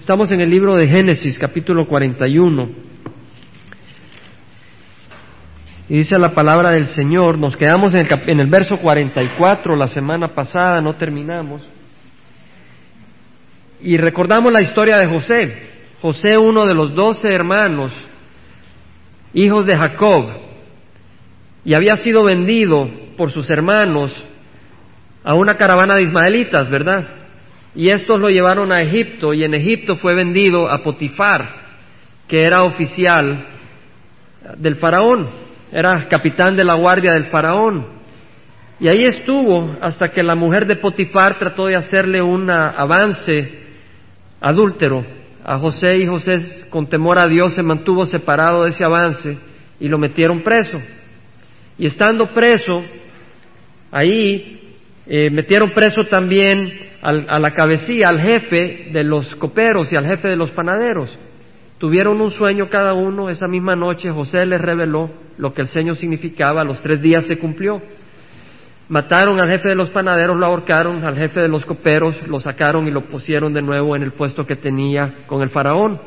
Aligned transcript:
Estamos 0.00 0.32
en 0.32 0.40
el 0.40 0.48
libro 0.48 0.76
de 0.76 0.88
Génesis, 0.88 1.38
capítulo 1.38 1.86
41. 1.86 2.68
Y 5.90 5.98
dice 5.98 6.18
la 6.18 6.32
palabra 6.32 6.70
del 6.70 6.86
Señor, 6.86 7.36
nos 7.36 7.54
quedamos 7.54 7.94
en 7.94 8.06
el, 8.06 8.30
en 8.30 8.40
el 8.40 8.46
verso 8.48 8.78
44 8.78 9.76
la 9.76 9.88
semana 9.88 10.34
pasada, 10.34 10.80
no 10.80 10.94
terminamos. 10.94 11.62
Y 13.82 13.98
recordamos 13.98 14.50
la 14.50 14.62
historia 14.62 14.96
de 14.96 15.06
José. 15.06 15.70
José, 16.00 16.38
uno 16.38 16.64
de 16.64 16.74
los 16.74 16.94
doce 16.94 17.28
hermanos, 17.28 17.92
hijos 19.34 19.66
de 19.66 19.76
Jacob, 19.76 20.30
y 21.62 21.74
había 21.74 21.96
sido 21.96 22.24
vendido 22.24 22.88
por 23.18 23.32
sus 23.32 23.50
hermanos 23.50 24.10
a 25.22 25.34
una 25.34 25.58
caravana 25.58 25.96
de 25.96 26.04
ismaelitas, 26.04 26.70
¿verdad? 26.70 27.19
Y 27.74 27.88
estos 27.90 28.18
lo 28.18 28.28
llevaron 28.28 28.72
a 28.72 28.82
Egipto 28.82 29.32
y 29.32 29.44
en 29.44 29.54
Egipto 29.54 29.96
fue 29.96 30.14
vendido 30.14 30.68
a 30.68 30.82
Potifar, 30.82 31.70
que 32.26 32.42
era 32.42 32.62
oficial 32.62 33.46
del 34.56 34.76
faraón, 34.76 35.28
era 35.72 36.08
capitán 36.08 36.56
de 36.56 36.64
la 36.64 36.74
guardia 36.74 37.12
del 37.12 37.26
faraón. 37.26 38.00
Y 38.80 38.88
ahí 38.88 39.04
estuvo 39.04 39.76
hasta 39.80 40.08
que 40.08 40.22
la 40.22 40.34
mujer 40.34 40.66
de 40.66 40.76
Potifar 40.76 41.38
trató 41.38 41.66
de 41.66 41.76
hacerle 41.76 42.22
un 42.22 42.50
avance 42.50 43.60
adúltero 44.40 45.04
a 45.44 45.58
José 45.58 45.98
y 45.98 46.06
José 46.06 46.66
con 46.70 46.88
temor 46.88 47.18
a 47.18 47.28
Dios 47.28 47.54
se 47.54 47.62
mantuvo 47.62 48.06
separado 48.06 48.64
de 48.64 48.70
ese 48.70 48.84
avance 48.84 49.36
y 49.78 49.88
lo 49.88 49.98
metieron 49.98 50.42
preso. 50.42 50.78
Y 51.78 51.86
estando 51.86 52.32
preso, 52.32 52.82
ahí 53.90 54.76
eh, 55.06 55.30
metieron 55.30 55.72
preso 55.72 56.04
también 56.04 56.89
a 57.02 57.38
la 57.38 57.50
cabecilla, 57.52 58.08
al 58.08 58.20
jefe 58.20 58.88
de 58.92 59.04
los 59.04 59.34
coperos 59.36 59.92
y 59.92 59.96
al 59.96 60.06
jefe 60.06 60.28
de 60.28 60.36
los 60.36 60.50
panaderos. 60.50 61.18
Tuvieron 61.78 62.20
un 62.20 62.30
sueño 62.30 62.68
cada 62.68 62.92
uno, 62.92 63.30
esa 63.30 63.48
misma 63.48 63.74
noche 63.74 64.10
José 64.10 64.44
les 64.44 64.60
reveló 64.60 65.10
lo 65.38 65.54
que 65.54 65.62
el 65.62 65.68
sueño 65.68 65.94
significaba, 65.94 66.62
los 66.62 66.82
tres 66.82 67.00
días 67.00 67.24
se 67.24 67.38
cumplió. 67.38 67.80
Mataron 68.90 69.40
al 69.40 69.48
jefe 69.48 69.70
de 69.70 69.76
los 69.76 69.88
panaderos, 69.88 70.36
lo 70.36 70.44
ahorcaron, 70.44 71.04
al 71.04 71.16
jefe 71.16 71.40
de 71.40 71.48
los 71.48 71.64
coperos 71.64 72.16
lo 72.26 72.38
sacaron 72.38 72.86
y 72.86 72.90
lo 72.90 73.02
pusieron 73.06 73.54
de 73.54 73.62
nuevo 73.62 73.96
en 73.96 74.02
el 74.02 74.12
puesto 74.12 74.46
que 74.46 74.56
tenía 74.56 75.24
con 75.26 75.40
el 75.40 75.48
faraón. 75.48 75.98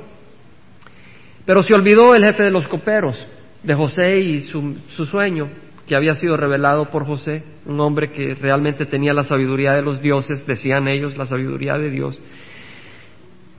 Pero 1.46 1.64
se 1.64 1.74
olvidó 1.74 2.14
el 2.14 2.24
jefe 2.24 2.44
de 2.44 2.52
los 2.52 2.68
coperos 2.68 3.26
de 3.64 3.74
José 3.74 4.20
y 4.20 4.42
su, 4.42 4.76
su 4.90 5.06
sueño 5.06 5.50
que 5.88 5.96
había 5.96 6.14
sido 6.14 6.38
revelado 6.38 6.90
por 6.90 7.06
José, 7.06 7.44
un 7.66 7.80
hombre 7.80 8.12
que 8.12 8.36
realmente 8.36 8.86
tenía 8.86 9.14
la 9.14 9.24
sabiduría 9.24 9.74
de 9.74 9.82
los 9.82 10.02
dioses, 10.02 10.46
decían 10.46 10.88
ellos, 10.88 11.18
la 11.18 11.26
sabiduría 11.26 11.78
de 11.78 11.90
Dios. 11.90 12.20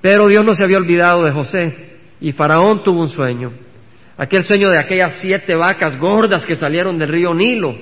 Pero 0.00 0.28
Dios 0.28 0.44
no 0.44 0.54
se 0.54 0.64
había 0.64 0.78
olvidado 0.78 1.24
de 1.24 1.32
José 1.32 1.94
y 2.20 2.32
Faraón 2.32 2.82
tuvo 2.82 3.02
un 3.02 3.10
sueño, 3.10 3.52
aquel 4.16 4.44
sueño 4.44 4.70
de 4.70 4.78
aquellas 4.78 5.18
siete 5.20 5.54
vacas 5.54 5.98
gordas 5.98 6.46
que 6.46 6.56
salieron 6.56 6.98
del 6.98 7.08
río 7.08 7.34
Nilo, 7.34 7.74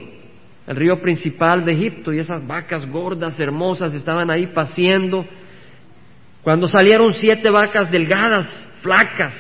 el 0.67 0.77
río 0.77 1.01
principal 1.01 1.65
de 1.65 1.73
Egipto, 1.73 2.13
y 2.13 2.19
esas 2.19 2.47
vacas 2.47 2.89
gordas, 2.89 3.39
hermosas, 3.41 3.95
estaban 3.95 4.31
ahí 4.31 4.49
paciendo. 4.49 5.25
Cuando 6.43 6.69
salieron 6.69 7.13
siete 7.15 7.51
vacas 7.51 7.91
delgadas, 7.91 8.47
flacas, 8.81 9.35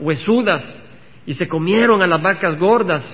huesudas, 0.00 0.78
y 1.26 1.34
se 1.34 1.46
comieron 1.46 2.02
a 2.02 2.06
las 2.06 2.20
vacas 2.20 2.58
gordas, 2.58 3.04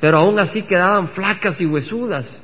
pero 0.00 0.18
aún 0.18 0.38
así 0.38 0.62
quedaban 0.62 1.08
flacas 1.08 1.60
y 1.60 1.66
huesudas. 1.66 2.40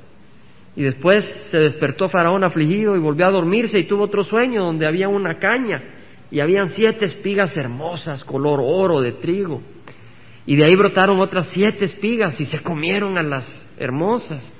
Y 0.77 0.83
después 0.83 1.25
se 1.51 1.59
despertó 1.59 2.09
Faraón 2.09 2.45
afligido 2.45 2.97
y 2.97 3.01
volvió 3.01 3.27
a 3.27 3.31
dormirse 3.31 3.79
y 3.79 3.85
tuvo 3.85 4.05
otro 4.05 4.23
sueño 4.23 4.63
donde 4.63 4.87
había 4.87 5.09
una 5.09 5.39
caña 5.39 5.83
y 6.31 6.41
habían 6.41 6.69
siete 6.71 7.07
espigas 7.07 7.57
hermosas, 7.57 8.25
color 8.25 8.61
oro 8.63 9.01
de 9.01 9.13
trigo. 9.13 9.63
Y 10.45 10.55
de 10.55 10.65
ahí 10.65 10.77
brotaron 10.77 11.19
otras 11.21 11.49
siete 11.53 11.87
espigas 11.87 12.39
y 12.41 12.45
se 12.45 12.63
comieron 12.63 13.17
a 13.17 13.23
las 13.23 13.67
hermosas. 13.79 14.53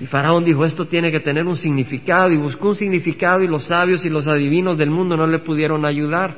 Y 0.00 0.06
Faraón 0.06 0.44
dijo, 0.44 0.64
esto 0.64 0.86
tiene 0.86 1.12
que 1.12 1.20
tener 1.20 1.46
un 1.46 1.56
significado 1.56 2.30
y 2.30 2.38
buscó 2.38 2.68
un 2.68 2.76
significado 2.76 3.42
y 3.42 3.46
los 3.46 3.64
sabios 3.64 4.04
y 4.04 4.08
los 4.08 4.26
adivinos 4.26 4.78
del 4.78 4.90
mundo 4.90 5.16
no 5.16 5.26
le 5.26 5.40
pudieron 5.40 5.84
ayudar. 5.84 6.34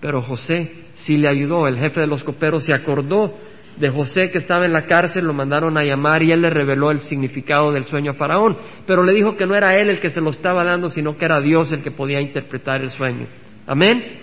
Pero 0.00 0.20
José 0.20 0.72
sí 0.94 1.16
le 1.16 1.28
ayudó, 1.28 1.66
el 1.66 1.78
jefe 1.78 2.00
de 2.00 2.06
los 2.06 2.22
coperos 2.22 2.64
se 2.64 2.74
acordó 2.74 3.34
de 3.76 3.88
José 3.88 4.30
que 4.30 4.38
estaba 4.38 4.66
en 4.66 4.72
la 4.72 4.86
cárcel, 4.86 5.24
lo 5.24 5.32
mandaron 5.32 5.76
a 5.76 5.84
llamar 5.84 6.22
y 6.22 6.32
él 6.32 6.42
le 6.42 6.50
reveló 6.50 6.90
el 6.90 7.00
significado 7.00 7.72
del 7.72 7.84
sueño 7.84 8.12
a 8.12 8.14
Faraón, 8.14 8.56
pero 8.86 9.02
le 9.02 9.12
dijo 9.12 9.36
que 9.36 9.46
no 9.46 9.54
era 9.54 9.76
él 9.76 9.88
el 9.88 10.00
que 10.00 10.10
se 10.10 10.20
lo 10.20 10.30
estaba 10.30 10.64
dando, 10.64 10.90
sino 10.90 11.16
que 11.16 11.24
era 11.24 11.40
Dios 11.40 11.72
el 11.72 11.82
que 11.82 11.90
podía 11.90 12.20
interpretar 12.20 12.82
el 12.82 12.90
sueño. 12.90 13.26
Amén. 13.66 14.18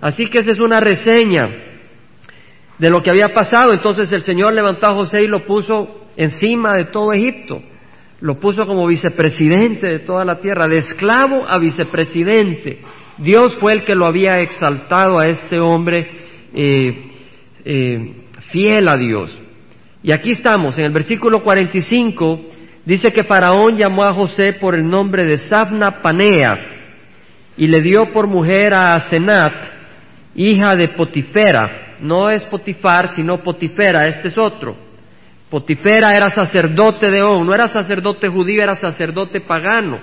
Así 0.00 0.26
que 0.26 0.38
esa 0.38 0.50
es 0.50 0.58
una 0.58 0.80
reseña 0.80 1.48
de 2.78 2.90
lo 2.90 3.02
que 3.02 3.10
había 3.10 3.32
pasado. 3.32 3.72
Entonces 3.72 4.10
el 4.12 4.22
Señor 4.22 4.52
levantó 4.52 4.86
a 4.86 4.94
José 4.94 5.22
y 5.22 5.28
lo 5.28 5.44
puso 5.46 6.08
encima 6.16 6.74
de 6.74 6.86
todo 6.86 7.12
Egipto. 7.12 7.62
Lo 8.20 8.38
puso 8.38 8.66
como 8.66 8.86
vicepresidente 8.86 9.86
de 9.86 9.98
toda 10.00 10.24
la 10.24 10.40
tierra, 10.40 10.66
de 10.66 10.78
esclavo 10.78 11.44
a 11.48 11.58
vicepresidente. 11.58 12.80
Dios 13.18 13.56
fue 13.56 13.72
el 13.74 13.84
que 13.84 13.94
lo 13.94 14.06
había 14.06 14.40
exaltado 14.40 15.18
a 15.18 15.28
este 15.28 15.60
hombre 15.60 16.08
eh, 16.54 17.10
eh, 17.64 18.21
fiel 18.52 18.86
a 18.86 18.96
Dios. 18.96 19.36
Y 20.02 20.12
aquí 20.12 20.30
estamos, 20.30 20.78
en 20.78 20.84
el 20.84 20.92
versículo 20.92 21.42
45, 21.42 22.40
dice 22.84 23.12
que 23.12 23.24
Faraón 23.24 23.76
llamó 23.76 24.04
a 24.04 24.12
José 24.12 24.52
por 24.52 24.74
el 24.74 24.86
nombre 24.88 25.24
de 25.24 25.38
Sabna 25.38 26.02
Panea 26.02 26.58
y 27.56 27.66
le 27.66 27.80
dio 27.80 28.12
por 28.12 28.26
mujer 28.26 28.74
a 28.74 28.94
Asenat, 28.94 29.54
hija 30.34 30.76
de 30.76 30.88
Potifera. 30.90 31.96
No 32.00 32.30
es 32.30 32.44
Potifar, 32.44 33.10
sino 33.10 33.38
Potifera, 33.38 34.06
este 34.06 34.28
es 34.28 34.38
otro. 34.38 34.76
Potifera 35.48 36.16
era 36.16 36.30
sacerdote 36.30 37.10
de 37.10 37.22
On, 37.22 37.46
no 37.46 37.54
era 37.54 37.68
sacerdote 37.68 38.28
judío, 38.28 38.62
era 38.62 38.74
sacerdote 38.74 39.40
pagano. 39.42 40.00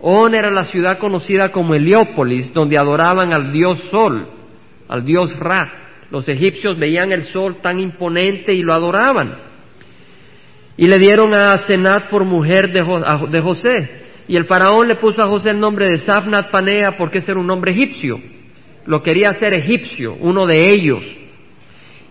On 0.00 0.34
era 0.34 0.50
la 0.50 0.64
ciudad 0.64 0.98
conocida 0.98 1.50
como 1.50 1.74
Heliópolis, 1.74 2.52
donde 2.52 2.78
adoraban 2.78 3.32
al 3.32 3.52
dios 3.52 3.78
Sol, 3.90 4.28
al 4.88 5.04
dios 5.04 5.34
Ra. 5.38 5.81
Los 6.12 6.28
egipcios 6.28 6.78
veían 6.78 7.10
el 7.10 7.24
sol 7.24 7.62
tan 7.62 7.80
imponente 7.80 8.52
y 8.52 8.60
lo 8.60 8.74
adoraban. 8.74 9.34
Y 10.76 10.86
le 10.86 10.98
dieron 10.98 11.32
a 11.32 11.56
Senat 11.66 12.10
por 12.10 12.26
mujer 12.26 12.70
de, 12.70 13.40
José. 13.40 14.02
Y 14.28 14.36
el 14.36 14.44
faraón 14.44 14.88
le 14.88 14.96
puso 14.96 15.22
a 15.22 15.26
José 15.26 15.50
el 15.50 15.58
nombre 15.58 15.86
de 15.86 15.96
Safnat 15.96 16.50
Panea 16.50 16.98
porque 16.98 17.16
ese 17.16 17.30
era 17.30 17.40
un 17.40 17.46
nombre 17.46 17.72
egipcio. 17.72 18.20
Lo 18.84 19.02
quería 19.02 19.30
hacer 19.30 19.54
egipcio, 19.54 20.14
uno 20.20 20.44
de 20.44 20.58
ellos. 20.74 21.02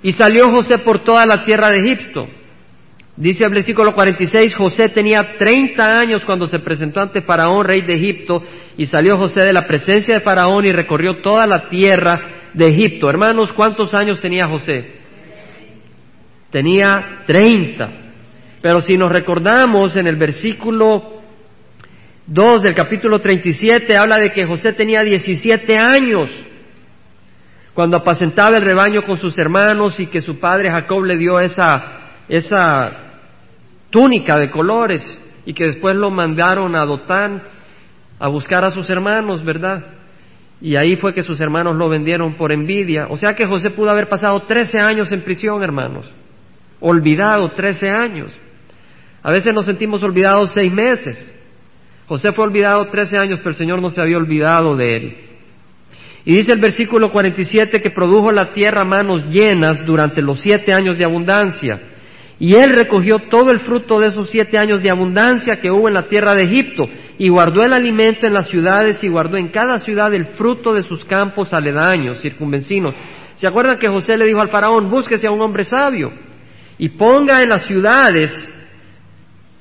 Y 0.02 0.14
salió 0.14 0.50
José 0.50 0.80
por 0.80 1.04
toda 1.04 1.28
la 1.28 1.44
tierra 1.44 1.70
de 1.70 1.86
Egipto. 1.86 2.28
Dice 3.16 3.44
el 3.44 3.52
versículo 3.52 3.94
46, 3.94 4.56
José 4.56 4.90
tenía 4.90 5.38
30 5.38 6.00
años 6.00 6.26
cuando 6.26 6.48
se 6.48 6.58
presentó 6.58 7.02
ante 7.02 7.22
Faraón, 7.22 7.66
rey 7.66 7.82
de 7.82 7.94
Egipto, 7.94 8.42
y 8.78 8.88
salió 8.88 9.16
José 9.18 9.42
de 9.42 9.54
la 9.54 9.68
presencia 9.68 10.16
de 10.16 10.22
Faraón 10.22 10.66
y 10.66 10.72
recorrió 10.72 11.22
toda 11.22 11.46
la 11.46 11.70
tierra 11.70 12.41
de 12.54 12.68
Egipto. 12.68 13.10
Hermanos, 13.10 13.52
¿cuántos 13.54 13.94
años 13.94 14.20
tenía 14.20 14.48
José? 14.48 15.00
Tenía 16.50 17.24
30. 17.26 17.90
Pero 18.62 18.82
si 18.82 18.98
nos 18.98 19.12
recordamos 19.12 19.96
en 19.96 20.08
el 20.08 20.18
versículo 20.18 21.22
2 22.28 22.62
del 22.64 22.76
capítulo 22.76 23.20
37, 23.20 23.98
habla 23.98 24.18
de 24.18 24.32
que 24.32 24.46
José 24.46 24.74
tenía 24.74 25.02
17 25.04 25.78
años 25.78 26.30
cuando 27.74 27.98
apacentaba 27.98 28.58
el 28.58 28.66
rebaño 28.66 29.02
con 29.04 29.18
sus 29.18 29.38
hermanos 29.40 30.00
y 30.00 30.08
que 30.08 30.22
su 30.22 30.40
padre 30.40 30.70
Jacob 30.70 31.04
le 31.04 31.18
dio 31.18 31.40
esa, 31.40 32.02
esa 32.28 32.92
túnica 33.90 34.38
de 34.38 34.52
colores 34.52 35.02
y 35.46 35.54
que 35.54 35.66
después 35.66 35.96
lo 35.96 36.12
mandaron 36.12 36.76
a 36.76 36.86
Dotán 36.86 37.42
a 38.20 38.28
buscar 38.28 38.64
a 38.64 38.72
sus 38.72 38.90
hermanos, 38.90 39.44
¿verdad? 39.44 39.84
Y 40.62 40.76
ahí 40.76 40.96
fue 40.96 41.14
que 41.14 41.24
sus 41.24 41.42
hermanos 41.42 41.76
lo 41.76 41.90
vendieron 41.90 42.36
por 42.36 42.52
envidia. 42.52 43.08
O 43.10 43.18
sea 43.18 43.34
que 43.34 43.48
José 43.48 43.72
pudo 43.72 43.90
haber 43.90 44.08
pasado 44.08 44.42
13 44.42 44.80
años 44.80 45.12
en 45.12 45.22
prisión, 45.22 45.64
hermanos. 45.64 46.10
Olvidado 46.80 47.50
13 47.52 47.90
años. 47.90 48.32
A 49.24 49.32
veces 49.32 49.54
nos 49.54 49.66
sentimos 49.66 50.04
olvidados 50.04 50.52
seis 50.54 50.72
meses. 50.72 51.34
José 52.08 52.32
fue 52.32 52.46
olvidado 52.46 52.88
13 52.90 53.18
años, 53.18 53.40
pero 53.40 53.52
el 53.52 53.56
Señor 53.56 53.82
no 53.82 53.90
se 53.90 54.02
había 54.02 54.18
olvidado 54.18 54.76
de 54.76 54.96
él. 54.96 55.18
Y 56.26 56.36
dice 56.36 56.52
el 56.52 56.60
versículo 56.60 57.12
47 57.12 57.82
que 57.82 57.90
produjo 57.90 58.32
la 58.32 58.54
tierra 58.54 58.84
manos 58.84 59.26
llenas 59.30 59.84
durante 59.86 60.22
los 60.22 60.40
siete 60.42 60.74
años 60.74 60.98
de 60.98 61.06
abundancia. 61.06 61.80
Y 62.40 62.56
él 62.56 62.76
recogió 62.76 63.18
todo 63.30 63.52
el 63.52 63.60
fruto 63.60 64.00
de 64.00 64.08
esos 64.08 64.30
siete 64.30 64.58
años 64.58 64.82
de 64.82 64.90
abundancia 64.90 65.60
que 65.62 65.72
hubo 65.72 65.88
en 65.88 65.94
la 65.94 66.08
tierra 66.08 66.34
de 66.34 66.44
Egipto, 66.44 66.90
y 67.22 67.30
guardó 67.30 67.64
el 67.64 67.72
alimento 67.72 68.26
en 68.26 68.34
las 68.34 68.50
ciudades, 68.50 69.04
y 69.04 69.08
guardó 69.08 69.38
en 69.38 69.50
cada 69.50 69.78
ciudad 69.78 70.12
el 70.12 70.26
fruto 70.30 70.74
de 70.74 70.82
sus 70.82 71.06
campos 71.06 71.54
aledaños, 71.54 72.20
circunvencinos. 72.20 72.96
¿Se 73.36 73.46
acuerdan 73.46 73.78
que 73.78 73.90
José 73.90 74.18
le 74.18 74.26
dijo 74.26 74.42
al 74.42 74.50
faraón, 74.50 74.90
búsquese 74.90 75.28
a 75.28 75.32
un 75.32 75.40
hombre 75.40 75.64
sabio, 75.64 76.12
y 76.80 76.90
ponga 76.90 77.44
en 77.44 77.50
las 77.50 77.68
ciudades 77.68 78.32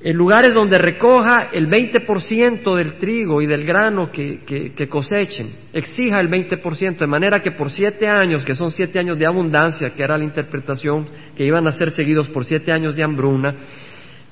en 0.01 0.17
lugares 0.17 0.55
donde 0.55 0.79
recoja 0.79 1.49
el 1.53 1.69
20% 1.69 2.75
del 2.75 2.93
trigo 2.95 3.43
y 3.43 3.45
del 3.45 3.63
grano 3.63 4.11
que, 4.11 4.39
que, 4.75 4.87
cosechen, 4.87 5.53
exija 5.71 6.19
el 6.19 6.31
20%, 6.31 6.97
de 6.97 7.05
manera 7.05 7.43
que 7.43 7.51
por 7.51 7.69
siete 7.69 8.07
años, 8.07 8.43
que 8.43 8.55
son 8.55 8.71
siete 8.71 8.97
años 8.97 9.19
de 9.19 9.27
abundancia, 9.27 9.91
que 9.91 10.01
era 10.01 10.17
la 10.17 10.23
interpretación, 10.23 11.07
que 11.37 11.45
iban 11.45 11.67
a 11.67 11.71
ser 11.73 11.91
seguidos 11.91 12.27
por 12.29 12.43
siete 12.43 12.71
años 12.71 12.95
de 12.95 13.03
hambruna, 13.03 13.55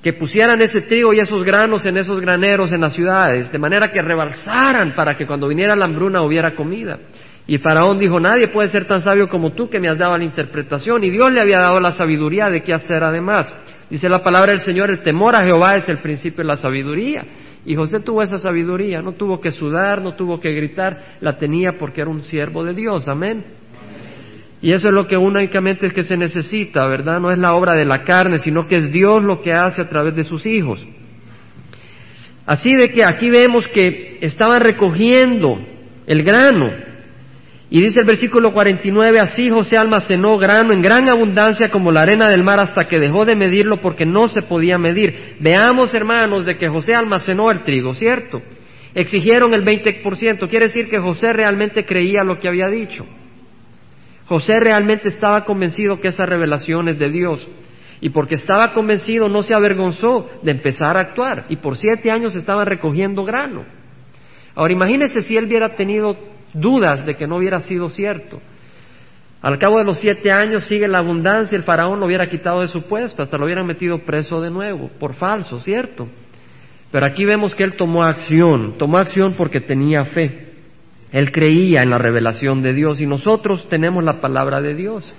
que 0.02 0.14
pusieran 0.14 0.62
ese 0.62 0.82
trigo 0.82 1.14
y 1.14 1.20
esos 1.20 1.44
granos 1.44 1.86
en 1.86 1.98
esos 1.98 2.20
graneros 2.20 2.72
en 2.72 2.82
las 2.82 2.94
ciudades, 2.94 3.52
de 3.52 3.60
manera 3.60 3.92
que 3.92 4.02
rebalsaran 4.02 4.94
para 4.96 5.16
que 5.16 5.28
cuando 5.28 5.48
viniera 5.48 5.76
la 5.76 5.86
hambruna 5.86 6.22
hubiera 6.22 6.56
comida. 6.56 7.00
Y 7.48 7.58
Faraón 7.58 7.98
dijo, 7.98 8.20
nadie 8.20 8.50
puede 8.50 8.70
ser 8.70 8.86
tan 8.86 9.02
sabio 9.02 9.28
como 9.28 9.54
tú 9.54 9.70
que 9.70 9.80
me 9.80 9.90
has 9.90 9.98
dado 9.98 10.16
la 10.16 10.24
interpretación. 10.24 11.04
Y 11.04 11.10
Dios 11.10 11.32
le 11.32 11.42
había 11.42 11.60
dado 11.60 11.80
la 11.80 11.92
sabiduría 11.92 12.48
de 12.48 12.62
qué 12.62 12.74
hacer 12.74 13.04
además. 13.04 13.52
Dice 13.90 14.08
la 14.08 14.24
palabra 14.24 14.52
del 14.52 14.62
Señor, 14.62 14.92
el 14.92 15.02
temor 15.02 15.36
a 15.36 15.44
Jehová 15.44 15.76
es 15.76 15.90
el 15.90 15.98
principio 15.98 16.44
de 16.44 16.48
la 16.48 16.56
sabiduría. 16.56 17.26
Y 17.66 17.76
José 17.76 18.02
tuvo 18.02 18.22
esa 18.22 18.38
sabiduría, 18.38 19.02
no 19.02 19.14
tuvo 19.14 19.42
que 19.42 19.52
sudar, 19.52 20.02
no 20.02 20.14
tuvo 20.16 20.40
que 20.40 20.54
gritar, 20.54 21.16
la 21.22 21.38
tenía 21.38 21.78
porque 21.78 22.02
era 22.02 22.10
un 22.10 22.22
siervo 22.22 22.64
de 22.64 22.74
Dios, 22.74 23.08
amén. 23.08 23.44
Y 24.62 24.74
eso 24.74 24.90
es 24.90 24.94
lo 24.94 25.08
que 25.08 25.16
únicamente 25.16 25.88
es 25.88 25.94
que 25.94 26.04
se 26.04 26.18
necesita, 26.18 26.86
¿verdad? 26.86 27.20
No 27.20 27.32
es 27.32 27.40
la 27.40 27.54
obra 27.54 27.74
de 27.74 27.86
la 27.86 28.04
carne, 28.04 28.40
sino 28.40 28.68
que 28.68 28.76
es 28.76 28.92
Dios 28.92 29.24
lo 29.24 29.42
que 29.42 29.54
hace 29.54 29.82
a 29.82 29.90
través 29.90 30.16
de 30.16 30.24
sus 30.24 30.46
hijos. 30.46 30.86
Así 32.46 32.74
de 32.76 32.92
que 32.92 33.06
aquí 33.06 33.30
vemos 33.30 33.68
que 33.68 34.18
estaban 34.22 34.62
recogiendo 34.62 35.60
el 36.08 36.24
grano, 36.24 36.72
y 37.72 37.82
dice 37.82 38.00
el 38.00 38.08
versículo 38.08 38.52
49, 38.52 39.20
así 39.20 39.50
José 39.50 39.78
almacenó 39.78 40.40
grano 40.40 40.74
en 40.74 40.82
gran 40.82 41.08
abundancia 41.08 41.70
como 41.70 41.92
la 41.92 42.02
arena 42.02 42.28
del 42.28 42.44
mar 42.44 42.60
hasta 42.60 42.88
que 42.88 42.98
dejó 42.98 43.26
de 43.26 43.36
medirlo 43.36 43.78
porque 43.78 44.08
no 44.08 44.28
se 44.28 44.42
podía 44.42 44.80
medir. 44.80 45.36
Veamos, 45.40 45.94
hermanos, 45.94 46.46
de 46.48 46.58
que 46.58 46.68
José 46.68 46.96
almacenó 46.96 47.52
el 47.52 47.62
trigo, 47.62 47.94
¿cierto? 47.94 48.42
Exigieron 48.96 49.54
el 49.54 49.64
20%, 49.64 50.50
quiere 50.50 50.66
decir 50.66 50.90
que 50.90 50.98
José 50.98 51.32
realmente 51.32 51.86
creía 51.86 52.24
lo 52.24 52.40
que 52.40 52.48
había 52.48 52.68
dicho. 52.70 53.06
José 54.30 54.60
realmente 54.60 55.08
estaba 55.08 55.44
convencido 55.44 56.00
que 56.00 56.10
esa 56.10 56.24
revelación 56.24 56.88
es 56.88 57.00
de 57.00 57.10
Dios. 57.10 57.50
Y 58.00 58.10
porque 58.10 58.36
estaba 58.36 58.74
convencido 58.74 59.28
no 59.28 59.42
se 59.42 59.56
avergonzó 59.56 60.30
de 60.44 60.52
empezar 60.52 60.98
a 60.98 61.00
actuar. 61.00 61.48
Y 61.50 61.56
por 61.56 61.78
siete 61.78 62.12
años 62.12 62.36
estaban 62.36 62.68
recogiendo 62.68 63.26
grano. 63.26 63.66
Ahora 64.54 64.72
imagínese 64.72 65.24
si 65.24 65.36
él 65.36 65.46
hubiera 65.46 65.76
tenido 65.76 66.16
dudas 66.54 67.08
de 67.08 67.16
que 67.16 67.26
no 67.26 67.38
hubiera 67.38 67.62
sido 67.62 67.90
cierto. 67.90 68.40
Al 69.42 69.58
cabo 69.58 69.80
de 69.80 69.86
los 69.86 70.00
siete 70.00 70.32
años 70.32 70.66
sigue 70.66 70.88
la 70.88 71.00
abundancia, 71.00 71.58
el 71.58 71.64
faraón 71.64 72.00
lo 72.00 72.06
hubiera 72.06 72.30
quitado 72.30 72.62
de 72.62 72.68
su 72.68 72.84
puesto, 72.84 73.24
hasta 73.24 73.36
lo 73.36 73.46
hubieran 73.46 73.66
metido 73.66 73.98
preso 74.04 74.42
de 74.42 74.52
nuevo, 74.52 74.92
por 75.00 75.16
falso, 75.16 75.60
¿cierto? 75.60 76.08
Pero 76.92 77.04
aquí 77.04 77.26
vemos 77.26 77.56
que 77.56 77.64
él 77.64 77.76
tomó 77.76 78.04
acción, 78.04 78.78
tomó 78.78 79.00
acción 79.00 79.36
porque 79.36 79.60
tenía 79.60 80.06
fe. 80.06 80.49
Él 81.12 81.32
creía 81.32 81.82
en 81.82 81.90
la 81.90 81.98
revelación 81.98 82.62
de 82.62 82.74
Dios 82.74 83.02
y 83.02 83.08
nosotros 83.08 83.68
tenemos 83.70 84.04
la 84.04 84.22
palabra 84.22 84.62
de 84.62 84.76
Dios. 84.76 85.12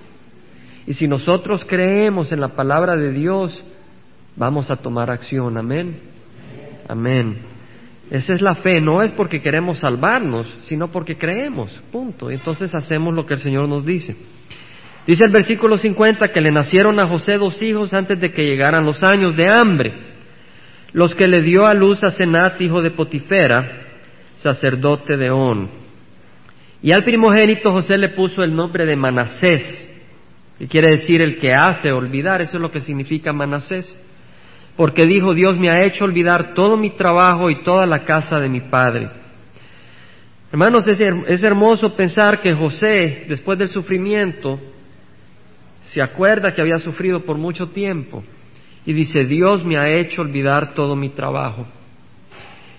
Y 0.86 0.94
si 0.94 1.08
nosotros 1.08 1.64
creemos 1.64 2.32
en 2.32 2.40
la 2.40 2.48
palabra 2.48 2.96
de 2.96 3.12
Dios, 3.12 3.64
vamos 4.36 4.70
a 4.70 4.76
tomar 4.76 5.10
acción, 5.10 5.58
amén. 5.58 5.98
Amén. 6.88 7.38
Esa 8.10 8.34
es 8.34 8.42
la 8.42 8.56
fe, 8.56 8.80
no 8.80 9.02
es 9.02 9.12
porque 9.12 9.40
queremos 9.40 9.78
salvarnos, 9.78 10.46
sino 10.62 10.88
porque 10.88 11.16
creemos, 11.16 11.80
punto. 11.92 12.30
Entonces 12.30 12.74
hacemos 12.74 13.14
lo 13.14 13.24
que 13.24 13.34
el 13.34 13.40
Señor 13.40 13.68
nos 13.68 13.84
dice. 13.84 14.16
Dice 15.06 15.24
el 15.24 15.32
versículo 15.32 15.76
50 15.76 16.28
que 16.28 16.40
le 16.40 16.50
nacieron 16.50 16.98
a 16.98 17.06
José 17.06 17.38
dos 17.38 17.60
hijos 17.62 17.94
antes 17.94 18.20
de 18.20 18.32
que 18.32 18.44
llegaran 18.44 18.84
los 18.84 19.02
años 19.02 19.36
de 19.36 19.48
hambre, 19.48 19.92
los 20.92 21.14
que 21.14 21.28
le 21.28 21.42
dio 21.42 21.66
a 21.66 21.74
luz 21.74 22.02
a 22.04 22.10
Senat, 22.10 22.60
hijo 22.60 22.82
de 22.82 22.90
Potifera, 22.90 23.89
sacerdote 24.42 25.16
de 25.16 25.30
On. 25.30 25.68
Y 26.82 26.92
al 26.92 27.04
primogénito 27.04 27.72
José 27.72 27.98
le 27.98 28.10
puso 28.10 28.42
el 28.42 28.54
nombre 28.54 28.86
de 28.86 28.96
Manasés, 28.96 29.88
que 30.58 30.66
quiere 30.66 30.88
decir 30.88 31.22
el 31.22 31.38
que 31.38 31.52
hace 31.52 31.90
olvidar, 31.92 32.40
eso 32.40 32.56
es 32.56 32.62
lo 32.62 32.70
que 32.70 32.80
significa 32.80 33.32
Manasés 33.32 33.96
porque 34.80 35.04
dijo, 35.04 35.34
Dios 35.34 35.58
me 35.58 35.68
ha 35.68 35.84
hecho 35.84 36.06
olvidar 36.06 36.54
todo 36.54 36.78
mi 36.78 36.96
trabajo 36.96 37.50
y 37.50 37.56
toda 37.56 37.84
la 37.84 38.02
casa 38.04 38.38
de 38.38 38.48
mi 38.48 38.60
padre. 38.60 39.10
Hermanos, 40.50 40.88
es, 40.88 41.42
hermoso 41.42 41.94
pensar 41.94 42.40
que 42.40 42.54
José, 42.54 43.26
después 43.28 43.58
del 43.58 43.68
sufrimiento, 43.68 44.58
se 45.82 46.00
acuerda 46.00 46.54
que 46.54 46.62
había 46.62 46.78
sufrido 46.78 47.20
por 47.26 47.36
mucho 47.36 47.68
tiempo 47.68 48.24
y 48.86 48.94
dice, 48.94 49.26
Dios 49.26 49.66
me 49.66 49.76
ha 49.76 49.86
hecho 49.86 50.22
olvidar 50.22 50.72
todo 50.72 50.96
mi 50.96 51.10
trabajo. 51.10 51.66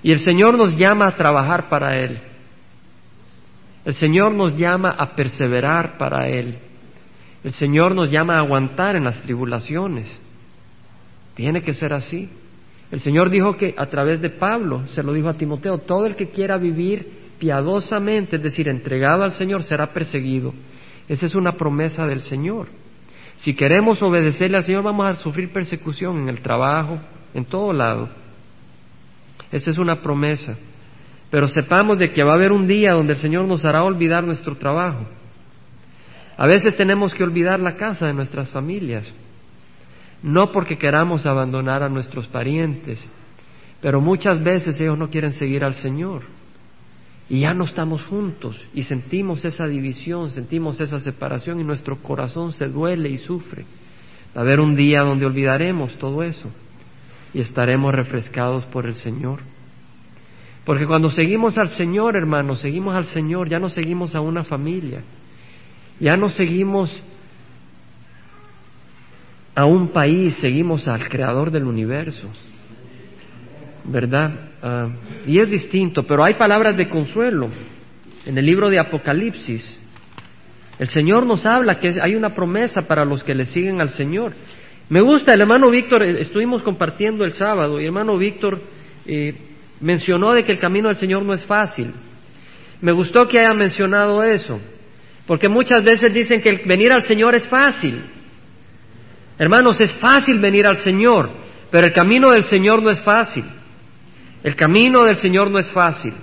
Y 0.04 0.12
el 0.12 0.20
Señor 0.20 0.58
nos 0.58 0.76
llama 0.76 1.08
a 1.08 1.16
trabajar 1.16 1.70
para 1.70 1.98
Él. 1.98 2.20
El 3.86 3.94
Señor 3.94 4.34
nos 4.34 4.56
llama 4.56 4.92
a 4.92 5.16
perseverar 5.16 5.98
para 5.98 6.28
Él. 6.28 6.58
El 7.44 7.54
Señor 7.54 7.96
nos 7.96 8.12
llama 8.12 8.36
a 8.36 8.40
aguantar 8.40 8.96
en 8.96 9.06
las 9.06 9.22
tribulaciones. 9.22 10.08
Tiene 11.36 11.64
que 11.64 11.74
ser 11.74 11.94
así. 11.94 12.30
El 12.92 13.00
Señor 13.00 13.30
dijo 13.30 13.56
que 13.58 13.74
a 13.78 13.88
través 13.88 14.22
de 14.22 14.30
Pablo, 14.30 14.86
se 14.88 15.02
lo 15.02 15.14
dijo 15.14 15.30
a 15.30 15.34
Timoteo, 15.34 15.80
todo 15.80 16.06
el 16.06 16.16
que 16.16 16.30
quiera 16.30 16.58
vivir 16.58 17.22
piadosamente, 17.40 18.36
es 18.36 18.44
decir, 18.44 18.68
entregado 18.68 19.24
al 19.24 19.32
Señor, 19.32 19.64
será 19.64 19.94
perseguido. 19.94 20.54
Esa 21.08 21.26
es 21.26 21.34
una 21.34 21.54
promesa 21.54 22.06
del 22.06 22.20
Señor. 22.22 22.68
Si 23.38 23.56
queremos 23.56 24.04
obedecerle 24.04 24.58
al 24.58 24.64
Señor, 24.64 24.84
vamos 24.84 25.08
a 25.08 25.16
sufrir 25.16 25.52
persecución 25.52 26.20
en 26.20 26.30
el 26.30 26.42
trabajo, 26.42 27.00
en 27.34 27.46
todo 27.46 27.74
lado. 27.74 28.10
Esa 29.52 29.70
es 29.70 29.78
una 29.78 30.02
promesa. 30.02 30.58
Pero 31.30 31.48
sepamos 31.48 31.98
de 32.00 32.12
que 32.12 32.24
va 32.24 32.32
a 32.32 32.36
haber 32.36 32.52
un 32.52 32.68
día 32.68 32.94
donde 32.94 33.14
el 33.14 33.20
Señor 33.20 33.46
nos 33.46 33.64
hará 33.66 33.84
olvidar 33.84 34.24
nuestro 34.24 34.56
trabajo. 34.58 35.08
A 36.38 36.48
veces 36.48 36.76
tenemos 36.76 37.14
que 37.14 37.24
olvidar 37.24 37.60
la 37.60 37.76
casa 37.76 38.08
de 38.08 38.14
nuestras 38.14 38.52
familias 38.52 39.14
no 40.24 40.52
porque 40.52 40.78
queramos 40.78 41.26
abandonar 41.26 41.84
a 41.84 41.90
nuestros 41.90 42.28
parientes, 42.28 43.04
pero 43.82 44.02
muchas 44.02 44.44
veces 44.44 44.80
ellos 44.80 44.98
no 44.98 45.10
quieren 45.10 45.32
seguir 45.32 45.64
al 45.64 45.74
Señor. 45.76 46.24
Y 47.30 47.42
ya 47.42 47.54
no 47.54 47.64
estamos 47.64 48.04
juntos 48.04 48.62
y 48.74 48.84
sentimos 48.84 49.46
esa 49.46 49.66
división, 49.66 50.32
sentimos 50.32 50.80
esa 50.82 51.00
separación 51.00 51.60
y 51.60 51.64
nuestro 51.64 51.98
corazón 52.02 52.52
se 52.52 52.68
duele 52.68 53.10
y 53.10 53.18
sufre. 53.18 53.66
Va 54.36 54.42
a 54.42 54.44
haber 54.44 54.60
un 54.60 54.76
día 54.76 55.02
donde 55.02 55.26
olvidaremos 55.26 55.98
todo 55.98 56.24
eso 56.24 56.50
y 57.34 57.42
estaremos 57.42 57.94
refrescados 57.94 58.66
por 58.66 58.86
el 58.86 58.96
Señor. 58.96 59.40
Porque 60.66 60.86
cuando 60.86 61.10
seguimos 61.10 61.58
al 61.58 61.70
Señor, 61.70 62.16
hermanos, 62.16 62.60
seguimos 62.60 62.96
al 62.96 63.06
Señor, 63.06 63.50
ya 63.50 63.60
no 63.60 63.70
seguimos 63.70 64.14
a 64.16 64.22
una 64.22 64.44
familia, 64.44 65.02
ya 66.00 66.16
no 66.18 66.30
seguimos 66.30 67.02
a 69.56 69.66
un 69.66 69.90
país, 69.90 70.36
seguimos 70.36 70.88
al 70.88 71.10
creador 71.10 71.52
del 71.52 71.66
universo. 71.66 72.30
¿Verdad? 73.84 74.52
Ah, 74.62 74.90
y 75.26 75.40
es 75.40 75.50
distinto, 75.50 76.04
pero 76.04 76.24
hay 76.24 76.36
palabras 76.36 76.78
de 76.78 76.88
consuelo. 76.88 77.50
En 78.26 78.38
el 78.38 78.46
libro 78.46 78.70
de 78.70 78.80
Apocalipsis, 78.80 79.80
el 80.78 80.88
Señor 80.88 81.26
nos 81.26 81.46
habla 81.46 81.80
que 81.80 81.96
hay 82.02 82.16
una 82.16 82.36
promesa 82.36 82.84
para 82.84 83.04
los 83.04 83.24
que 83.24 83.34
le 83.34 83.46
siguen 83.46 83.82
al 83.82 83.90
Señor. 83.90 84.34
Me 84.92 85.00
gusta, 85.00 85.34
el 85.34 85.40
hermano 85.40 85.70
Víctor, 85.70 86.04
eh, 86.04 86.20
estuvimos 86.20 86.62
compartiendo 86.64 87.24
el 87.24 87.32
sábado, 87.32 87.80
y 87.80 87.84
el 87.84 87.88
hermano 87.88 88.18
Víctor 88.18 88.62
eh, 89.06 89.34
mencionó 89.80 90.34
de 90.34 90.44
que 90.44 90.52
el 90.52 90.60
camino 90.60 90.90
del 90.90 90.98
Señor 90.98 91.24
no 91.24 91.34
es 91.34 91.46
fácil. 91.46 91.94
Me 92.82 92.92
gustó 92.92 93.26
que 93.26 93.40
haya 93.40 93.54
mencionado 93.54 94.22
eso, 94.22 94.60
porque 95.26 95.48
muchas 95.48 95.82
veces 95.86 96.14
dicen 96.14 96.42
que 96.42 96.50
el 96.50 96.58
venir 96.66 96.92
al 96.92 97.04
Señor 97.04 97.36
es 97.36 97.48
fácil. 97.48 98.04
Hermanos, 99.40 99.80
es 99.80 99.94
fácil 99.94 100.40
venir 100.40 100.68
al 100.68 100.76
Señor, 100.80 101.30
pero 101.72 101.88
el 101.88 101.94
camino 101.94 102.32
del 102.32 102.44
Señor 102.44 102.84
no 102.84 102.90
es 102.90 103.00
fácil. 103.00 103.46
El 104.44 104.58
camino 104.58 105.06
del 105.06 105.16
Señor 105.16 105.50
no 105.52 105.60
es 105.60 105.72
fácil. 105.72 106.14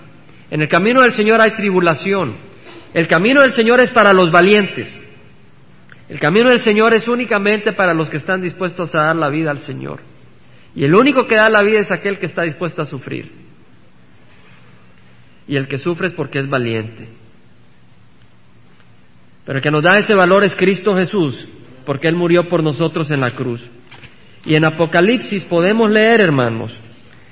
En 0.51 0.61
el 0.61 0.69
camino 0.69 1.01
del 1.01 1.13
Señor 1.13 1.41
hay 1.41 1.57
tribulación. 1.57 2.37
El 2.93 3.09
camino 3.09 3.41
del 3.41 3.53
Señor 3.53 3.81
es 3.81 3.91
para 3.93 4.13
los 4.13 4.31
valientes. 4.31 4.95
El 6.09 6.19
camino 6.19 6.49
del 6.49 6.61
Señor 6.61 6.95
es 6.95 7.07
únicamente 7.07 7.73
para 7.73 7.93
los 7.93 8.09
que 8.09 8.17
están 8.17 8.41
dispuestos 8.41 8.95
a 8.95 9.05
dar 9.05 9.17
la 9.17 9.29
vida 9.29 9.51
al 9.51 9.59
Señor. 9.59 10.01
Y 10.75 10.85
el 10.85 10.95
único 10.95 11.27
que 11.27 11.35
da 11.35 11.51
la 11.51 11.63
vida 11.63 11.81
es 11.81 11.91
aquel 11.91 12.19
que 12.19 12.27
está 12.27 12.43
dispuesto 12.43 12.81
a 12.81 12.87
sufrir. 12.87 13.31
Y 15.47 15.57
el 15.57 15.69
que 15.69 15.79
sufre 15.79 16.07
es 16.07 16.13
porque 16.15 16.39
es 16.39 16.49
valiente. 16.49 17.09
Pero 19.45 19.59
el 19.59 19.63
que 19.63 19.71
nos 19.71 19.83
da 19.83 19.99
ese 19.99 20.15
valor 20.15 20.45
es 20.45 20.55
Cristo 20.55 20.95
Jesús, 20.95 21.47
porque 21.85 22.09
Él 22.09 22.17
murió 22.17 22.49
por 22.49 22.63
nosotros 22.63 23.11
en 23.11 23.21
la 23.21 23.33
cruz. 23.33 23.63
Y 24.45 24.55
en 24.55 24.65
Apocalipsis 24.65 25.45
podemos 25.45 25.91
leer, 25.91 26.21
hermanos, 26.21 26.75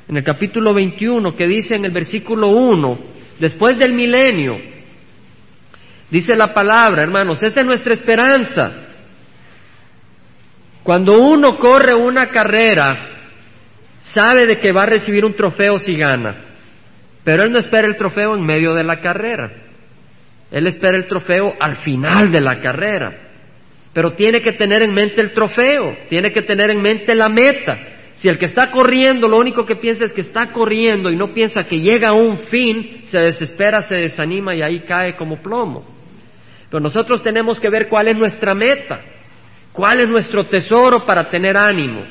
en 0.08 0.16
el 0.16 0.24
capítulo 0.24 0.74
21, 0.74 1.34
que 1.34 1.46
dice 1.46 1.76
en 1.76 1.84
el 1.84 1.92
versículo 1.92 2.48
1, 2.48 2.98
después 3.38 3.78
del 3.78 3.92
milenio, 3.92 4.56
dice 6.10 6.34
la 6.34 6.52
palabra, 6.52 7.02
hermanos, 7.02 7.42
esa 7.42 7.60
es 7.60 7.66
nuestra 7.66 7.94
esperanza. 7.94 8.86
Cuando 10.82 11.20
uno 11.20 11.56
corre 11.56 11.94
una 11.94 12.28
carrera, 12.28 12.96
sabe 14.00 14.46
de 14.46 14.60
que 14.60 14.72
va 14.72 14.82
a 14.82 14.86
recibir 14.86 15.24
un 15.24 15.34
trofeo 15.34 15.78
si 15.78 15.94
gana, 15.96 16.44
pero 17.24 17.42
él 17.42 17.52
no 17.52 17.58
espera 17.58 17.88
el 17.88 17.96
trofeo 17.96 18.36
en 18.36 18.44
medio 18.44 18.72
de 18.72 18.84
la 18.84 19.00
carrera, 19.00 19.50
él 20.50 20.66
espera 20.68 20.96
el 20.96 21.08
trofeo 21.08 21.54
al 21.58 21.78
final 21.78 22.30
de 22.30 22.40
la 22.40 22.60
carrera, 22.60 23.12
pero 23.92 24.12
tiene 24.12 24.42
que 24.42 24.52
tener 24.52 24.82
en 24.82 24.94
mente 24.94 25.20
el 25.20 25.32
trofeo, 25.32 25.96
tiene 26.08 26.32
que 26.32 26.42
tener 26.42 26.70
en 26.70 26.80
mente 26.80 27.14
la 27.14 27.28
meta. 27.28 27.78
Si 28.16 28.28
el 28.28 28.38
que 28.38 28.46
está 28.46 28.70
corriendo 28.70 29.26
lo 29.26 29.38
único 29.38 29.66
que 29.66 29.76
piensa 29.76 30.04
es 30.04 30.12
que 30.12 30.20
está 30.20 30.52
corriendo 30.52 31.10
y 31.10 31.16
no 31.16 31.34
piensa 31.34 31.64
que 31.64 31.80
llega 31.80 32.08
a 32.08 32.12
un 32.12 32.38
fin, 32.38 33.00
se 33.04 33.18
desespera, 33.18 33.82
se 33.82 33.96
desanima 33.96 34.54
y 34.54 34.62
ahí 34.62 34.80
cae 34.80 35.16
como 35.16 35.42
plomo. 35.42 35.95
Pero 36.70 36.80
nosotros 36.80 37.22
tenemos 37.22 37.60
que 37.60 37.70
ver 37.70 37.88
cuál 37.88 38.08
es 38.08 38.16
nuestra 38.16 38.54
meta, 38.54 39.00
cuál 39.72 40.00
es 40.00 40.08
nuestro 40.08 40.48
tesoro 40.48 41.04
para 41.04 41.30
tener 41.30 41.56
ánimo. 41.56 42.04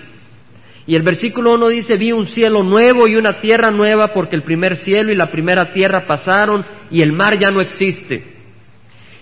Y 0.88 0.96
el 0.96 1.02
versículo 1.02 1.56
1 1.56 1.68
dice, 1.70 1.98
vi 1.98 2.12
un 2.12 2.28
cielo 2.28 2.64
nuevo 2.64 3.08
y 3.08 3.16
una 3.16 3.40
tierra 3.40 3.72
nueva 3.72 4.14
porque 4.14 4.36
el 4.36 4.44
primer 4.44 4.78
cielo 4.78 5.12
y 5.12 5.16
la 5.16 5.32
primera 5.32 5.72
tierra 5.72 6.06
pasaron 6.06 6.64
y 6.92 7.02
el 7.02 7.12
mar 7.12 7.40
ya 7.40 7.50
no 7.50 7.60
existe. 7.60 8.24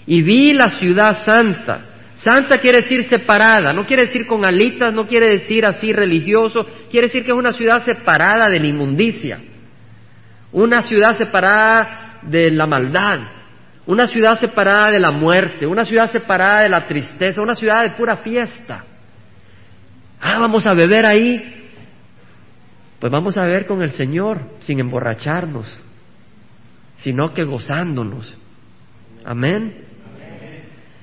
Y 0.06 0.22
vi 0.22 0.54
la 0.54 0.72
ciudad 0.72 1.24
santa. 1.24 1.86
Santa 2.16 2.58
quiere 2.58 2.82
decir 2.82 3.04
separada, 3.04 3.74
no 3.74 3.86
quiere 3.86 4.04
decir 4.04 4.28
con 4.28 4.46
alitas, 4.46 4.94
no 4.94 5.08
quiere 5.08 5.28
decir 5.28 5.66
así 5.66 5.92
religioso, 5.92 6.66
quiere 6.90 7.08
decir 7.08 7.24
que 7.24 7.32
es 7.32 7.38
una 7.38 7.52
ciudad 7.52 7.84
separada 7.84 8.48
de 8.48 8.60
la 8.60 8.68
inmundicia, 8.68 9.42
una 10.52 10.82
ciudad 10.84 11.18
separada 11.18 12.20
de 12.22 12.52
la 12.52 12.66
maldad, 12.66 13.20
una 13.86 14.08
ciudad 14.08 14.40
separada 14.40 14.92
de 14.92 15.00
la 15.00 15.12
muerte, 15.12 15.68
una 15.68 15.84
ciudad 15.84 16.10
separada 16.10 16.62
de 16.62 16.70
la 16.70 16.88
tristeza, 16.88 17.42
una 17.42 17.56
ciudad 17.56 17.84
de 17.84 17.92
pura 17.92 18.18
fiesta. 18.18 18.86
Ah, 20.22 20.40
vamos 20.40 20.66
a 20.66 20.74
beber 20.74 21.06
ahí. 21.06 21.70
Pues 23.00 23.12
vamos 23.12 23.38
a 23.38 23.46
beber 23.46 23.66
con 23.66 23.82
el 23.82 23.92
Señor 23.92 24.40
sin 24.62 24.80
emborracharnos, 24.80 25.78
sino 26.96 27.34
que 27.34 27.44
gozándonos. 27.44 28.34
Amén. 29.26 29.86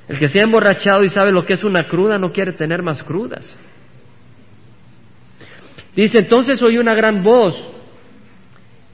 El 0.09 0.19
que 0.19 0.29
se 0.29 0.41
ha 0.41 0.45
emborrachado 0.45 1.05
y 1.05 1.11
sabe 1.11 1.31
lo 1.31 1.45
que 1.45 1.53
es 1.53 1.63
una 1.63 1.87
cruda 1.87 2.19
no 2.19 2.33
quiere 2.33 2.55
tener 2.55 2.83
más 2.83 3.03
crudas. 3.03 3.57
Dice, 5.95 6.19
entonces 6.19 6.63
oí 6.63 6.79
una 6.79 6.95
gran 6.95 7.23
voz 7.23 7.70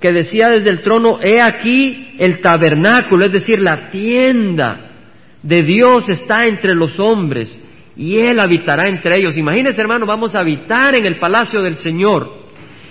que 0.01 0.13
decía 0.13 0.49
desde 0.51 0.71
el 0.71 0.83
trono, 0.83 1.19
he 1.23 1.41
aquí 1.41 2.15
el 2.19 2.41
tabernáculo, 2.41 3.25
es 3.25 3.33
decir, 3.33 3.61
la 3.61 3.91
tienda 3.91 4.91
de 5.43 5.63
Dios 5.63 6.09
está 6.09 6.47
entre 6.47 6.75
los 6.75 6.99
hombres 7.01 7.61
y 7.97 8.19
Él 8.19 8.41
habitará 8.41 8.89
entre 8.89 9.19
ellos. 9.19 9.37
Imagínense, 9.37 9.81
hermano, 9.81 10.07
vamos 10.07 10.35
a 10.35 10.41
habitar 10.41 10.95
en 10.95 11.07
el 11.07 11.19
palacio 11.19 11.63
del 11.63 11.77
Señor 11.77 12.47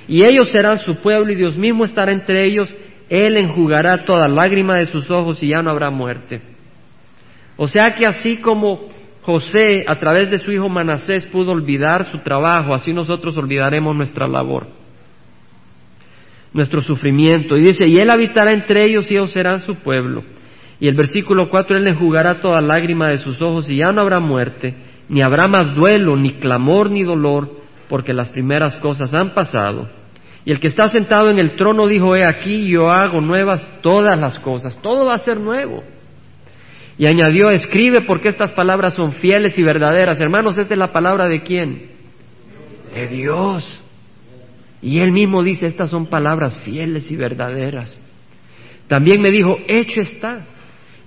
y 0.07 0.23
ellos 0.23 0.49
serán 0.51 0.79
su 0.79 0.95
pueblo 0.97 1.31
y 1.31 1.35
Dios 1.35 1.57
mismo 1.57 1.85
estará 1.85 2.11
entre 2.11 2.43
ellos. 2.43 2.73
Él 3.09 3.37
enjugará 3.37 4.03
toda 4.03 4.27
lágrima 4.27 4.75
de 4.75 4.85
sus 4.85 5.09
ojos 5.11 5.41
y 5.43 5.49
ya 5.49 5.61
no 5.61 5.69
habrá 5.69 5.91
muerte. 5.91 6.41
O 7.57 7.67
sea 7.67 7.93
que 7.93 8.05
así 8.05 8.37
como 8.37 8.89
José, 9.21 9.85
a 9.87 9.95
través 9.95 10.29
de 10.29 10.37
su 10.37 10.51
hijo 10.51 10.69
Manasés, 10.69 11.25
pudo 11.27 11.51
olvidar 11.51 12.05
su 12.11 12.19
trabajo, 12.19 12.73
así 12.73 12.93
nosotros 12.93 13.35
olvidaremos 13.37 13.95
nuestra 13.95 14.27
labor, 14.27 14.67
nuestro 16.55 16.81
sufrimiento. 16.81 17.55
Y 17.55 17.61
dice, 17.61 17.85
y 17.85 17.97
Él 17.97 18.09
habitará 18.09 18.51
entre 18.51 18.83
ellos 18.83 19.11
y 19.11 19.13
ellos 19.13 19.29
serán 19.29 19.59
su 19.59 19.75
pueblo. 19.75 20.23
Y 20.79 20.87
el 20.87 20.95
versículo 20.95 21.49
4, 21.51 21.77
Él 21.77 21.87
enjugará 21.87 22.39
toda 22.39 22.59
lágrima 22.61 23.09
de 23.09 23.19
sus 23.19 23.39
ojos 23.43 23.69
y 23.69 23.77
ya 23.77 23.91
no 23.91 24.01
habrá 24.01 24.19
muerte 24.19 24.75
ni 25.07 25.21
habrá 25.21 25.47
más 25.47 25.75
duelo, 25.75 26.15
ni 26.15 26.31
clamor, 26.31 26.89
ni 26.89 27.03
dolor, 27.03 27.49
porque 27.89 28.13
las 28.13 28.29
primeras 28.29 28.77
cosas 28.77 29.13
han 29.13 29.33
pasado. 29.33 29.87
Y 30.43 30.51
el 30.51 30.59
que 30.59 30.67
está 30.67 30.89
sentado 30.89 31.29
en 31.29 31.39
el 31.39 31.55
trono 31.55 31.87
dijo, 31.87 32.15
he 32.15 32.23
aquí, 32.23 32.67
yo 32.67 32.89
hago 32.89 33.21
nuevas 33.21 33.67
todas 33.81 34.17
las 34.17 34.39
cosas, 34.39 34.79
todo 34.81 35.05
va 35.05 35.15
a 35.15 35.19
ser 35.19 35.39
nuevo. 35.39 35.83
Y 36.97 37.07
añadió, 37.07 37.49
escribe 37.49 38.01
porque 38.01 38.29
estas 38.29 38.51
palabras 38.51 38.93
son 38.93 39.13
fieles 39.13 39.57
y 39.57 39.63
verdaderas. 39.63 40.19
Hermanos, 40.21 40.57
esta 40.57 40.73
es 40.73 40.77
la 40.77 40.93
palabra 40.93 41.27
de 41.27 41.43
quién? 41.43 41.91
De 42.93 43.07
Dios. 43.07 43.81
Y 44.85 44.99
él 44.99 45.11
mismo 45.11 45.41
dice, 45.41 45.65
estas 45.65 45.89
son 45.89 46.05
palabras 46.05 46.59
fieles 46.59 47.11
y 47.11 47.15
verdaderas. 47.15 47.99
También 48.87 49.19
me 49.19 49.31
dijo, 49.31 49.57
hecho 49.67 49.99
está. 49.99 50.45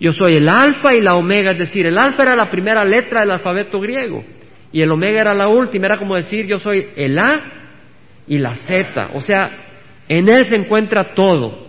Yo 0.01 0.13
soy 0.13 0.35
el 0.35 0.49
alfa 0.49 0.97
y 0.97 1.01
la 1.01 1.15
omega, 1.15 1.53
es 1.53 1.59
decir, 1.59 1.87
el 1.87 1.97
alfa 1.97 2.25
era 2.25 2.35
la 2.35 2.51
primera 2.51 2.85
letra 2.85 3.21
del 3.21 3.31
alfabeto 3.31 3.79
griego 3.79 4.25
y 4.73 4.81
el 4.81 4.91
omega 4.91 5.21
era 5.21 5.33
la 5.33 5.47
última, 5.47 5.87
era 5.87 5.97
como 5.97 6.17
decir 6.17 6.47
yo 6.47 6.59
soy 6.59 6.89
el 6.97 7.17
A 7.21 7.53
y 8.27 8.39
la 8.39 8.57
Z, 8.57 9.11
o 9.15 9.21
sea, 9.21 9.51
en 10.09 10.29
él 10.29 10.45
se 10.45 10.57
encuentra 10.57 11.15
todo, 11.15 11.69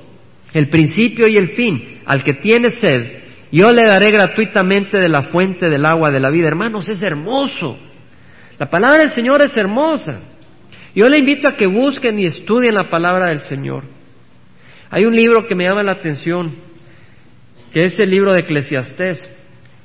el 0.52 0.68
principio 0.70 1.28
y 1.28 1.38
el 1.38 1.50
fin. 1.50 2.00
Al 2.08 2.24
que 2.24 2.34
tiene 2.34 2.72
sed, 2.72 3.20
yo 3.52 3.72
le 3.72 3.84
daré 3.84 4.10
gratuitamente 4.10 4.98
de 4.98 5.10
la 5.10 5.24
fuente 5.24 5.70
del 5.70 5.86
agua 5.86 6.10
de 6.10 6.20
la 6.20 6.32
vida. 6.32 6.48
Hermanos, 6.48 6.90
es 6.90 7.04
hermoso. 7.04 7.78
La 8.58 8.68
palabra 8.68 8.98
del 8.98 9.12
Señor 9.12 9.44
es 9.44 9.56
hermosa. 9.56 10.22
Yo 11.00 11.08
le 11.08 11.18
invito 11.18 11.48
a 11.48 11.56
que 11.56 11.66
busquen 11.66 12.20
y 12.20 12.26
estudien 12.26 12.74
la 12.74 12.90
palabra 12.90 13.28
del 13.28 13.40
Señor. 13.40 13.86
Hay 14.90 15.06
un 15.06 15.16
libro 15.16 15.48
que 15.48 15.56
me 15.56 15.64
llama 15.64 15.82
la 15.82 15.94
atención, 15.94 16.54
que 17.72 17.86
es 17.86 17.98
el 18.02 18.10
libro 18.10 18.34
de 18.34 18.42
Eclesiastés. 18.42 19.26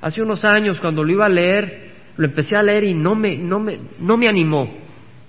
Hace 0.00 0.22
unos 0.22 0.44
años, 0.44 0.80
cuando 0.80 1.04
lo 1.04 1.12
iba 1.12 1.26
a 1.26 1.28
leer, 1.28 1.92
lo 2.16 2.26
empecé 2.26 2.56
a 2.56 2.64
leer 2.64 2.82
y 2.82 2.94
no 2.94 3.14
me, 3.14 3.36
no 3.36 3.60
me, 3.60 3.78
no 4.00 4.16
me 4.16 4.26
animó. 4.26 4.68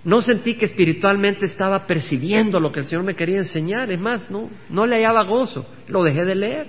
No 0.04 0.24
sentí 0.24 0.56
que 0.56 0.65
espiritualmente 0.65 1.46
estaba 1.46 1.86
percibiendo 1.86 2.60
lo 2.60 2.72
que 2.72 2.80
el 2.80 2.88
Señor 2.88 3.06
me 3.06 3.13
quería 3.13 3.38
enseñar. 3.38 3.92
Es 3.92 4.00
más, 4.00 4.32
no, 4.32 4.50
no 4.72 4.88
le 4.88 4.96
hallaba 4.96 5.24
gozo. 5.25 5.68
Lo 5.88 6.04
dejé 6.04 6.25
de 6.25 6.34
leer. 6.34 6.68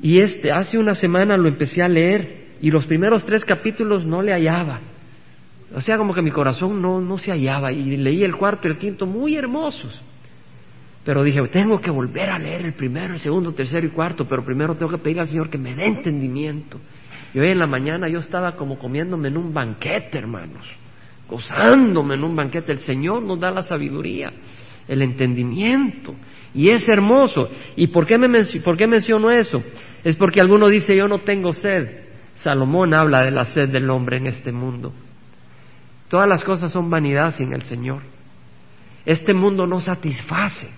Y 0.00 0.20
este, 0.20 0.52
hace 0.52 0.78
una 0.78 0.94
semana 0.94 1.36
lo 1.36 1.50
empecé 1.50 1.82
a 1.82 1.88
leer 1.88 2.46
y 2.62 2.70
los 2.70 2.86
primeros 2.86 3.26
tres 3.26 3.44
capítulos 3.44 4.06
no 4.06 4.22
le 4.22 4.32
hallaba. 4.32 4.80
O 5.74 5.80
sea, 5.80 5.98
como 5.98 6.14
que 6.14 6.22
mi 6.22 6.30
corazón 6.30 6.80
no, 6.80 7.00
no 7.00 7.18
se 7.18 7.30
hallaba. 7.30 7.72
Y 7.72 7.96
leí 7.96 8.24
el 8.24 8.36
cuarto 8.36 8.68
y 8.68 8.70
el 8.70 8.78
quinto 8.78 9.06
muy 9.06 9.36
hermosos. 9.36 10.02
Pero 11.04 11.22
dije, 11.22 11.40
tengo 11.48 11.80
que 11.80 11.90
volver 11.90 12.28
a 12.30 12.38
leer 12.38 12.66
el 12.66 12.74
primero, 12.74 13.14
el 13.14 13.18
segundo, 13.18 13.52
tercero 13.52 13.86
y 13.86 13.90
cuarto, 13.90 14.26
pero 14.28 14.44
primero 14.44 14.74
tengo 14.74 14.90
que 14.90 14.98
pedir 14.98 15.20
al 15.20 15.28
Señor 15.28 15.48
que 15.48 15.56
me 15.56 15.74
dé 15.74 15.86
entendimiento. 15.86 16.78
Y 17.32 17.38
hoy 17.38 17.50
en 17.50 17.58
la 17.58 17.66
mañana 17.66 18.08
yo 18.08 18.18
estaba 18.18 18.56
como 18.56 18.78
comiéndome 18.78 19.28
en 19.28 19.36
un 19.36 19.52
banquete, 19.52 20.18
hermanos, 20.18 20.66
gozándome 21.28 22.14
en 22.14 22.24
un 22.24 22.36
banquete. 22.36 22.72
El 22.72 22.80
Señor 22.80 23.22
nos 23.22 23.40
da 23.40 23.50
la 23.50 23.62
sabiduría, 23.62 24.32
el 24.86 25.02
entendimiento. 25.02 26.14
Y 26.54 26.70
es 26.70 26.88
hermoso. 26.88 27.48
¿Y 27.76 27.86
por 27.88 28.06
qué, 28.06 28.18
me 28.18 28.28
por 28.64 28.76
qué 28.76 28.86
menciono 28.86 29.30
eso? 29.30 29.62
Es 30.04 30.16
porque 30.16 30.40
alguno 30.40 30.68
dice, 30.68 30.96
yo 30.96 31.08
no 31.08 31.20
tengo 31.20 31.52
sed. 31.52 32.08
Salomón 32.34 32.94
habla 32.94 33.22
de 33.22 33.30
la 33.30 33.44
sed 33.44 33.68
del 33.68 33.88
hombre 33.90 34.18
en 34.18 34.26
este 34.26 34.52
mundo. 34.52 34.92
Todas 36.08 36.28
las 36.28 36.42
cosas 36.42 36.72
son 36.72 36.88
vanidad 36.90 37.32
sin 37.32 37.52
el 37.52 37.62
Señor. 37.62 38.02
Este 39.04 39.34
mundo 39.34 39.66
no 39.66 39.80
satisface. 39.80 40.68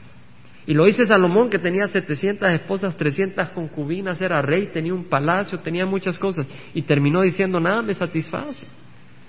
Y 0.67 0.75
lo 0.75 0.85
dice 0.85 1.05
Salomón 1.05 1.51
que 1.51 1.59
tenía 1.59 1.87
700 1.87 2.51
esposas, 2.53 2.97
300 2.97 3.49
concubinas, 3.51 4.21
era 4.21 4.43
rey, 4.43 4.69
tenía 4.73 4.95
un 4.95 5.05
palacio, 5.05 5.59
tenía 5.61 5.87
muchas 5.87 6.19
cosas. 6.19 6.47
Y 6.75 6.83
terminó 6.83 7.23
diciendo, 7.23 7.59
nada 7.59 7.83
me 7.83 7.95
satisface, 7.95 8.67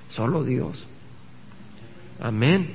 solo 0.08 0.43
Dios. 0.43 0.88
Amén. 2.20 2.67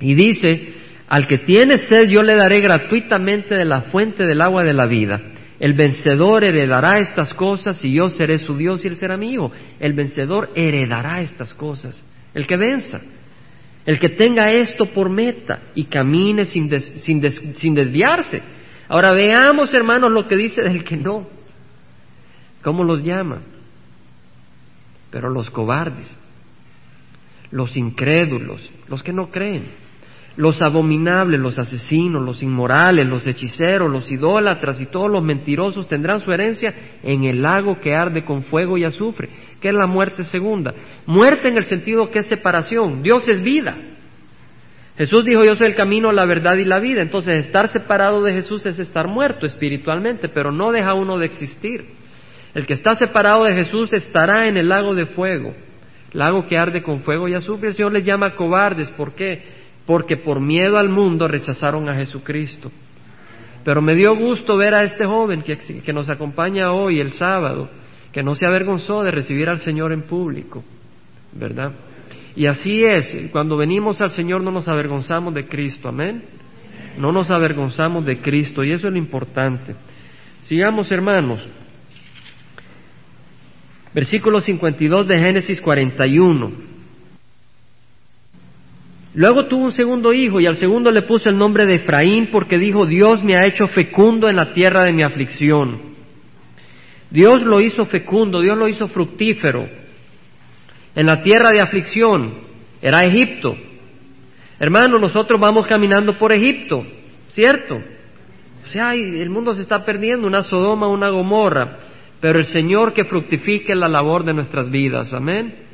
Y 0.00 0.14
dice, 0.14 0.74
al 1.08 1.26
que 1.26 1.38
tiene 1.38 1.76
sed 1.76 2.08
yo 2.08 2.22
le 2.22 2.36
daré 2.36 2.60
gratuitamente 2.60 3.54
de 3.54 3.64
la 3.64 3.82
fuente 3.82 4.24
del 4.24 4.40
agua 4.40 4.62
de 4.62 4.72
la 4.72 4.86
vida. 4.86 5.20
El 5.58 5.74
vencedor 5.74 6.44
heredará 6.44 7.00
estas 7.00 7.34
cosas 7.34 7.84
y 7.84 7.92
yo 7.92 8.08
seré 8.08 8.38
su 8.38 8.56
Dios 8.56 8.82
y 8.82 8.88
él 8.88 8.96
será 8.96 9.18
mío. 9.18 9.52
El 9.78 9.92
vencedor 9.92 10.50
heredará 10.54 11.20
estas 11.20 11.52
cosas. 11.52 12.02
El 12.34 12.46
que 12.46 12.56
venza. 12.56 13.00
El 13.86 13.98
que 13.98 14.10
tenga 14.10 14.52
esto 14.52 14.86
por 14.86 15.08
meta 15.08 15.62
y 15.74 15.84
camine 15.84 16.44
sin, 16.44 16.70
sin, 16.78 17.74
desviarse. 17.74 18.42
Ahora 18.88 19.12
veamos, 19.12 19.72
hermanos, 19.72 20.12
lo 20.12 20.28
que 20.28 20.36
dice 20.36 20.62
del 20.62 20.84
que 20.84 20.96
no. 20.96 21.26
¿Cómo 22.62 22.84
los 22.84 23.02
llama? 23.02 23.40
Pero 25.10 25.30
los 25.30 25.50
cobardes, 25.50 26.14
los 27.50 27.76
incrédulos, 27.76 28.70
los 28.86 29.02
que 29.02 29.12
no 29.12 29.30
creen, 29.30 29.70
los 30.36 30.62
abominables, 30.62 31.40
los 31.40 31.58
asesinos, 31.58 32.24
los 32.24 32.42
inmorales, 32.42 33.06
los 33.06 33.26
hechiceros, 33.26 33.90
los 33.90 34.10
idólatras 34.10 34.80
y 34.80 34.86
todos 34.86 35.10
los 35.10 35.22
mentirosos 35.22 35.88
tendrán 35.88 36.20
su 36.20 36.32
herencia 36.32 36.72
en 37.02 37.24
el 37.24 37.42
lago 37.42 37.80
que 37.80 37.94
arde 37.94 38.24
con 38.24 38.42
fuego 38.42 38.78
y 38.78 38.84
azufre 38.84 39.28
¿Qué 39.60 39.68
es 39.68 39.74
la 39.74 39.86
muerte 39.86 40.24
segunda? 40.24 40.74
Muerte 41.06 41.48
en 41.48 41.58
el 41.58 41.64
sentido 41.64 42.10
que 42.10 42.20
es 42.20 42.26
separación. 42.26 43.02
Dios 43.02 43.28
es 43.28 43.42
vida. 43.42 43.76
Jesús 44.96 45.24
dijo, 45.24 45.44
yo 45.44 45.54
soy 45.54 45.68
el 45.68 45.76
camino, 45.76 46.12
la 46.12 46.24
verdad 46.24 46.56
y 46.56 46.64
la 46.64 46.80
vida. 46.80 47.02
Entonces, 47.02 47.46
estar 47.46 47.68
separado 47.68 48.22
de 48.22 48.32
Jesús 48.32 48.64
es 48.66 48.78
estar 48.78 49.06
muerto 49.06 49.46
espiritualmente, 49.46 50.28
pero 50.28 50.50
no 50.50 50.72
deja 50.72 50.94
uno 50.94 51.18
de 51.18 51.26
existir. 51.26 51.84
El 52.54 52.66
que 52.66 52.74
está 52.74 52.94
separado 52.94 53.44
de 53.44 53.54
Jesús 53.54 53.92
estará 53.92 54.48
en 54.48 54.56
el 54.56 54.68
lago 54.68 54.94
de 54.94 55.06
fuego. 55.06 55.54
lago 56.12 56.46
que 56.46 56.56
arde 56.58 56.82
con 56.82 57.00
fuego 57.00 57.28
y 57.28 57.34
azufre. 57.34 57.68
El 57.68 57.74
Señor 57.74 57.92
les 57.92 58.04
llama 58.04 58.34
cobardes. 58.34 58.90
¿Por 58.90 59.14
qué? 59.14 59.59
Porque 59.90 60.16
por 60.16 60.40
miedo 60.40 60.78
al 60.78 60.88
mundo 60.88 61.26
rechazaron 61.26 61.88
a 61.88 61.96
Jesucristo. 61.96 62.70
Pero 63.64 63.82
me 63.82 63.96
dio 63.96 64.14
gusto 64.14 64.56
ver 64.56 64.72
a 64.72 64.84
este 64.84 65.04
joven 65.04 65.42
que, 65.42 65.56
que 65.56 65.92
nos 65.92 66.08
acompaña 66.08 66.70
hoy, 66.70 67.00
el 67.00 67.10
sábado, 67.10 67.68
que 68.12 68.22
no 68.22 68.36
se 68.36 68.46
avergonzó 68.46 69.02
de 69.02 69.10
recibir 69.10 69.48
al 69.48 69.58
Señor 69.58 69.92
en 69.92 70.02
público, 70.02 70.62
¿verdad? 71.32 71.72
Y 72.36 72.46
así 72.46 72.84
es, 72.84 73.30
cuando 73.32 73.56
venimos 73.56 74.00
al 74.00 74.10
Señor 74.10 74.44
no 74.44 74.52
nos 74.52 74.68
avergonzamos 74.68 75.34
de 75.34 75.48
Cristo, 75.48 75.88
amén. 75.88 76.22
No 76.96 77.10
nos 77.10 77.28
avergonzamos 77.32 78.06
de 78.06 78.20
Cristo 78.20 78.62
y 78.62 78.70
eso 78.70 78.86
es 78.86 78.92
lo 78.92 78.98
importante. 79.00 79.74
Sigamos, 80.42 80.88
hermanos. 80.92 81.44
Versículo 83.92 84.40
52 84.40 85.08
de 85.08 85.18
Génesis 85.18 85.60
41. 85.60 86.69
Luego 89.14 89.46
tuvo 89.46 89.64
un 89.64 89.72
segundo 89.72 90.12
hijo 90.12 90.40
y 90.40 90.46
al 90.46 90.56
segundo 90.56 90.90
le 90.90 91.02
puso 91.02 91.28
el 91.28 91.36
nombre 91.36 91.66
de 91.66 91.76
Efraín 91.76 92.28
porque 92.30 92.58
dijo, 92.58 92.86
Dios 92.86 93.24
me 93.24 93.36
ha 93.36 93.46
hecho 93.46 93.66
fecundo 93.66 94.28
en 94.28 94.36
la 94.36 94.52
tierra 94.52 94.84
de 94.84 94.92
mi 94.92 95.02
aflicción. 95.02 95.90
Dios 97.10 97.42
lo 97.42 97.60
hizo 97.60 97.84
fecundo, 97.86 98.40
Dios 98.40 98.56
lo 98.56 98.68
hizo 98.68 98.86
fructífero 98.86 99.68
en 100.94 101.06
la 101.06 101.22
tierra 101.22 101.50
de 101.50 101.60
aflicción. 101.60 102.34
Era 102.80 103.04
Egipto. 103.04 103.56
Hermano, 104.60 104.98
nosotros 104.98 105.40
vamos 105.40 105.66
caminando 105.66 106.16
por 106.18 106.32
Egipto, 106.32 106.84
¿cierto? 107.28 107.76
O 108.64 108.68
sea, 108.68 108.94
el 108.94 109.30
mundo 109.30 109.54
se 109.54 109.62
está 109.62 109.84
perdiendo, 109.84 110.26
una 110.26 110.42
Sodoma, 110.42 110.86
una 110.86 111.08
Gomorra, 111.08 111.78
pero 112.20 112.38
el 112.38 112.44
Señor 112.44 112.92
que 112.92 113.04
fructifique 113.04 113.74
la 113.74 113.88
labor 113.88 114.24
de 114.24 114.34
nuestras 114.34 114.70
vidas, 114.70 115.12
amén. 115.12 115.69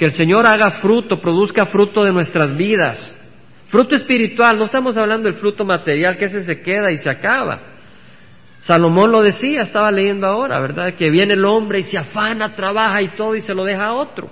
Que 0.00 0.06
el 0.06 0.12
Señor 0.12 0.46
haga 0.46 0.78
fruto, 0.80 1.20
produzca 1.20 1.66
fruto 1.66 2.02
de 2.02 2.10
nuestras 2.10 2.56
vidas. 2.56 3.14
Fruto 3.68 3.94
espiritual, 3.94 4.56
no 4.56 4.64
estamos 4.64 4.96
hablando 4.96 5.28
del 5.28 5.38
fruto 5.38 5.62
material 5.62 6.16
que 6.16 6.24
ese 6.24 6.42
se 6.42 6.62
queda 6.62 6.90
y 6.90 6.96
se 6.96 7.10
acaba. 7.10 7.60
Salomón 8.60 9.12
lo 9.12 9.20
decía, 9.20 9.60
estaba 9.60 9.92
leyendo 9.92 10.26
ahora, 10.26 10.58
¿verdad? 10.58 10.94
Que 10.94 11.10
viene 11.10 11.34
el 11.34 11.44
hombre 11.44 11.80
y 11.80 11.82
se 11.82 11.98
afana, 11.98 12.54
trabaja 12.54 13.02
y 13.02 13.10
todo 13.10 13.36
y 13.36 13.42
se 13.42 13.52
lo 13.52 13.62
deja 13.62 13.88
a 13.88 13.92
otro. 13.92 14.30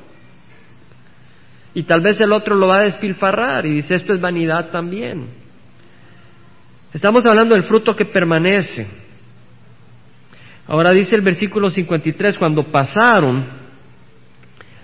Y 1.74 1.82
tal 1.82 2.00
vez 2.00 2.18
el 2.18 2.32
otro 2.32 2.54
lo 2.54 2.68
va 2.68 2.78
a 2.78 2.84
despilfarrar 2.84 3.66
y 3.66 3.74
dice, 3.74 3.94
esto 3.94 4.14
es 4.14 4.20
vanidad 4.22 4.70
también. 4.70 5.26
Estamos 6.94 7.26
hablando 7.26 7.54
del 7.54 7.64
fruto 7.64 7.94
que 7.94 8.06
permanece. 8.06 8.86
Ahora 10.66 10.92
dice 10.92 11.14
el 11.14 11.20
versículo 11.20 11.68
53, 11.68 12.38
cuando 12.38 12.64
pasaron 12.64 13.57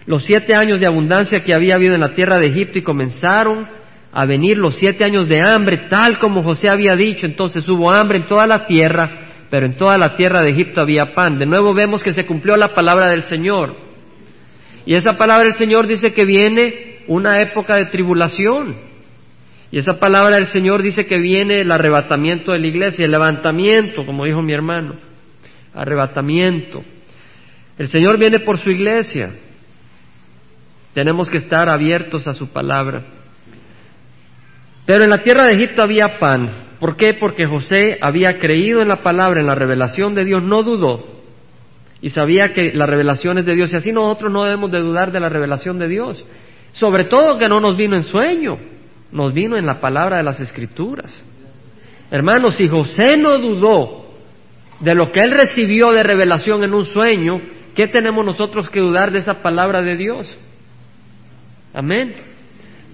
los 0.07 0.25
siete 0.25 0.55
años 0.55 0.81
de 0.81 0.87
abundancia 0.87 1.41
que 1.41 1.55
había 1.55 1.77
habido 1.77 1.95
en 1.95 2.01
la 2.01 2.15
tierra 2.15 2.39
de 2.39 2.49
Egipto 2.49 2.79
y 2.79 2.83
comenzaron 2.83 3.67
a 4.13 4.27
venir 4.27 4.59
los 4.59 4.77
siete 4.77 5.05
años 5.05 5.29
de 5.29 5.41
hambre, 5.41 5.87
tal 5.89 6.19
como 6.19 6.43
José 6.43 6.69
había 6.69 6.95
dicho, 6.95 7.27
entonces 7.27 7.69
hubo 7.69 7.93
hambre 7.93 8.19
en 8.19 8.27
toda 8.27 8.47
la 8.47 8.67
tierra 8.67 9.25
pero 9.55 9.67
en 9.67 9.77
toda 9.77 9.97
la 9.99 10.17
tierra 10.17 10.41
de 10.41 10.51
Egipto 10.51 10.81
había 10.81 11.15
pan. 11.15 11.39
De 11.39 11.47
nuevo 11.47 11.75
vemos 11.75 12.03
que 12.03 12.13
se 12.13 12.27
cumplió 12.27 12.57
la 12.57 12.75
palabra 12.75 13.13
del 13.13 13.23
Señor. 13.23 13.77
Y 14.85 14.97
esa 14.97 15.17
palabra 15.17 15.45
del 15.45 15.55
Señor 15.55 15.87
dice 15.87 16.13
que 16.13 16.25
viene 16.25 17.05
una 17.07 17.41
época 17.41 17.77
de 17.77 17.87
tribulación. 17.87 18.75
Y 19.71 19.79
esa 19.79 20.01
palabra 20.01 20.39
del 20.39 20.47
Señor 20.47 20.83
dice 20.83 21.07
que 21.07 21.19
viene 21.19 21.59
el 21.59 21.71
arrebatamiento 21.71 22.51
de 22.51 22.59
la 22.59 22.67
iglesia, 22.67 23.05
el 23.05 23.13
levantamiento, 23.13 24.05
como 24.05 24.25
dijo 24.25 24.43
mi 24.43 24.53
hermano, 24.53 24.97
arrebatamiento. 25.73 26.83
El 27.79 27.87
Señor 27.87 28.19
viene 28.19 28.41
por 28.41 28.59
su 28.59 28.71
iglesia. 28.71 29.35
Tenemos 30.95 31.29
que 31.29 31.39
estar 31.39 31.69
abiertos 31.69 32.27
a 32.27 32.33
su 32.33 32.49
palabra. 32.49 33.05
Pero 34.87 35.05
en 35.05 35.11
la 35.11 35.19
tierra 35.19 35.45
de 35.45 35.55
Egipto 35.55 35.83
había 35.83 36.19
pan. 36.19 36.51
¿Por 36.79 36.97
qué? 36.97 37.15
Porque 37.15 37.47
José 37.47 37.99
había 38.01 38.39
creído 38.39 38.81
en 38.81 38.89
la 38.89 39.03
palabra, 39.03 39.41
en 39.41 39.47
la 39.47 39.55
revelación 39.55 40.15
de 40.15 40.25
Dios, 40.25 40.43
no 40.43 40.63
dudó 40.63 41.15
y 42.05 42.11
sabía 42.11 42.53
que 42.53 42.75
la 42.75 42.85
revelación 42.85 43.39
es 43.39 43.47
de 43.47 43.55
Dios 43.55 43.73
y 43.73 43.77
así 43.77 43.91
nosotros 43.91 44.31
no 44.31 44.45
debemos 44.45 44.71
de 44.71 44.79
dudar 44.81 45.11
de 45.11 45.21
la 45.21 45.31
revelación 45.31 45.79
de 45.79 45.89
Dios. 45.89 46.23
Sobre 46.73 47.07
todo 47.07 47.39
que 47.39 47.49
no 47.49 47.61
nos 47.61 47.79
vino 47.79 47.97
en 47.97 48.03
sueño, 48.03 48.59
nos 49.11 49.33
vino 49.33 49.57
en 49.57 49.65
la 49.65 49.81
palabra 49.81 50.19
de 50.19 50.23
las 50.23 50.39
escrituras. 50.39 51.25
Hermanos, 52.11 52.57
si 52.57 52.69
José 52.69 53.17
no 53.17 53.39
dudó 53.39 54.05
de 54.81 54.95
lo 54.95 55.11
que 55.11 55.21
él 55.21 55.31
recibió 55.31 55.93
de 55.93 56.03
revelación 56.03 56.63
en 56.63 56.75
un 56.75 56.85
sueño, 56.85 57.41
¿qué 57.75 57.87
tenemos 57.87 58.23
nosotros 58.23 58.69
que 58.69 58.81
dudar 58.81 59.11
de 59.11 59.21
esa 59.21 59.41
palabra 59.41 59.81
de 59.81 59.97
Dios? 59.97 60.37
Amén. 61.75 62.35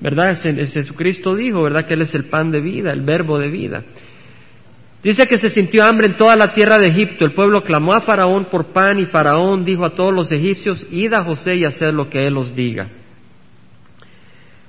¿verdad? 0.01 0.41
Jesucristo 0.41 1.35
dijo, 1.35 1.63
¿verdad? 1.63 1.87
Que 1.87 1.95
Él 1.95 2.03
es 2.03 2.15
el 2.15 2.25
pan 2.25 2.51
de 2.51 2.61
vida, 2.61 2.93
el 2.93 3.03
verbo 3.03 3.39
de 3.39 3.49
vida. 3.49 3.85
Dice 5.03 5.27
que 5.27 5.37
se 5.37 5.49
sintió 5.49 5.85
hambre 5.85 6.09
en 6.09 6.17
toda 6.17 6.37
la 6.37 6.53
tierra 6.53 6.79
de 6.79 6.89
Egipto. 6.89 7.25
El 7.25 7.33
pueblo 7.33 7.63
clamó 7.63 7.95
a 7.95 8.01
Faraón 8.01 8.47
por 8.47 8.73
pan 8.73 8.99
y 8.99 9.07
Faraón 9.07 9.65
dijo 9.65 9.85
a 9.85 9.95
todos 9.95 10.13
los 10.13 10.31
egipcios, 10.33 10.87
id 10.91 11.13
a 11.13 11.25
José 11.25 11.57
y 11.57 11.65
haced 11.65 11.93
lo 11.93 12.09
que 12.11 12.27
Él 12.27 12.37
os 12.37 12.55
diga. 12.55 12.89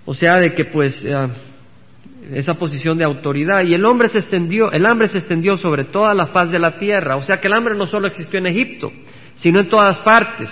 O 0.06 0.14
sea, 0.14 0.38
de 0.38 0.54
que 0.54 0.66
pues 0.66 1.04
eh, 1.06 1.28
esa 2.32 2.54
posición 2.56 2.98
de 2.98 3.04
autoridad. 3.04 3.64
Y 3.64 3.74
el 3.74 3.84
hombre 3.84 4.08
se 4.08 4.20
extendió, 4.20 4.72
el 4.72 4.86
hambre 4.86 5.08
se 5.08 5.18
extendió 5.18 5.58
sobre 5.58 5.86
toda 5.86 6.14
la 6.14 6.28
faz 6.28 6.50
de 6.50 6.60
la 6.60 6.78
tierra. 6.78 7.18
O 7.18 7.24
sea 7.24 7.40
que 7.40 7.48
el 7.48 7.54
hambre 7.54 7.76
no 7.76 7.86
solo 7.86 8.08
existió 8.08 8.40
en 8.40 8.48
Egipto, 8.48 8.92
sino 9.36 9.60
en 9.60 9.70
todas 9.70 10.00
partes. 10.00 10.50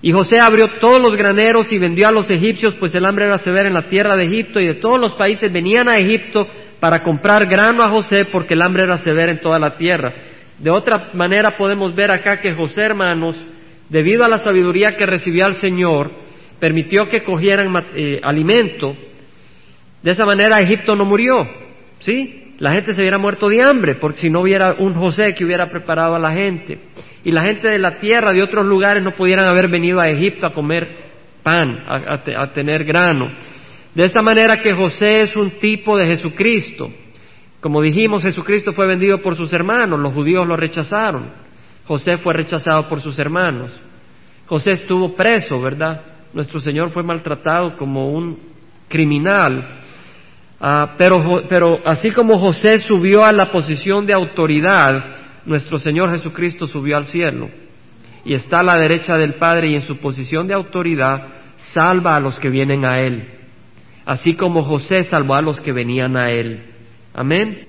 Y 0.00 0.12
José 0.12 0.38
abrió 0.38 0.64
todos 0.80 1.00
los 1.00 1.16
graneros 1.16 1.72
y 1.72 1.78
vendió 1.78 2.06
a 2.06 2.12
los 2.12 2.30
egipcios, 2.30 2.76
pues 2.76 2.94
el 2.94 3.04
hambre 3.04 3.24
era 3.24 3.38
severa 3.38 3.66
en 3.66 3.74
la 3.74 3.88
tierra 3.88 4.14
de 4.16 4.26
Egipto 4.26 4.60
y 4.60 4.66
de 4.66 4.74
todos 4.74 5.00
los 5.00 5.14
países 5.14 5.52
venían 5.52 5.88
a 5.88 5.96
Egipto 5.96 6.46
para 6.78 7.02
comprar 7.02 7.46
grano 7.46 7.82
a 7.82 7.90
José 7.90 8.26
porque 8.26 8.54
el 8.54 8.62
hambre 8.62 8.84
era 8.84 8.98
severa 8.98 9.32
en 9.32 9.40
toda 9.40 9.58
la 9.58 9.76
tierra. 9.76 10.12
De 10.58 10.70
otra 10.70 11.10
manera 11.14 11.56
podemos 11.56 11.94
ver 11.96 12.12
acá 12.12 12.38
que 12.38 12.54
José, 12.54 12.82
hermanos, 12.82 13.40
debido 13.88 14.24
a 14.24 14.28
la 14.28 14.38
sabiduría 14.38 14.94
que 14.94 15.04
recibió 15.04 15.46
al 15.46 15.54
Señor, 15.54 16.12
permitió 16.60 17.08
que 17.08 17.24
cogieran 17.24 17.72
eh, 17.94 18.20
alimento. 18.22 18.96
De 20.00 20.12
esa 20.12 20.24
manera 20.24 20.60
Egipto 20.60 20.94
no 20.94 21.04
murió, 21.04 21.44
¿sí? 21.98 22.54
La 22.60 22.70
gente 22.72 22.92
se 22.92 23.00
hubiera 23.00 23.18
muerto 23.18 23.48
de 23.48 23.62
hambre 23.62 23.96
porque 23.96 24.18
si 24.18 24.30
no 24.30 24.42
hubiera 24.42 24.74
un 24.78 24.94
José 24.94 25.34
que 25.34 25.44
hubiera 25.44 25.68
preparado 25.68 26.14
a 26.14 26.20
la 26.20 26.32
gente 26.32 26.78
y 27.28 27.30
la 27.30 27.42
gente 27.42 27.68
de 27.68 27.78
la 27.78 27.98
tierra 27.98 28.32
de 28.32 28.42
otros 28.42 28.64
lugares 28.64 29.02
no 29.02 29.10
pudieran 29.10 29.46
haber 29.46 29.68
venido 29.68 30.00
a 30.00 30.08
Egipto 30.08 30.46
a 30.46 30.54
comer 30.54 30.88
pan, 31.42 31.84
a, 31.86 32.52
tener 32.54 32.84
grano. 32.84 33.30
De 33.94 34.06
esta 34.06 34.22
manera 34.22 34.62
que 34.62 34.72
José 34.72 35.20
es 35.20 35.36
un 35.36 35.58
tipo 35.58 35.98
de 35.98 36.06
Jesucristo. 36.06 36.90
Como 37.60 37.82
dijimos, 37.82 38.22
Jesucristo 38.22 38.72
fue 38.72 38.86
vendido 38.86 39.20
por 39.20 39.36
sus 39.36 39.52
hermanos, 39.52 40.00
los 40.00 40.14
judíos 40.14 40.46
lo 40.46 40.56
rechazaron. 40.56 41.30
José 41.86 42.16
fue 42.16 42.32
rechazado 42.32 42.88
por 42.88 43.02
sus 43.02 43.18
hermanos. 43.18 43.78
José 44.46 44.70
estuvo 44.70 45.14
preso, 45.14 45.60
¿verdad? 45.60 46.00
Nuestro 46.32 46.60
Señor 46.60 46.88
fue 46.88 47.02
maltratado 47.02 47.76
como 47.76 48.08
un 48.10 48.38
criminal. 48.88 49.80
Ah, 50.58 50.94
pero, 50.96 51.42
pero 51.46 51.76
así 51.84 52.10
como 52.10 52.38
José 52.38 52.78
subió 52.78 53.22
a 53.22 53.32
la 53.32 53.52
posición 53.52 54.06
de 54.06 54.14
autoridad, 54.14 55.27
nuestro 55.46 55.78
Señor 55.78 56.10
Jesucristo 56.10 56.66
subió 56.66 56.96
al 56.96 57.06
cielo 57.06 57.48
y 58.24 58.34
está 58.34 58.60
a 58.60 58.64
la 58.64 58.76
derecha 58.76 59.16
del 59.16 59.34
Padre 59.34 59.70
y 59.70 59.74
en 59.74 59.80
su 59.80 59.96
posición 59.98 60.46
de 60.46 60.54
autoridad 60.54 61.28
salva 61.72 62.14
a 62.14 62.20
los 62.20 62.38
que 62.38 62.50
vienen 62.50 62.84
a 62.84 63.00
Él, 63.00 63.28
así 64.04 64.34
como 64.34 64.62
José 64.62 65.02
salvó 65.02 65.34
a 65.34 65.42
los 65.42 65.60
que 65.60 65.72
venían 65.72 66.16
a 66.16 66.30
Él. 66.30 66.62
Amén. 67.14 67.68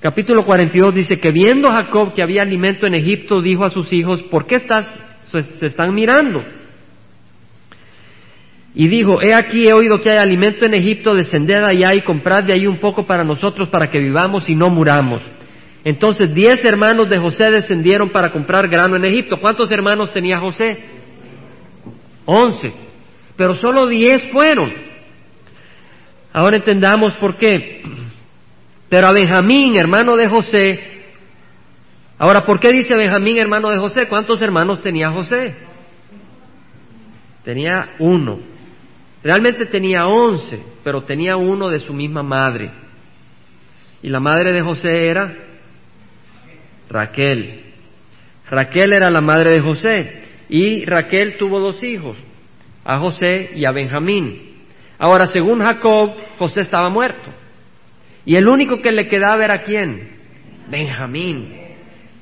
Capítulo 0.00 0.44
42 0.44 0.94
dice 0.94 1.18
que 1.18 1.32
viendo 1.32 1.70
Jacob 1.70 2.12
que 2.12 2.22
había 2.22 2.42
alimento 2.42 2.86
en 2.86 2.94
Egipto, 2.94 3.40
dijo 3.40 3.64
a 3.64 3.70
sus 3.70 3.92
hijos, 3.92 4.22
¿por 4.24 4.46
qué 4.46 4.56
estás, 4.56 5.00
se 5.24 5.66
están 5.66 5.94
mirando? 5.94 6.44
Y 8.74 8.88
dijo, 8.88 9.22
he 9.22 9.34
aquí 9.34 9.66
he 9.66 9.72
oído 9.72 10.00
que 10.00 10.10
hay 10.10 10.18
alimento 10.18 10.66
en 10.66 10.74
Egipto, 10.74 11.14
descended 11.14 11.64
allá 11.64 11.94
y 11.94 12.02
comprad 12.02 12.44
de 12.44 12.52
ahí 12.52 12.66
un 12.66 12.78
poco 12.78 13.06
para 13.06 13.24
nosotros 13.24 13.70
para 13.70 13.90
que 13.90 13.98
vivamos 13.98 14.50
y 14.50 14.54
no 14.54 14.68
muramos. 14.68 15.22
Entonces 15.86 16.34
diez 16.34 16.64
hermanos 16.64 17.08
de 17.08 17.16
José 17.16 17.48
descendieron 17.48 18.10
para 18.10 18.32
comprar 18.32 18.66
grano 18.66 18.96
en 18.96 19.04
Egipto. 19.04 19.36
¿Cuántos 19.40 19.70
hermanos 19.70 20.12
tenía 20.12 20.40
José? 20.40 20.76
Once. 22.24 22.74
Pero 23.36 23.54
solo 23.54 23.86
diez 23.86 24.28
fueron. 24.32 24.72
Ahora 26.32 26.56
entendamos 26.56 27.12
por 27.20 27.36
qué. 27.36 27.84
Pero 28.88 29.06
a 29.06 29.12
Benjamín, 29.12 29.76
hermano 29.76 30.16
de 30.16 30.28
José, 30.28 30.80
ahora, 32.18 32.44
¿por 32.44 32.58
qué 32.58 32.72
dice 32.72 32.96
Benjamín, 32.96 33.38
hermano 33.38 33.70
de 33.70 33.78
José? 33.78 34.08
¿Cuántos 34.08 34.42
hermanos 34.42 34.82
tenía 34.82 35.12
José? 35.12 35.54
Tenía 37.44 37.94
uno. 38.00 38.40
Realmente 39.22 39.66
tenía 39.66 40.06
once, 40.06 40.60
pero 40.82 41.02
tenía 41.04 41.36
uno 41.36 41.68
de 41.68 41.78
su 41.78 41.94
misma 41.94 42.24
madre. 42.24 42.72
Y 44.02 44.08
la 44.08 44.18
madre 44.18 44.50
de 44.50 44.62
José 44.62 45.06
era 45.06 45.45
Raquel. 46.88 47.62
Raquel 48.50 48.92
era 48.92 49.10
la 49.10 49.20
madre 49.20 49.50
de 49.50 49.60
José 49.60 50.22
y 50.48 50.84
Raquel 50.84 51.36
tuvo 51.36 51.60
dos 51.60 51.82
hijos. 51.82 52.16
a 52.84 52.98
José 52.98 53.50
y 53.56 53.64
a 53.64 53.72
Benjamín. 53.72 54.46
Ahora, 54.98 55.26
según 55.26 55.62
Jacob, 55.64 56.14
José 56.38 56.60
estaba 56.60 56.88
muerto. 56.88 57.30
Y 58.24 58.36
el 58.36 58.46
único 58.46 58.80
que 58.80 58.92
le 58.92 59.08
quedaba 59.08 59.44
era 59.44 59.62
quién? 59.62 60.08
Benjamín. 60.68 61.52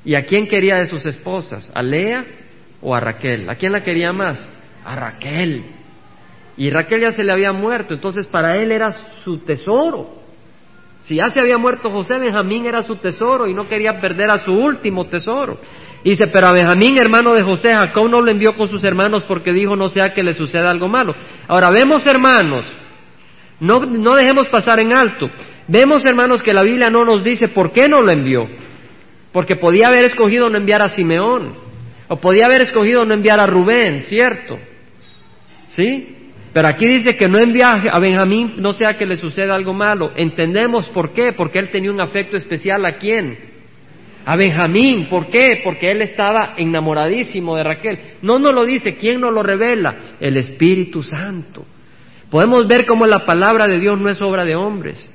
¿Y 0.03 0.15
a 0.15 0.25
quién 0.25 0.47
quería 0.47 0.77
de 0.77 0.87
sus 0.87 1.05
esposas? 1.05 1.71
¿A 1.73 1.83
Lea 1.83 2.25
o 2.81 2.95
a 2.95 2.99
Raquel? 2.99 3.47
¿A 3.49 3.55
quién 3.55 3.71
la 3.71 3.83
quería 3.83 4.11
más? 4.11 4.49
A 4.83 4.95
Raquel. 4.95 5.65
Y 6.57 6.69
Raquel 6.71 7.01
ya 7.01 7.11
se 7.11 7.23
le 7.23 7.31
había 7.31 7.53
muerto, 7.53 7.93
entonces 7.93 8.25
para 8.27 8.55
él 8.57 8.71
era 8.71 8.91
su 9.23 9.39
tesoro. 9.39 10.24
Si 11.05 11.15
ya 11.15 11.29
se 11.29 11.39
había 11.39 11.59
muerto 11.59 11.91
José, 11.91 12.17
Benjamín 12.17 12.65
era 12.65 12.81
su 12.81 12.95
tesoro 12.95 13.47
y 13.47 13.53
no 13.53 13.67
quería 13.67 14.01
perder 14.01 14.31
a 14.31 14.39
su 14.39 14.51
último 14.51 15.05
tesoro. 15.05 15.59
Dice, 16.03 16.25
pero 16.33 16.47
a 16.47 16.51
Benjamín, 16.51 16.97
hermano 16.97 17.35
de 17.35 17.43
José, 17.43 17.73
Jacob 17.73 18.09
no 18.09 18.21
lo 18.21 18.31
envió 18.31 18.55
con 18.55 18.67
sus 18.67 18.83
hermanos 18.83 19.23
porque 19.27 19.53
dijo 19.53 19.75
no 19.75 19.89
sea 19.89 20.15
que 20.15 20.23
le 20.23 20.33
suceda 20.33 20.71
algo 20.71 20.87
malo. 20.87 21.13
Ahora, 21.47 21.69
vemos 21.69 22.07
hermanos, 22.07 22.65
no, 23.59 23.81
no 23.81 24.15
dejemos 24.15 24.47
pasar 24.47 24.79
en 24.79 24.93
alto, 24.93 25.29
vemos 25.67 26.03
hermanos 26.05 26.41
que 26.41 26.53
la 26.53 26.63
Biblia 26.63 26.89
no 26.89 27.05
nos 27.05 27.23
dice 27.23 27.49
por 27.49 27.71
qué 27.71 27.87
no 27.87 28.01
lo 28.01 28.11
envió. 28.11 28.47
Porque 29.31 29.57
podía 29.57 29.89
haber 29.89 30.05
escogido 30.05 30.49
no 30.49 30.57
enviar 30.57 30.81
a 30.81 30.89
Simeón, 30.89 31.53
o 32.07 32.15
podía 32.15 32.45
haber 32.45 32.61
escogido 32.61 33.05
no 33.05 33.13
enviar 33.13 33.39
a 33.39 33.45
Rubén, 33.45 34.01
¿cierto? 34.01 34.57
¿Sí? 35.67 36.24
Pero 36.55 36.69
aquí 36.69 36.87
dice 36.87 37.17
que 37.17 37.27
no 37.27 37.37
envía 37.37 37.73
a 37.91 37.99
Benjamín, 37.99 38.53
no 38.59 38.71
sea 38.71 38.93
que 38.93 39.05
le 39.05 39.17
suceda 39.17 39.53
algo 39.53 39.73
malo. 39.73 40.13
Entendemos 40.15 40.87
por 40.91 41.11
qué, 41.11 41.33
porque 41.33 41.59
él 41.59 41.69
tenía 41.69 41.91
un 41.91 41.99
afecto 41.99 42.37
especial 42.37 42.85
a 42.85 42.95
quién? 42.95 43.37
A 44.25 44.37
Benjamín, 44.37 45.09
¿por 45.09 45.27
qué? 45.27 45.59
Porque 45.65 45.91
él 45.91 46.01
estaba 46.01 46.53
enamoradísimo 46.55 47.57
de 47.57 47.63
Raquel. 47.65 47.99
No 48.21 48.39
nos 48.39 48.53
lo 48.53 48.63
dice, 48.63 48.95
¿quién 48.95 49.19
nos 49.19 49.33
lo 49.33 49.43
revela? 49.43 49.97
El 50.17 50.37
Espíritu 50.37 51.03
Santo. 51.03 51.65
Podemos 52.31 52.65
ver 52.69 52.85
cómo 52.85 53.05
la 53.05 53.25
palabra 53.25 53.65
de 53.65 53.77
Dios 53.77 53.99
no 53.99 54.07
es 54.07 54.21
obra 54.21 54.45
de 54.45 54.55
hombres. 54.55 55.11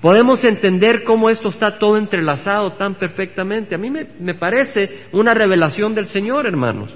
Podemos 0.00 0.44
entender 0.44 1.02
cómo 1.02 1.30
esto 1.30 1.48
está 1.48 1.80
todo 1.80 1.96
entrelazado 1.96 2.74
tan 2.74 2.94
perfectamente. 2.94 3.74
A 3.74 3.78
mí 3.78 3.90
me, 3.90 4.06
me 4.20 4.34
parece 4.34 5.08
una 5.10 5.34
revelación 5.34 5.96
del 5.96 6.06
Señor, 6.06 6.46
hermanos. 6.46 6.94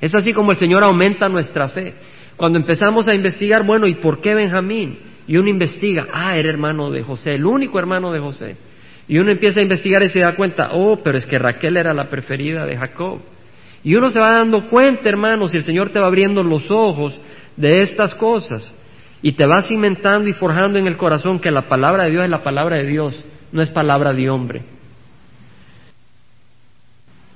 Es 0.00 0.14
así 0.14 0.32
como 0.32 0.52
el 0.52 0.58
Señor 0.58 0.84
aumenta 0.84 1.28
nuestra 1.28 1.68
fe. 1.68 1.94
Cuando 2.36 2.58
empezamos 2.58 3.08
a 3.08 3.14
investigar, 3.14 3.64
bueno, 3.64 3.86
¿y 3.86 3.94
por 3.94 4.20
qué 4.20 4.34
Benjamín? 4.34 4.98
Y 5.26 5.36
uno 5.36 5.48
investiga, 5.48 6.06
ah, 6.12 6.36
era 6.36 6.48
hermano 6.48 6.90
de 6.90 7.02
José, 7.02 7.34
el 7.34 7.46
único 7.46 7.78
hermano 7.78 8.12
de 8.12 8.20
José. 8.20 8.56
Y 9.08 9.18
uno 9.18 9.30
empieza 9.30 9.60
a 9.60 9.62
investigar 9.62 10.02
y 10.02 10.08
se 10.08 10.20
da 10.20 10.36
cuenta, 10.36 10.70
oh, 10.72 11.00
pero 11.02 11.16
es 11.16 11.26
que 11.26 11.38
Raquel 11.38 11.76
era 11.76 11.94
la 11.94 12.08
preferida 12.08 12.66
de 12.66 12.76
Jacob. 12.76 13.20
Y 13.82 13.94
uno 13.94 14.10
se 14.10 14.18
va 14.18 14.32
dando 14.32 14.68
cuenta, 14.68 15.08
hermanos, 15.08 15.54
y 15.54 15.58
el 15.58 15.62
Señor 15.62 15.90
te 15.90 16.00
va 16.00 16.06
abriendo 16.06 16.42
los 16.42 16.70
ojos 16.70 17.18
de 17.56 17.82
estas 17.82 18.14
cosas. 18.14 18.74
Y 19.22 19.32
te 19.32 19.46
va 19.46 19.62
cimentando 19.62 20.28
y 20.28 20.32
forjando 20.32 20.78
en 20.78 20.86
el 20.86 20.96
corazón 20.96 21.40
que 21.40 21.50
la 21.50 21.68
palabra 21.68 22.04
de 22.04 22.10
Dios 22.10 22.24
es 22.24 22.30
la 22.30 22.42
palabra 22.42 22.76
de 22.76 22.86
Dios, 22.86 23.24
no 23.52 23.62
es 23.62 23.70
palabra 23.70 24.12
de 24.12 24.28
hombre. 24.28 24.62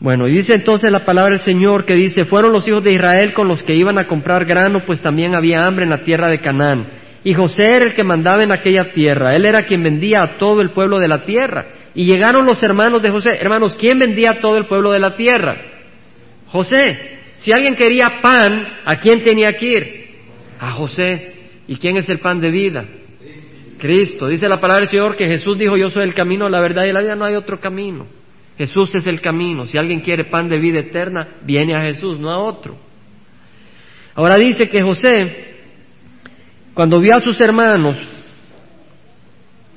Bueno, 0.01 0.27
y 0.27 0.33
dice 0.33 0.55
entonces 0.55 0.91
la 0.91 1.05
palabra 1.05 1.37
del 1.37 1.45
Señor 1.45 1.85
que 1.85 1.95
dice, 1.95 2.25
fueron 2.25 2.53
los 2.53 2.67
hijos 2.67 2.83
de 2.83 2.95
Israel 2.95 3.35
con 3.35 3.47
los 3.47 3.63
que 3.63 3.75
iban 3.75 3.99
a 3.99 4.07
comprar 4.07 4.47
grano, 4.47 4.81
pues 4.87 5.03
también 5.03 5.35
había 5.35 5.67
hambre 5.67 5.85
en 5.85 5.91
la 5.91 6.03
tierra 6.03 6.29
de 6.29 6.41
Canaán. 6.41 6.89
Y 7.23 7.35
José 7.35 7.65
era 7.65 7.85
el 7.85 7.95
que 7.95 8.03
mandaba 8.03 8.43
en 8.43 8.51
aquella 8.51 8.93
tierra, 8.93 9.33
él 9.33 9.45
era 9.45 9.65
quien 9.65 9.83
vendía 9.83 10.23
a 10.23 10.37
todo 10.39 10.63
el 10.63 10.71
pueblo 10.71 10.99
de 10.99 11.09
la 11.09 11.25
tierra. 11.27 11.67
Y 11.95 12.07
llegaron 12.07 12.47
los 12.47 12.63
hermanos 12.63 13.03
de 13.03 13.11
José, 13.11 13.37
hermanos, 13.39 13.77
¿quién 13.79 13.99
vendía 13.99 14.31
a 14.31 14.41
todo 14.41 14.57
el 14.57 14.67
pueblo 14.67 14.91
de 14.91 15.01
la 15.01 15.17
tierra? 15.17 15.57
José. 16.47 17.19
Si 17.37 17.53
alguien 17.53 17.75
quería 17.75 18.21
pan, 18.23 18.79
¿a 18.85 18.97
quién 19.01 19.23
tenía 19.23 19.53
que 19.55 19.67
ir? 19.67 20.11
A 20.59 20.71
José. 20.73 21.33
¿Y 21.69 21.77
quién 21.77 21.97
es 21.97 22.09
el 22.09 22.21
pan 22.21 22.41
de 22.41 22.51
vida? 22.51 22.85
Cristo. 23.79 24.29
Dice 24.29 24.49
la 24.49 24.61
palabra 24.61 24.85
del 24.85 24.91
Señor 24.91 25.15
que 25.15 25.27
Jesús 25.27 25.59
dijo, 25.59 25.77
yo 25.77 25.89
soy 25.89 26.05
el 26.05 26.15
camino, 26.15 26.49
la 26.49 26.61
verdad 26.61 26.85
y 26.85 26.93
la 26.93 27.01
vida, 27.01 27.17
no 27.17 27.25
hay 27.25 27.35
otro 27.35 27.61
camino. 27.61 28.07
Jesús 28.61 28.95
es 28.95 29.07
el 29.07 29.23
camino. 29.23 29.65
Si 29.65 29.79
alguien 29.79 30.01
quiere 30.01 30.27
pan 30.27 30.47
de 30.51 30.59
vida 30.59 30.81
eterna, 30.81 31.29
viene 31.45 31.75
a 31.75 31.81
Jesús, 31.81 32.21
no 32.21 32.31
a 32.31 32.37
otro. 32.41 32.77
Ahora 34.15 34.37
dice 34.37 34.69
que 34.69 34.83
José, 34.83 35.55
cuando 36.75 37.01
vio 37.01 37.17
a 37.17 37.23
sus 37.23 37.41
hermanos, 37.41 37.97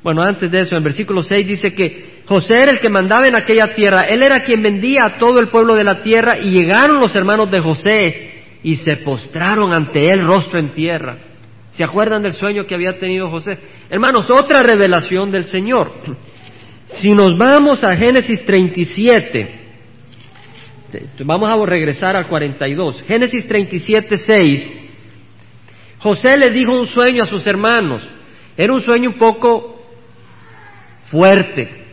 bueno, 0.03 0.21
antes 0.21 0.51
de 0.51 0.59
eso, 0.59 0.71
en 0.71 0.79
el 0.79 0.83
versículo 0.83 1.23
6 1.23 1.47
dice 1.47 1.73
que 1.73 2.23
José 2.25 2.55
era 2.55 2.71
el 2.71 2.81
que 2.81 2.89
mandaba 2.89 3.25
en 3.25 3.37
aquella 3.37 3.73
tierra, 3.73 4.03
él 4.03 4.21
era 4.21 4.43
quien 4.43 4.61
vendía 4.61 5.03
a 5.07 5.17
todo 5.17 5.39
el 5.39 5.47
pueblo 5.47 5.75
de 5.75 5.85
la 5.85 6.03
tierra 6.03 6.37
y 6.39 6.49
llegaron 6.49 6.99
los 6.99 7.15
hermanos 7.15 7.49
de 7.49 7.61
José 7.61 8.43
y 8.63 8.75
se 8.75 8.97
postraron 8.97 9.71
ante 9.71 10.09
él 10.09 10.27
rostro 10.27 10.59
en 10.59 10.73
tierra. 10.73 11.15
¿Se 11.71 11.85
acuerdan 11.85 12.21
del 12.21 12.33
sueño 12.33 12.65
que 12.65 12.75
había 12.75 12.99
tenido 12.99 13.29
José? 13.29 13.57
Hermanos, 13.89 14.29
otra 14.29 14.61
revelación 14.61 15.31
del 15.31 15.45
Señor. 15.45 15.89
Si 16.85 17.09
nos 17.11 17.37
vamos 17.37 17.83
a 17.83 17.95
Génesis 17.95 18.45
37, 18.45 19.59
vamos 21.23 21.49
a 21.49 21.65
regresar 21.65 22.15
al 22.15 22.27
42. 22.27 23.03
Génesis 23.03 23.47
37, 23.47 24.17
6. 24.17 24.79
José 25.99 26.37
le 26.37 26.49
dijo 26.49 26.77
un 26.77 26.87
sueño 26.87 27.23
a 27.23 27.25
sus 27.25 27.47
hermanos. 27.47 28.07
Era 28.57 28.73
un 28.73 28.81
sueño 28.81 29.09
un 29.11 29.17
poco 29.17 29.81
fuerte. 31.09 31.83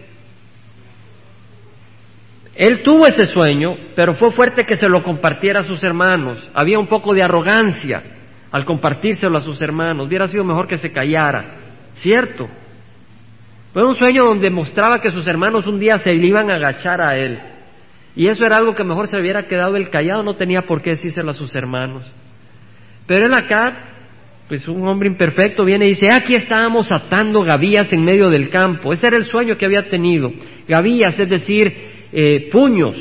Él 2.55 2.83
tuvo 2.83 3.07
ese 3.07 3.25
sueño, 3.25 3.77
pero 3.95 4.13
fue 4.15 4.33
fuerte 4.33 4.67
que 4.67 4.77
se 4.77 4.89
lo 4.89 5.03
compartiera 5.03 5.61
a 5.61 5.63
sus 5.63 5.83
hermanos. 5.83 6.51
Había 6.53 6.79
un 6.79 6.89
poco 6.89 7.15
de 7.15 7.23
arrogancia 7.23 8.03
al 8.51 8.65
compartírselo 8.65 9.39
a 9.39 9.41
sus 9.41 9.63
hermanos. 9.63 10.07
Hubiera 10.07 10.29
sido 10.29 10.45
mejor 10.45 10.67
que 10.67 10.77
se 10.77 10.91
callara, 10.91 11.55
¿cierto? 11.95 12.49
Fue 13.73 13.87
un 13.87 13.95
sueño 13.95 14.25
donde 14.25 14.51
mostraba 14.51 15.01
que 15.01 15.11
sus 15.11 15.27
hermanos 15.29 15.67
un 15.67 15.79
día 15.79 15.99
se 15.99 16.13
iban 16.13 16.51
a 16.51 16.57
agachar 16.57 17.01
a 17.01 17.17
él. 17.17 17.39
Y 18.17 18.27
eso 18.27 18.45
era 18.45 18.57
algo 18.57 18.75
que 18.75 18.83
mejor 18.83 19.07
se 19.07 19.19
hubiera 19.19 19.47
quedado 19.47 19.77
él 19.77 19.91
callado, 19.91 20.25
no 20.25 20.35
tenía 20.35 20.63
por 20.63 20.83
qué 20.83 20.91
decírselo 20.91 21.31
a 21.31 21.35
sus 21.35 21.55
hermanos. 21.55 22.11
Pero 23.07 23.27
él 23.27 23.35
acá, 23.35 23.95
pues 24.49 24.67
un 24.67 24.87
hombre 24.89 25.09
imperfecto, 25.09 25.65
viene 25.65 25.87
y 25.87 25.91
dice, 25.91 26.09
aquí 26.13 26.35
estábamos 26.35 26.91
atando 26.91 27.43
gavillas 27.43 27.93
en 27.93 28.05
medio 28.05 28.29
del 28.29 28.51
campo. 28.51 28.93
Ese 28.93 29.07
era 29.07 29.17
el 29.17 29.25
sueño 29.25 29.57
que 29.57 29.67
había 29.67 29.89
tenido. 29.89 30.33
Gavillas, 30.67 31.19
es 31.21 31.29
decir, 31.29 31.73
eh, 32.13 32.49
puños, 32.51 32.97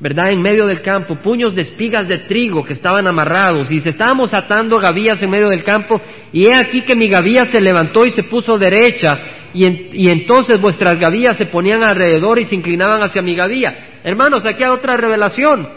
¿verdad? 0.00 0.30
En 0.30 0.40
medio 0.40 0.64
del 0.64 0.80
campo, 0.80 1.16
puños 1.16 1.54
de 1.54 1.60
espigas 1.60 2.08
de 2.08 2.20
trigo 2.20 2.64
que 2.64 2.72
estaban 2.72 3.06
amarrados. 3.06 3.70
Y 3.70 3.80
se 3.80 3.90
estábamos 3.90 4.32
atando 4.32 4.78
gavillas 4.78 5.22
en 5.22 5.28
medio 5.28 5.50
del 5.50 5.62
campo. 5.62 6.00
Y 6.32 6.46
he 6.46 6.54
aquí 6.54 6.82
que 6.82 6.96
mi 6.96 7.08
gavilla 7.08 7.44
se 7.44 7.60
levantó 7.60 8.06
y 8.06 8.10
se 8.12 8.22
puso 8.22 8.56
derecha 8.56 9.35
y, 9.64 10.08
entonces 10.08 10.60
vuestras 10.60 10.98
gavillas 10.98 11.36
se 11.36 11.46
ponían 11.46 11.82
alrededor 11.82 12.38
y 12.38 12.44
se 12.44 12.54
inclinaban 12.54 13.02
hacia 13.02 13.22
mi 13.22 13.34
gavilla. 13.34 14.00
Hermanos, 14.04 14.44
aquí 14.44 14.62
hay 14.62 14.70
otra 14.70 14.96
revelación. 14.96 15.68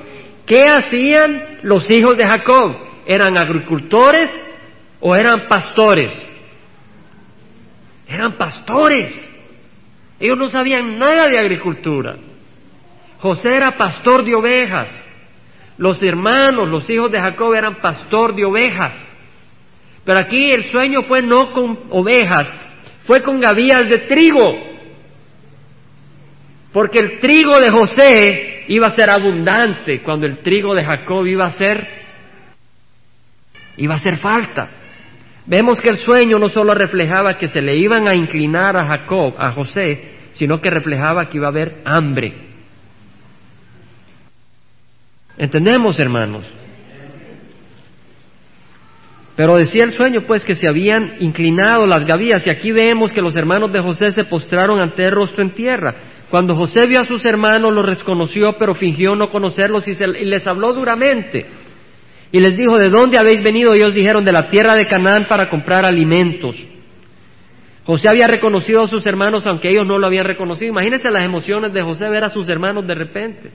¿Qué 0.45 0.65
hacían 0.65 1.59
los 1.63 1.89
hijos 1.89 2.17
de 2.17 2.25
Jacob? 2.25 2.75
¿Eran 3.05 3.37
agricultores 3.37 4.29
o 4.99 5.15
eran 5.15 5.47
pastores? 5.47 6.11
Eran 8.07 8.37
pastores. 8.37 9.13
Ellos 10.19 10.37
no 10.37 10.49
sabían 10.49 10.99
nada 10.99 11.27
de 11.27 11.39
agricultura. 11.39 12.17
José 13.19 13.55
era 13.55 13.77
pastor 13.77 14.25
de 14.25 14.35
ovejas. 14.35 15.05
Los 15.77 16.03
hermanos, 16.03 16.67
los 16.69 16.89
hijos 16.89 17.09
de 17.11 17.21
Jacob 17.21 17.53
eran 17.53 17.75
pastor 17.75 18.35
de 18.35 18.43
ovejas. 18.43 19.09
Pero 20.03 20.19
aquí 20.19 20.51
el 20.51 20.63
sueño 20.65 21.03
fue 21.03 21.21
no 21.21 21.51
con 21.51 21.87
ovejas, 21.91 22.57
fue 23.09 23.23
con 23.23 23.39
gavillas 23.39 23.89
de 23.89 23.97
trigo, 24.05 24.55
porque 26.71 26.99
el 26.99 27.17
trigo 27.17 27.55
de 27.55 27.71
José 27.71 28.65
iba 28.67 28.85
a 28.85 28.95
ser 28.95 29.09
abundante 29.09 30.03
cuando 30.03 30.27
el 30.27 30.43
trigo 30.43 30.75
de 30.75 30.85
Jacob 30.85 31.25
iba 31.25 31.47
a 31.47 31.51
ser 31.51 31.87
iba 33.77 33.95
a 33.95 33.99
ser 33.99 34.17
falta. 34.17 34.69
Vemos 35.47 35.81
que 35.81 35.89
el 35.89 35.97
sueño 35.97 36.37
no 36.37 36.49
solo 36.49 36.75
reflejaba 36.75 37.33
que 37.33 37.47
se 37.47 37.63
le 37.63 37.77
iban 37.77 38.07
a 38.07 38.13
inclinar 38.13 38.77
a 38.77 38.85
Jacob, 38.85 39.33
a 39.39 39.53
José, 39.53 40.29
sino 40.33 40.61
que 40.61 40.69
reflejaba 40.69 41.29
que 41.29 41.37
iba 41.37 41.47
a 41.47 41.49
haber 41.49 41.81
hambre. 41.85 42.31
¿Entendemos, 45.35 45.97
hermanos? 45.97 46.58
Pero 49.39 49.55
decía 49.55 49.85
el 49.85 49.93
sueño, 49.93 50.23
pues, 50.27 50.43
que 50.43 50.53
se 50.53 50.67
habían 50.67 51.13
inclinado 51.21 51.87
las 51.87 52.05
gavillas, 52.05 52.45
y 52.45 52.49
aquí 52.49 52.73
vemos 52.73 53.13
que 53.13 53.21
los 53.21 53.37
hermanos 53.37 53.71
de 53.71 53.79
José 53.79 54.11
se 54.11 54.25
postraron 54.25 54.81
ante 54.81 55.05
el 55.05 55.11
rostro 55.11 55.41
en 55.41 55.51
tierra. 55.51 55.95
Cuando 56.29 56.53
José 56.55 56.85
vio 56.87 56.99
a 56.99 57.05
sus 57.05 57.23
hermanos, 57.23 57.73
los 57.73 57.85
reconoció, 57.85 58.57
pero 58.59 58.75
fingió 58.75 59.15
no 59.15 59.29
conocerlos 59.29 59.87
y, 59.87 59.91
y 59.91 60.25
les 60.25 60.45
habló 60.45 60.73
duramente. 60.73 61.45
Y 62.33 62.41
les 62.41 62.57
dijo, 62.57 62.77
¿de 62.77 62.89
dónde 62.89 63.17
habéis 63.17 63.41
venido? 63.41 63.73
Ellos 63.73 63.93
dijeron, 63.93 64.25
de 64.25 64.33
la 64.33 64.49
tierra 64.49 64.75
de 64.75 64.85
Canaán 64.87 65.25
para 65.29 65.49
comprar 65.49 65.85
alimentos. 65.85 66.61
José 67.85 68.09
había 68.09 68.27
reconocido 68.27 68.83
a 68.83 68.87
sus 68.87 69.07
hermanos, 69.07 69.47
aunque 69.47 69.69
ellos 69.69 69.87
no 69.87 69.97
lo 69.99 70.05
habían 70.05 70.25
reconocido. 70.25 70.69
Imagínense 70.69 71.09
las 71.09 71.23
emociones 71.23 71.71
de 71.71 71.81
José 71.81 72.09
ver 72.09 72.25
a 72.25 72.29
sus 72.29 72.49
hermanos 72.49 72.85
de 72.85 72.93
repente. 72.93 73.51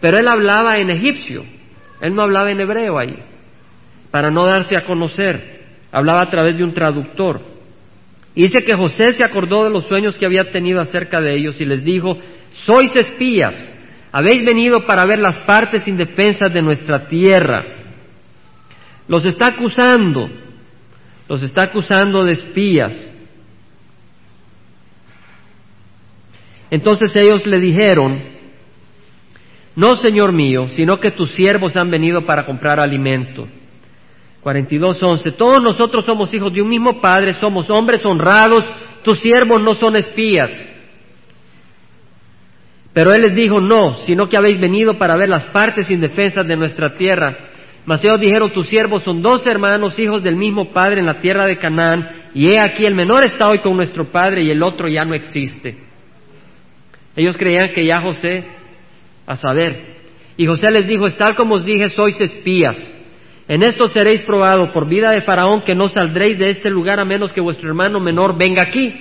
Pero 0.00 0.16
él 0.16 0.26
hablaba 0.26 0.78
en 0.78 0.88
egipcio, 0.88 1.44
él 2.00 2.14
no 2.14 2.22
hablaba 2.22 2.50
en 2.50 2.60
hebreo 2.60 2.98
ahí. 2.98 3.14
Para 4.12 4.30
no 4.30 4.46
darse 4.46 4.76
a 4.76 4.84
conocer. 4.84 5.62
Hablaba 5.90 6.22
a 6.22 6.30
través 6.30 6.56
de 6.56 6.62
un 6.62 6.72
traductor. 6.72 7.40
Y 8.36 8.42
dice 8.42 8.64
que 8.64 8.76
José 8.76 9.12
se 9.14 9.24
acordó 9.24 9.64
de 9.64 9.70
los 9.70 9.86
sueños 9.88 10.16
que 10.16 10.26
había 10.26 10.52
tenido 10.52 10.80
acerca 10.80 11.20
de 11.20 11.34
ellos 11.34 11.60
y 11.60 11.64
les 11.64 11.82
dijo, 11.82 12.18
sois 12.52 12.94
espías, 12.94 13.54
habéis 14.12 14.44
venido 14.44 14.86
para 14.86 15.04
ver 15.04 15.18
las 15.18 15.38
partes 15.40 15.88
indefensas 15.88 16.52
de 16.52 16.62
nuestra 16.62 17.08
tierra. 17.08 17.64
Los 19.08 19.26
está 19.26 19.48
acusando, 19.48 20.30
los 21.28 21.42
está 21.42 21.64
acusando 21.64 22.24
de 22.24 22.32
espías. 22.32 23.08
Entonces 26.70 27.14
ellos 27.16 27.46
le 27.46 27.58
dijeron, 27.58 28.22
no, 29.76 29.96
Señor 29.96 30.32
mío, 30.32 30.68
sino 30.68 30.98
que 30.98 31.10
tus 31.10 31.32
siervos 31.32 31.76
han 31.76 31.90
venido 31.90 32.22
para 32.22 32.44
comprar 32.44 32.80
alimento. 32.80 33.46
42.11. 34.42 35.36
Todos 35.36 35.62
nosotros 35.62 36.04
somos 36.04 36.32
hijos 36.34 36.52
de 36.52 36.62
un 36.62 36.68
mismo 36.68 37.00
Padre, 37.00 37.34
somos 37.34 37.70
hombres 37.70 38.04
honrados, 38.04 38.64
tus 39.04 39.18
siervos 39.20 39.62
no 39.62 39.74
son 39.74 39.96
espías. 39.96 40.50
Pero 42.92 43.12
él 43.14 43.22
les 43.22 43.34
dijo, 43.34 43.60
no, 43.60 43.94
sino 44.00 44.28
que 44.28 44.36
habéis 44.36 44.60
venido 44.60 44.98
para 44.98 45.16
ver 45.16 45.28
las 45.28 45.46
partes 45.46 45.90
indefensas 45.90 46.46
de 46.46 46.56
nuestra 46.56 46.96
tierra. 46.96 47.48
Mas 47.86 48.04
ellos 48.04 48.20
dijeron, 48.20 48.52
tus 48.52 48.68
siervos 48.68 49.02
son 49.02 49.22
dos 49.22 49.46
hermanos, 49.46 49.98
hijos 49.98 50.22
del 50.22 50.36
mismo 50.36 50.72
Padre 50.72 51.00
en 51.00 51.06
la 51.06 51.20
tierra 51.20 51.46
de 51.46 51.58
Canaán, 51.58 52.30
y 52.34 52.50
he 52.50 52.60
aquí 52.60 52.84
el 52.84 52.94
menor 52.94 53.24
está 53.24 53.48
hoy 53.48 53.58
con 53.58 53.76
nuestro 53.76 54.06
Padre 54.06 54.42
y 54.42 54.50
el 54.50 54.62
otro 54.62 54.88
ya 54.88 55.04
no 55.04 55.14
existe. 55.14 55.76
Ellos 57.16 57.36
creían 57.36 57.72
que 57.74 57.84
ya 57.84 58.00
José, 58.00 58.44
a 59.26 59.36
saber. 59.36 59.92
Y 60.36 60.46
José 60.46 60.70
les 60.70 60.86
dijo, 60.86 61.06
es 61.06 61.16
tal 61.16 61.34
como 61.34 61.54
os 61.54 61.64
dije, 61.64 61.88
sois 61.88 62.20
espías. 62.20 62.91
En 63.52 63.62
esto 63.62 63.86
seréis 63.86 64.22
probados 64.22 64.70
por 64.70 64.88
vida 64.88 65.10
de 65.10 65.20
Faraón 65.20 65.60
que 65.60 65.74
no 65.74 65.90
saldréis 65.90 66.38
de 66.38 66.48
este 66.48 66.70
lugar 66.70 66.98
a 66.98 67.04
menos 67.04 67.34
que 67.34 67.40
vuestro 67.42 67.68
hermano 67.68 68.00
menor 68.00 68.34
venga 68.34 68.62
aquí. 68.62 68.94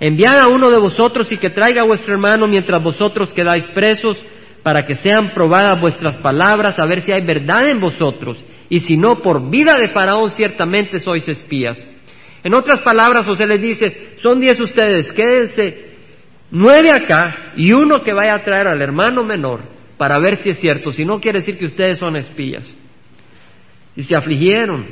Enviad 0.00 0.36
a 0.40 0.48
uno 0.48 0.68
de 0.68 0.80
vosotros 0.80 1.30
y 1.30 1.36
que 1.36 1.50
traiga 1.50 1.82
a 1.82 1.86
vuestro 1.86 2.12
hermano 2.12 2.48
mientras 2.48 2.82
vosotros 2.82 3.32
quedáis 3.32 3.64
presos 3.68 4.18
para 4.64 4.84
que 4.84 4.96
sean 4.96 5.32
probadas 5.32 5.80
vuestras 5.80 6.16
palabras 6.16 6.76
a 6.80 6.86
ver 6.86 7.02
si 7.02 7.12
hay 7.12 7.24
verdad 7.24 7.68
en 7.68 7.78
vosotros. 7.78 8.44
Y 8.68 8.80
si 8.80 8.96
no, 8.96 9.22
por 9.22 9.48
vida 9.48 9.74
de 9.78 9.90
Faraón 9.90 10.32
ciertamente 10.32 10.98
sois 10.98 11.28
espías. 11.28 11.86
En 12.42 12.54
otras 12.54 12.82
palabras, 12.82 13.24
José 13.24 13.46
les 13.46 13.62
dice, 13.62 14.14
son 14.16 14.40
diez 14.40 14.58
ustedes, 14.58 15.12
quédense 15.12 15.92
nueve 16.50 16.90
acá 16.90 17.52
y 17.54 17.72
uno 17.72 18.02
que 18.02 18.12
vaya 18.12 18.34
a 18.34 18.42
traer 18.42 18.66
al 18.66 18.82
hermano 18.82 19.22
menor 19.22 19.60
para 19.96 20.18
ver 20.18 20.34
si 20.38 20.50
es 20.50 20.58
cierto, 20.58 20.90
si 20.90 21.04
no 21.04 21.20
quiere 21.20 21.38
decir 21.38 21.56
que 21.56 21.66
ustedes 21.66 22.00
son 22.00 22.16
espías. 22.16 22.81
Y 23.96 24.02
se 24.02 24.16
afligieron. 24.16 24.86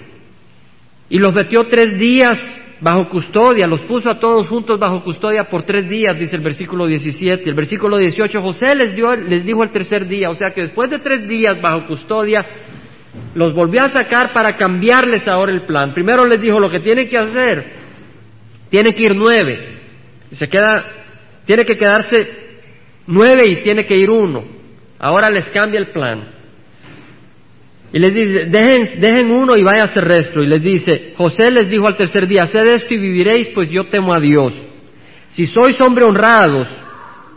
Y 1.09 1.19
los 1.19 1.35
metió 1.35 1.67
tres 1.67 1.99
días 1.99 2.39
bajo 2.81 3.09
custodia, 3.09 3.67
los 3.67 3.83
puso 3.83 4.11
a 4.11 4.19
todos 4.19 4.49
juntos 4.49 4.79
bajo 4.79 5.03
custodia 5.05 5.45
por 5.45 5.65
tres 5.65 5.89
días, 5.89 6.19
dice 6.19 6.37
el 6.37 6.43
versículo 6.43 6.87
17. 6.87 7.49
El 7.49 7.55
versículo 7.55 7.99
18, 7.99 8.41
José 8.41 8.75
les, 8.75 8.95
dio, 8.95 9.15
les 9.15 9.45
dijo 9.45 9.63
el 9.63 9.71
tercer 9.71 10.09
día, 10.09 10.31
o 10.31 10.35
sea 10.35 10.51
que 10.51 10.63
después 10.63 10.89
de 10.91 10.99
tres 10.99 11.29
días 11.29 11.61
bajo 11.61 11.87
custodia, 11.87 12.47
los 13.35 13.53
volvió 13.55 13.83
a 13.83 13.89
sacar 13.89 14.33
para 14.33 14.57
cambiarles 14.57 15.27
ahora 15.29 15.53
el 15.53 15.63
plan. 15.63 15.93
Primero 15.93 16.25
les 16.25 16.41
dijo 16.41 16.59
lo 16.59 16.71
que 16.71 16.81
tiene 16.81 17.07
que 17.07 17.19
hacer, 17.19 17.73
tiene 18.71 18.95
que 18.95 19.03
ir 19.03 19.15
nueve. 19.15 19.79
Se 20.33 20.49
queda 20.49 20.85
tiene 21.45 21.65
que 21.65 21.77
quedarse 21.77 22.15
nueve 23.07 23.43
y 23.47 23.63
tiene 23.63 23.85
que 23.85 23.97
ir 23.97 24.09
uno. 24.09 24.45
Ahora 24.99 25.29
les 25.31 25.51
cambia 25.51 25.81
el 25.81 25.89
plan. 25.89 26.40
Y 27.93 27.99
les 27.99 28.15
dice, 28.15 28.45
dejen, 28.47 29.01
dejen 29.01 29.31
uno 29.31 29.57
y 29.57 29.63
vaya 29.63 29.83
a 29.83 29.85
hacer 29.85 30.05
resto. 30.05 30.41
Y 30.41 30.47
les 30.47 30.63
dice, 30.63 31.13
José 31.17 31.51
les 31.51 31.69
dijo 31.69 31.87
al 31.87 31.97
tercer 31.97 32.29
día, 32.29 32.43
haced 32.43 32.67
esto 32.67 32.95
y 32.95 32.99
viviréis, 32.99 33.49
pues 33.49 33.69
yo 33.69 33.89
temo 33.89 34.13
a 34.13 34.21
Dios. 34.21 34.55
Si 35.31 35.47
sois 35.47 35.81
hombre 35.81 36.05
honrados, 36.05 36.69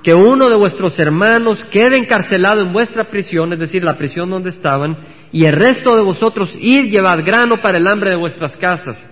que 0.03 0.13
uno 0.13 0.49
de 0.49 0.57
vuestros 0.57 0.99
hermanos 0.99 1.63
quede 1.65 1.97
encarcelado 1.97 2.61
en 2.61 2.73
vuestra 2.73 3.05
prisión, 3.05 3.53
es 3.53 3.59
decir, 3.59 3.83
la 3.83 3.97
prisión 3.97 4.29
donde 4.29 4.49
estaban, 4.49 4.97
y 5.31 5.45
el 5.45 5.53
resto 5.53 5.95
de 5.95 6.03
vosotros 6.03 6.55
id 6.59 6.91
llevad 6.91 7.23
grano 7.25 7.61
para 7.61 7.77
el 7.77 7.87
hambre 7.87 8.11
de 8.11 8.17
vuestras 8.17 8.55
casas 8.57 9.03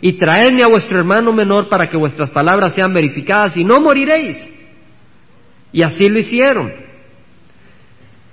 y 0.00 0.12
traedme 0.18 0.62
a 0.62 0.66
vuestro 0.66 0.98
hermano 0.98 1.32
menor 1.32 1.68
para 1.68 1.88
que 1.88 1.96
vuestras 1.96 2.30
palabras 2.30 2.74
sean 2.74 2.92
verificadas 2.92 3.56
y 3.56 3.64
no 3.64 3.80
moriréis. 3.80 4.36
Y 5.72 5.82
así 5.82 6.08
lo 6.10 6.18
hicieron. 6.18 6.70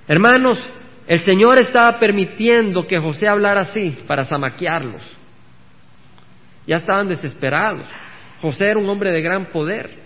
Hermanos, 0.06 0.62
el 1.06 1.20
Señor 1.20 1.58
estaba 1.58 1.98
permitiendo 1.98 2.86
que 2.86 2.98
José 2.98 3.28
hablara 3.28 3.62
así 3.62 3.98
para 4.06 4.24
zamaquearlos. 4.24 5.02
Ya 6.66 6.76
estaban 6.76 7.08
desesperados. 7.08 7.86
José 8.40 8.66
era 8.70 8.78
un 8.78 8.88
hombre 8.88 9.10
de 9.10 9.20
gran 9.20 9.46
poder. 9.46 10.02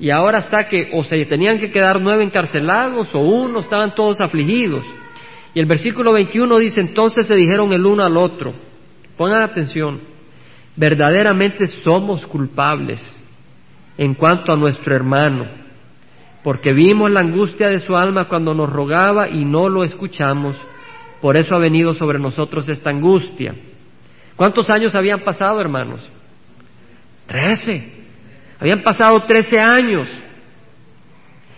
Y 0.00 0.10
ahora 0.10 0.38
está 0.38 0.66
que 0.66 0.90
o 0.94 1.04
se 1.04 1.24
tenían 1.26 1.58
que 1.58 1.70
quedar 1.70 2.00
nueve 2.00 2.24
encarcelados 2.24 3.08
o 3.14 3.20
uno, 3.20 3.60
estaban 3.60 3.94
todos 3.94 4.20
afligidos. 4.20 4.84
Y 5.54 5.60
el 5.60 5.66
versículo 5.66 6.12
21 6.12 6.58
dice, 6.58 6.80
entonces 6.80 7.26
se 7.26 7.34
dijeron 7.34 7.72
el 7.72 7.84
uno 7.84 8.04
al 8.04 8.16
otro. 8.16 8.54
Pongan 9.16 9.42
atención 9.42 10.00
verdaderamente 10.78 11.66
somos 11.66 12.24
culpables 12.26 13.00
en 13.98 14.14
cuanto 14.14 14.52
a 14.52 14.56
nuestro 14.56 14.94
hermano, 14.94 15.44
porque 16.42 16.72
vimos 16.72 17.10
la 17.10 17.20
angustia 17.20 17.68
de 17.68 17.80
su 17.80 17.96
alma 17.96 18.28
cuando 18.28 18.54
nos 18.54 18.70
rogaba 18.70 19.28
y 19.28 19.44
no 19.44 19.68
lo 19.68 19.84
escuchamos, 19.84 20.56
por 21.20 21.36
eso 21.36 21.54
ha 21.54 21.58
venido 21.58 21.94
sobre 21.94 22.18
nosotros 22.18 22.68
esta 22.68 22.90
angustia. 22.90 23.54
¿Cuántos 24.36 24.70
años 24.70 24.94
habían 24.94 25.24
pasado, 25.24 25.60
hermanos? 25.60 26.08
Trece. 27.26 27.98
Habían 28.60 28.82
pasado 28.82 29.20
trece 29.24 29.58
años. 29.58 30.08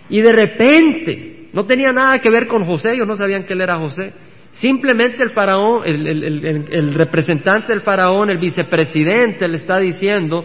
Y 0.09 0.19
de 0.21 0.31
repente, 0.31 1.49
no 1.53 1.63
tenía 1.65 1.91
nada 1.91 2.19
que 2.19 2.29
ver 2.29 2.47
con 2.47 2.65
José, 2.65 2.93
ellos 2.93 3.07
no 3.07 3.15
sabían 3.15 3.45
que 3.45 3.53
él 3.53 3.61
era 3.61 3.77
José. 3.77 4.13
Simplemente 4.53 5.23
el 5.23 5.29
faraón, 5.29 5.83
el, 5.85 6.93
representante 6.93 7.71
del 7.71 7.81
faraón, 7.81 8.29
el 8.29 8.37
vicepresidente, 8.37 9.47
le 9.47 9.57
está 9.57 9.77
diciendo, 9.77 10.43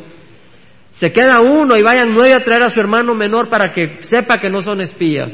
se 0.96 1.12
queda 1.12 1.40
uno 1.40 1.76
y 1.76 1.82
vayan 1.82 2.14
nueve 2.14 2.32
a 2.32 2.42
traer 2.42 2.62
a 2.62 2.70
su 2.70 2.80
hermano 2.80 3.14
menor 3.14 3.50
para 3.50 3.70
que 3.70 3.98
sepa 4.02 4.40
que 4.40 4.48
no 4.48 4.62
son 4.62 4.80
espías. 4.80 5.32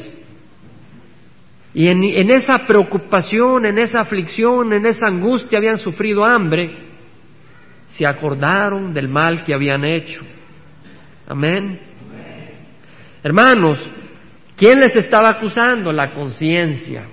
Y 1.73 1.87
en, 1.87 2.29
esa 2.29 2.67
preocupación, 2.67 3.65
en 3.65 3.79
esa 3.79 4.01
aflicción, 4.01 4.73
en 4.73 4.85
esa 4.85 5.07
angustia 5.07 5.57
habían 5.57 5.77
sufrido 5.77 6.23
hambre, 6.23 6.69
se 7.87 8.05
acordaron 8.05 8.93
del 8.93 9.07
mal 9.07 9.43
que 9.43 9.53
habían 9.53 9.85
hecho. 9.85 10.21
Amén. 11.27 11.79
Hermanos, 13.23 13.79
¿quién 14.57 14.81
les 14.81 14.95
estaba 14.97 15.29
acusando? 15.29 15.91
La 15.93 16.11
conciencia. 16.11 17.05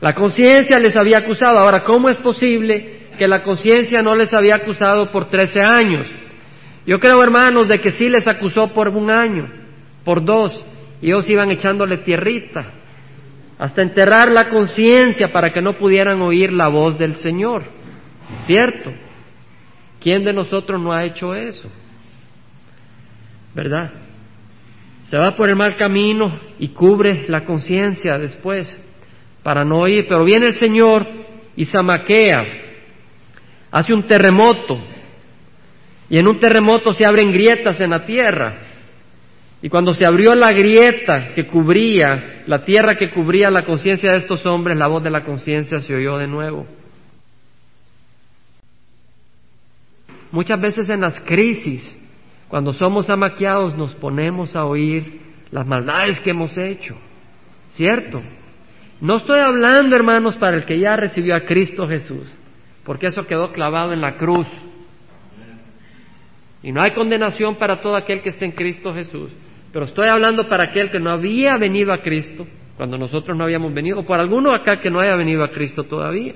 La 0.00 0.14
conciencia 0.14 0.78
les 0.78 0.94
había 0.94 1.18
acusado. 1.18 1.58
Ahora, 1.58 1.82
¿cómo 1.82 2.10
es 2.10 2.18
posible 2.18 3.08
que 3.18 3.26
la 3.26 3.42
conciencia 3.42 4.02
no 4.02 4.14
les 4.14 4.32
había 4.34 4.56
acusado 4.56 5.10
por 5.10 5.30
trece 5.30 5.60
años? 5.60 6.06
Yo 6.86 7.00
creo, 7.00 7.22
hermanos, 7.22 7.68
de 7.68 7.80
que 7.80 7.92
sí 7.92 8.08
les 8.08 8.26
acusó 8.26 8.68
por 8.68 8.88
un 8.88 9.10
año, 9.10 9.48
por 10.04 10.24
dos, 10.24 10.64
y 11.00 11.06
ellos 11.06 11.28
iban 11.28 11.50
echándole 11.50 11.98
tierrita, 11.98 12.72
hasta 13.58 13.82
enterrar 13.82 14.30
la 14.30 14.48
conciencia 14.48 15.28
para 15.28 15.50
que 15.50 15.62
no 15.62 15.78
pudieran 15.78 16.20
oír 16.20 16.52
la 16.52 16.68
voz 16.68 16.98
del 16.98 17.14
Señor. 17.16 17.62
¿Cierto? 18.40 18.90
¿Quién 20.00 20.24
de 20.24 20.32
nosotros 20.32 20.80
no 20.80 20.92
ha 20.92 21.04
hecho 21.04 21.34
eso? 21.34 21.70
¿Verdad? 23.54 23.90
Se 25.04 25.16
va 25.16 25.34
por 25.36 25.48
el 25.48 25.56
mal 25.56 25.76
camino 25.76 26.40
y 26.58 26.68
cubre 26.68 27.26
la 27.28 27.44
conciencia 27.44 28.18
después 28.18 28.76
para 29.42 29.64
no 29.64 29.80
oír, 29.80 30.06
pero 30.08 30.24
viene 30.24 30.46
el 30.46 30.54
Señor 30.54 31.06
y 31.54 31.64
zamaquea, 31.66 32.44
hace 33.70 33.92
un 33.92 34.06
terremoto, 34.06 34.78
y 36.08 36.18
en 36.18 36.28
un 36.28 36.38
terremoto 36.38 36.92
se 36.92 37.04
abren 37.04 37.32
grietas 37.32 37.80
en 37.80 37.90
la 37.90 38.04
tierra. 38.04 38.58
Y 39.62 39.68
cuando 39.70 39.94
se 39.94 40.04
abrió 40.04 40.34
la 40.34 40.52
grieta 40.52 41.32
que 41.34 41.46
cubría, 41.46 42.42
la 42.46 42.64
tierra 42.64 42.96
que 42.96 43.10
cubría 43.10 43.50
la 43.50 43.64
conciencia 43.64 44.12
de 44.12 44.18
estos 44.18 44.44
hombres, 44.44 44.76
la 44.76 44.88
voz 44.88 45.02
de 45.02 45.10
la 45.10 45.24
conciencia 45.24 45.80
se 45.80 45.94
oyó 45.94 46.18
de 46.18 46.26
nuevo. 46.26 46.66
Muchas 50.30 50.60
veces 50.60 50.88
en 50.90 51.00
las 51.00 51.18
crisis, 51.20 51.96
cuando 52.48 52.72
somos 52.72 53.08
amaqueados, 53.08 53.76
nos 53.76 53.94
ponemos 53.94 54.54
a 54.54 54.64
oír 54.64 55.20
las 55.50 55.66
maldades 55.66 56.20
que 56.20 56.30
hemos 56.30 56.58
hecho, 56.58 56.96
¿cierto? 57.70 58.20
No 59.00 59.16
estoy 59.16 59.38
hablando, 59.40 59.96
hermanos, 59.96 60.36
para 60.36 60.56
el 60.56 60.64
que 60.64 60.78
ya 60.78 60.96
recibió 60.96 61.36
a 61.36 61.44
Cristo 61.44 61.88
Jesús, 61.88 62.30
porque 62.84 63.06
eso 63.06 63.26
quedó 63.26 63.52
clavado 63.52 63.92
en 63.92 64.00
la 64.00 64.16
cruz. 64.16 64.46
Y 66.64 66.72
no 66.72 66.80
hay 66.80 66.92
condenación 66.92 67.56
para 67.56 67.82
todo 67.82 67.94
aquel 67.94 68.22
que 68.22 68.30
esté 68.30 68.46
en 68.46 68.52
Cristo 68.52 68.94
Jesús. 68.94 69.30
Pero 69.70 69.84
estoy 69.84 70.08
hablando 70.08 70.48
para 70.48 70.64
aquel 70.64 70.90
que 70.90 70.98
no 70.98 71.10
había 71.10 71.58
venido 71.58 71.92
a 71.92 71.98
Cristo, 71.98 72.46
cuando 72.76 72.96
nosotros 72.96 73.36
no 73.36 73.44
habíamos 73.44 73.74
venido, 73.74 74.00
o 74.00 74.06
por 74.06 74.18
alguno 74.18 74.54
acá 74.54 74.80
que 74.80 74.90
no 74.90 74.98
haya 74.98 75.14
venido 75.14 75.44
a 75.44 75.50
Cristo 75.50 75.84
todavía. 75.84 76.32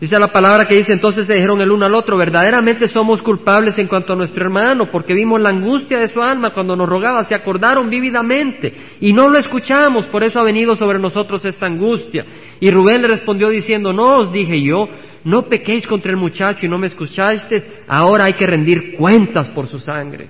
Dice 0.00 0.18
la 0.18 0.32
palabra 0.32 0.66
que 0.66 0.76
dice, 0.76 0.92
entonces 0.92 1.26
se 1.26 1.34
dijeron 1.34 1.60
el 1.60 1.70
uno 1.70 1.84
al 1.84 1.94
otro, 1.94 2.16
verdaderamente 2.16 2.88
somos 2.88 3.22
culpables 3.22 3.78
en 3.78 3.86
cuanto 3.86 4.12
a 4.12 4.16
nuestro 4.16 4.42
hermano, 4.42 4.90
porque 4.90 5.14
vimos 5.14 5.40
la 5.40 5.50
angustia 5.50 5.98
de 5.98 6.08
su 6.08 6.20
alma 6.22 6.52
cuando 6.52 6.74
nos 6.76 6.88
rogaba, 6.88 7.22
se 7.24 7.34
acordaron 7.34 7.88
vívidamente 7.90 8.72
y 9.00 9.12
no 9.12 9.28
lo 9.28 9.38
escuchamos, 9.38 10.06
por 10.06 10.24
eso 10.24 10.40
ha 10.40 10.44
venido 10.44 10.74
sobre 10.74 10.98
nosotros 10.98 11.44
esta 11.44 11.66
angustia. 11.66 12.24
Y 12.60 12.70
Rubén 12.70 13.02
le 13.02 13.08
respondió 13.08 13.50
diciendo, 13.50 13.92
no 13.92 14.18
os 14.18 14.32
dije 14.32 14.62
yo, 14.62 14.88
no 15.24 15.48
pequéis 15.48 15.86
contra 15.86 16.10
el 16.10 16.18
muchacho 16.18 16.66
y 16.66 16.68
no 16.68 16.78
me 16.78 16.86
escuchaste, 16.86 17.82
ahora 17.88 18.26
hay 18.26 18.34
que 18.34 18.46
rendir 18.46 18.94
cuentas 18.96 19.48
por 19.50 19.68
su 19.68 19.78
sangre. 19.78 20.28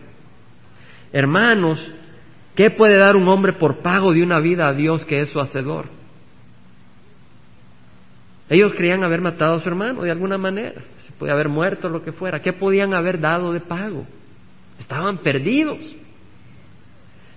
Hermanos, 1.13 1.93
¿qué 2.55 2.71
puede 2.71 2.97
dar 2.97 3.17
un 3.17 3.29
hombre 3.29 3.55
por 3.55 3.83
pago 3.83 4.13
de 4.13 4.23
una 4.23 4.39
vida 4.39 4.69
a 4.69 4.73
Dios 4.73 5.05
que 5.05 5.21
es 5.21 5.29
su 5.29 5.41
hacedor? 5.41 5.87
Ellos 8.49 8.73
creían 8.77 9.03
haber 9.03 9.21
matado 9.21 9.55
a 9.55 9.61
su 9.61 9.69
hermano 9.69 10.03
de 10.03 10.11
alguna 10.13 10.39
manera, 10.39 10.83
se 10.99 11.13
podía 11.13 11.35
haber 11.35 11.49
muerto, 11.49 11.89
lo 11.89 12.03
que 12.03 12.13
fuera. 12.13 12.41
¿Qué 12.41 12.53
podían 12.53 12.95
haber 12.95 13.19
dado 13.19 13.53
de 13.53 13.61
pago? 13.61 14.07
Estaban 14.79 15.19
perdidos. 15.19 15.79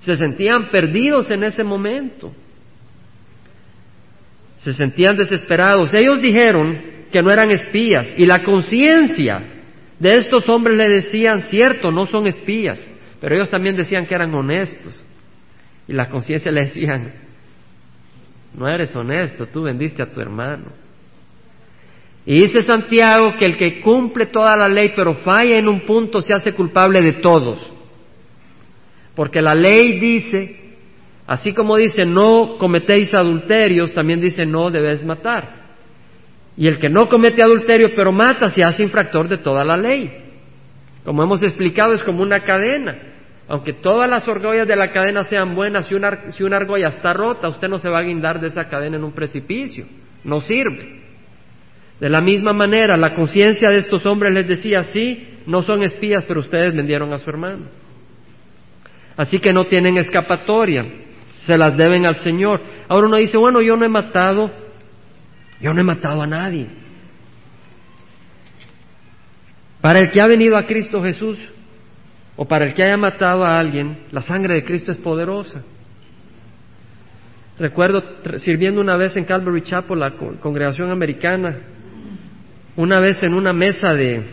Se 0.02 0.15
sentían 0.15 0.70
perdidos 0.70 1.32
en 1.32 1.43
ese 1.43 1.63
momento. 1.63 2.32
Se 4.60 4.74
sentían 4.74 5.15
desesperados. 5.17 5.93
Ellos 5.93 6.22
dijeron 6.22 6.96
que 7.12 7.22
no 7.22 7.32
eran 7.32 7.52
espías 7.52 8.13
y 8.17 8.26
la 8.26 8.43
conciencia 8.43 9.58
de 10.00 10.17
estos 10.17 10.48
hombres 10.50 10.78
le 10.78 10.89
decían, 10.89 11.41
cierto, 11.41 11.91
no 11.91 12.06
son 12.06 12.28
espías, 12.28 12.88
pero 13.20 13.36
ellos 13.36 13.50
también 13.50 13.76
decían 13.76 14.06
que 14.06 14.15
eran 14.15 14.34
honestos. 14.34 15.04
Y 15.88 15.93
la 15.93 16.10
conciencia 16.10 16.52
le 16.52 16.65
decían, 16.65 17.13
no 18.54 18.67
eres 18.67 18.96
honesto, 18.96 19.48
tú 19.48 19.63
vendiste 19.63 20.04
a 20.04 20.12
tu 20.12 20.20
hermano. 20.20 20.65
Y 22.26 22.41
dice 22.41 22.62
Santiago 22.62 23.36
que 23.39 23.46
el 23.46 23.56
que 23.56 23.80
cumple 23.80 24.26
toda 24.26 24.56
la 24.58 24.67
ley 24.67 24.91
pero 24.96 25.13
falla 25.13 25.58
en 25.58 25.70
un 25.70 25.82
punto 25.82 26.22
se 26.22 26.34
hace 26.34 26.52
culpable 26.52 27.02
de 27.02 27.13
todos. 27.13 27.72
Porque 29.15 29.41
la 29.41 29.56
ley 29.56 29.98
dice, 29.98 30.76
así 31.26 31.54
como 31.54 31.78
dice 31.78 32.04
no 32.04 32.58
cometéis 32.60 33.13
adulterios, 33.13 33.93
también 33.93 34.20
dice 34.20 34.46
no 34.46 34.70
debes 34.70 35.06
matar. 35.06 35.57
Y 36.58 36.67
el 36.67 36.80
que 36.80 36.89
no 36.89 37.08
comete 37.08 37.43
adulterio 37.43 37.91
pero 37.96 38.12
mata 38.12 38.50
se 38.50 38.63
hace 38.63 38.84
infractor 38.84 39.30
de 39.30 39.38
toda 39.38 39.63
la 39.63 39.78
ley. 39.78 40.12
Como 41.06 41.24
hemos 41.24 41.41
explicado, 41.43 41.93
es 41.93 42.04
como 42.04 42.24
una 42.24 42.41
cadena. 42.41 42.98
Aunque 43.48 43.72
todas 43.72 44.10
las 44.10 44.28
argollas 44.28 44.67
de 44.67 44.76
la 44.76 44.91
cadena 44.91 45.24
sean 45.24 45.56
buenas, 45.56 45.88
si 45.88 45.96
una, 45.96 46.32
si 46.32 46.43
una 46.43 46.58
argolla 46.58 46.89
está 46.89 47.13
rota, 47.13 47.48
usted 47.48 47.70
no 47.70 47.78
se 47.78 47.89
va 47.89 48.00
a 48.00 48.04
guindar 48.04 48.41
de 48.41 48.48
esa 48.48 48.67
cadena 48.67 48.98
en 48.98 49.04
un 49.04 49.13
precipicio. 49.13 49.86
No 50.24 50.41
sirve. 50.41 50.98
De 52.00 52.10
la 52.10 52.22
misma 52.22 52.54
manera, 52.54 52.98
la 52.98 53.15
conciencia 53.15 53.70
de 53.70 53.78
estos 53.78 54.06
hombres 54.06 54.34
les 54.34 54.48
decía, 54.48 54.84
sí, 54.84 55.39
no 55.46 55.62
son 55.62 55.84
espías, 55.84 56.26
pero 56.28 56.41
ustedes 56.41 56.76
vendieron 56.76 57.13
a 57.13 57.20
su 57.20 57.30
hermano. 57.30 57.67
Así 59.15 59.39
que 59.39 59.54
no 59.54 59.65
tienen 59.65 59.98
escapatoria, 59.98 60.86
se 61.46 61.58
las 61.58 61.76
deben 61.78 62.06
al 62.06 62.17
Señor. 62.17 62.62
Ahora 62.88 63.08
uno 63.08 63.17
dice, 63.17 63.38
bueno, 63.38 63.62
yo 63.62 63.76
no 63.78 63.86
he 63.86 63.89
matado, 63.89 64.52
yo 65.62 65.74
no 65.74 65.82
he 65.82 65.84
matado 65.84 66.22
a 66.22 66.28
nadie. 66.28 66.67
Para 69.82 70.00
el 70.00 70.12
que 70.12 70.22
ha 70.22 70.28
venido 70.28 70.58
a 70.58 70.65
Cristo 70.65 71.02
Jesús, 71.04 71.38
o 72.36 72.46
para 72.46 72.65
el 72.65 72.74
que 72.74 72.84
haya 72.84 72.98
matado 72.98 73.43
a 73.43 73.58
alguien, 73.58 74.06
la 74.12 74.22
sangre 74.22 74.56
de 74.56 74.63
Cristo 74.63 74.91
es 74.91 74.98
poderosa. 74.98 75.63
Recuerdo 77.60 78.04
sirviendo 78.38 78.80
una 78.80 78.96
vez 78.96 79.17
en 79.17 79.26
Calvary 79.26 79.63
Chapel, 79.63 80.00
la 80.00 80.12
congregación 80.39 80.91
americana, 80.91 81.58
una 82.76 83.00
vez 83.00 83.22
en 83.24 83.34
una 83.34 83.54
mesa 83.54 83.93
de... 83.93 84.24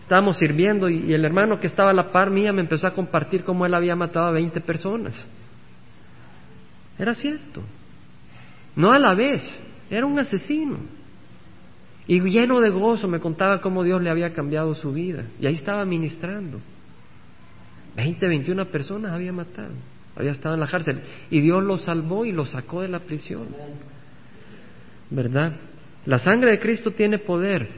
Estábamos 0.00 0.38
sirviendo 0.38 0.88
y, 0.88 1.12
el 1.14 1.24
hermano 1.24 1.58
que 1.60 1.66
estaba 1.66 1.90
a 1.90 1.94
la 1.94 2.12
par 2.12 2.30
mía 2.30 2.52
me 2.52 2.60
empezó 2.60 2.86
a 2.86 2.94
compartir 2.94 3.42
cómo 3.44 3.64
él 3.64 3.74
había 3.74 3.96
matado 3.96 4.26
a 4.26 4.32
20 4.32 4.60
personas. 4.60 5.14
Era 6.98 7.14
cierto. 7.14 7.62
No 8.76 8.92
a 8.92 8.98
la 8.98 9.14
vez, 9.14 9.42
era 9.90 10.06
un 10.06 10.18
asesino. 10.18 10.78
Y 12.06 12.20
lleno 12.20 12.60
de 12.60 12.70
gozo 12.70 13.08
me 13.08 13.18
contaba 13.18 13.60
cómo 13.60 13.82
Dios 13.82 14.02
le 14.02 14.10
había 14.10 14.34
cambiado 14.34 14.74
su 14.74 14.92
vida. 14.92 15.24
Y 15.40 15.46
ahí 15.46 15.54
estaba 15.54 15.84
ministrando. 15.84 16.60
20, 17.96 18.26
21 18.26 18.66
personas 18.66 19.12
había 19.12 19.32
matado. 19.32 19.72
Había 20.16 20.32
estado 20.32 20.54
en 20.54 20.60
la 20.60 20.66
cárcel. 20.66 21.00
Y 21.30 21.40
Dios 21.40 21.62
lo 21.62 21.78
salvó 21.78 22.24
y 22.24 22.32
lo 22.32 22.44
sacó 22.44 22.82
de 22.82 22.88
la 22.88 23.00
prisión. 23.00 23.48
¿Verdad? 25.10 25.54
La 26.06 26.18
sangre 26.18 26.52
de 26.52 26.60
Cristo 26.60 26.90
tiene 26.90 27.18
poder. 27.18 27.68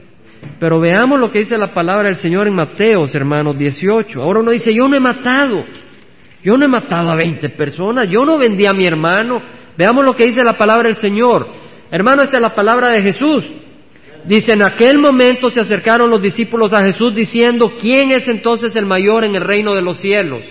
Pero 0.59 0.79
veamos 0.79 1.19
lo 1.19 1.31
que 1.31 1.39
dice 1.39 1.57
la 1.57 1.73
palabra 1.73 2.09
del 2.09 2.17
Señor 2.17 2.47
en 2.47 2.55
Mateos, 2.55 3.13
hermanos, 3.15 3.57
18. 3.57 4.21
Ahora 4.21 4.41
uno 4.41 4.51
dice, 4.51 4.73
yo 4.73 4.87
no 4.87 4.95
he 4.95 4.99
matado. 4.99 5.63
Yo 6.43 6.57
no 6.57 6.65
he 6.65 6.67
matado 6.67 7.11
a 7.11 7.15
20 7.15 7.49
personas. 7.49 8.09
Yo 8.09 8.25
no 8.25 8.37
vendí 8.37 8.65
a 8.65 8.73
mi 8.73 8.85
hermano. 8.85 9.41
Veamos 9.77 10.03
lo 10.03 10.15
que 10.15 10.25
dice 10.25 10.43
la 10.43 10.57
palabra 10.57 10.89
del 10.89 10.97
Señor. 10.97 11.47
Hermano, 11.91 12.23
esta 12.23 12.37
es 12.37 12.41
la 12.41 12.55
palabra 12.55 12.89
de 12.89 13.01
Jesús. 13.01 13.43
Dice, 14.25 14.53
en 14.53 14.61
aquel 14.61 14.97
momento 14.99 15.49
se 15.49 15.61
acercaron 15.61 16.09
los 16.09 16.21
discípulos 16.21 16.73
a 16.73 16.83
Jesús 16.83 17.15
diciendo, 17.15 17.71
¿quién 17.79 18.11
es 18.11 18.27
entonces 18.27 18.75
el 18.75 18.85
mayor 18.85 19.23
en 19.23 19.35
el 19.35 19.41
reino 19.41 19.73
de 19.73 19.81
los 19.81 19.99
cielos? 19.99 20.41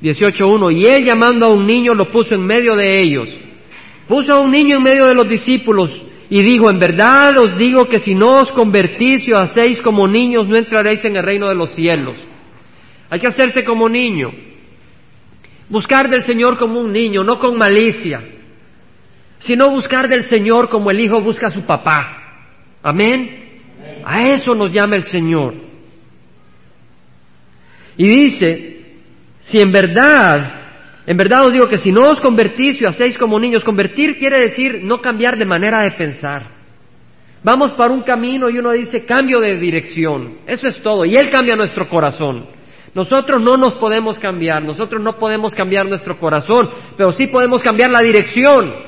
18.1. 0.00 0.72
Y 0.72 0.86
él 0.86 1.04
llamando 1.04 1.46
a 1.46 1.52
un 1.52 1.66
niño 1.66 1.94
lo 1.94 2.06
puso 2.12 2.36
en 2.36 2.46
medio 2.46 2.76
de 2.76 3.00
ellos. 3.00 3.28
Puso 4.06 4.34
a 4.34 4.40
un 4.40 4.52
niño 4.52 4.76
en 4.76 4.82
medio 4.84 5.06
de 5.06 5.14
los 5.14 5.28
discípulos 5.28 5.90
y 6.30 6.42
dijo, 6.42 6.70
en 6.70 6.78
verdad 6.78 7.36
os 7.38 7.58
digo 7.58 7.86
que 7.88 7.98
si 7.98 8.14
no 8.14 8.42
os 8.42 8.52
convertís 8.52 9.26
y 9.26 9.32
os 9.32 9.50
hacéis 9.50 9.80
como 9.80 10.06
niños, 10.06 10.46
no 10.46 10.56
entraréis 10.56 11.04
en 11.04 11.16
el 11.16 11.24
reino 11.24 11.48
de 11.48 11.56
los 11.56 11.70
cielos. 11.70 12.14
Hay 13.10 13.18
que 13.18 13.26
hacerse 13.26 13.64
como 13.64 13.88
niño. 13.88 14.30
Buscar 15.68 16.08
del 16.08 16.22
Señor 16.22 16.56
como 16.56 16.80
un 16.80 16.92
niño, 16.92 17.24
no 17.24 17.38
con 17.38 17.56
malicia, 17.56 18.20
sino 19.38 19.70
buscar 19.70 20.08
del 20.08 20.22
Señor 20.22 20.68
como 20.68 20.90
el 20.90 21.00
hijo 21.00 21.20
busca 21.20 21.48
a 21.48 21.50
su 21.50 21.62
papá. 21.62 22.42
Amén. 22.82 23.60
A 24.04 24.28
eso 24.28 24.54
nos 24.54 24.72
llama 24.72 24.96
el 24.96 25.04
Señor. 25.04 25.54
Y 27.96 28.06
dice, 28.06 28.86
si 29.40 29.60
en 29.60 29.72
verdad 29.72 30.58
en 31.08 31.16
verdad 31.16 31.46
os 31.46 31.54
digo 31.54 31.68
que 31.68 31.78
si 31.78 31.90
no 31.90 32.04
os 32.04 32.20
convertís 32.20 32.78
y 32.82 32.84
hacéis 32.84 33.16
como 33.16 33.40
niños, 33.40 33.64
convertir 33.64 34.18
quiere 34.18 34.40
decir 34.40 34.80
no 34.82 35.00
cambiar 35.00 35.38
de 35.38 35.46
manera 35.46 35.80
de 35.80 35.92
pensar. 35.92 36.42
Vamos 37.42 37.72
para 37.72 37.94
un 37.94 38.02
camino 38.02 38.50
y 38.50 38.58
uno 38.58 38.72
dice 38.72 39.06
cambio 39.06 39.40
de 39.40 39.56
dirección. 39.56 40.40
Eso 40.46 40.66
es 40.66 40.82
todo. 40.82 41.06
Y 41.06 41.16
Él 41.16 41.30
cambia 41.30 41.56
nuestro 41.56 41.88
corazón. 41.88 42.44
Nosotros 42.94 43.40
no 43.40 43.56
nos 43.56 43.76
podemos 43.76 44.18
cambiar, 44.18 44.62
nosotros 44.62 45.02
no 45.02 45.16
podemos 45.18 45.54
cambiar 45.54 45.86
nuestro 45.86 46.18
corazón, 46.18 46.68
pero 46.98 47.12
sí 47.12 47.28
podemos 47.28 47.62
cambiar 47.62 47.88
la 47.88 48.00
dirección. 48.00 48.87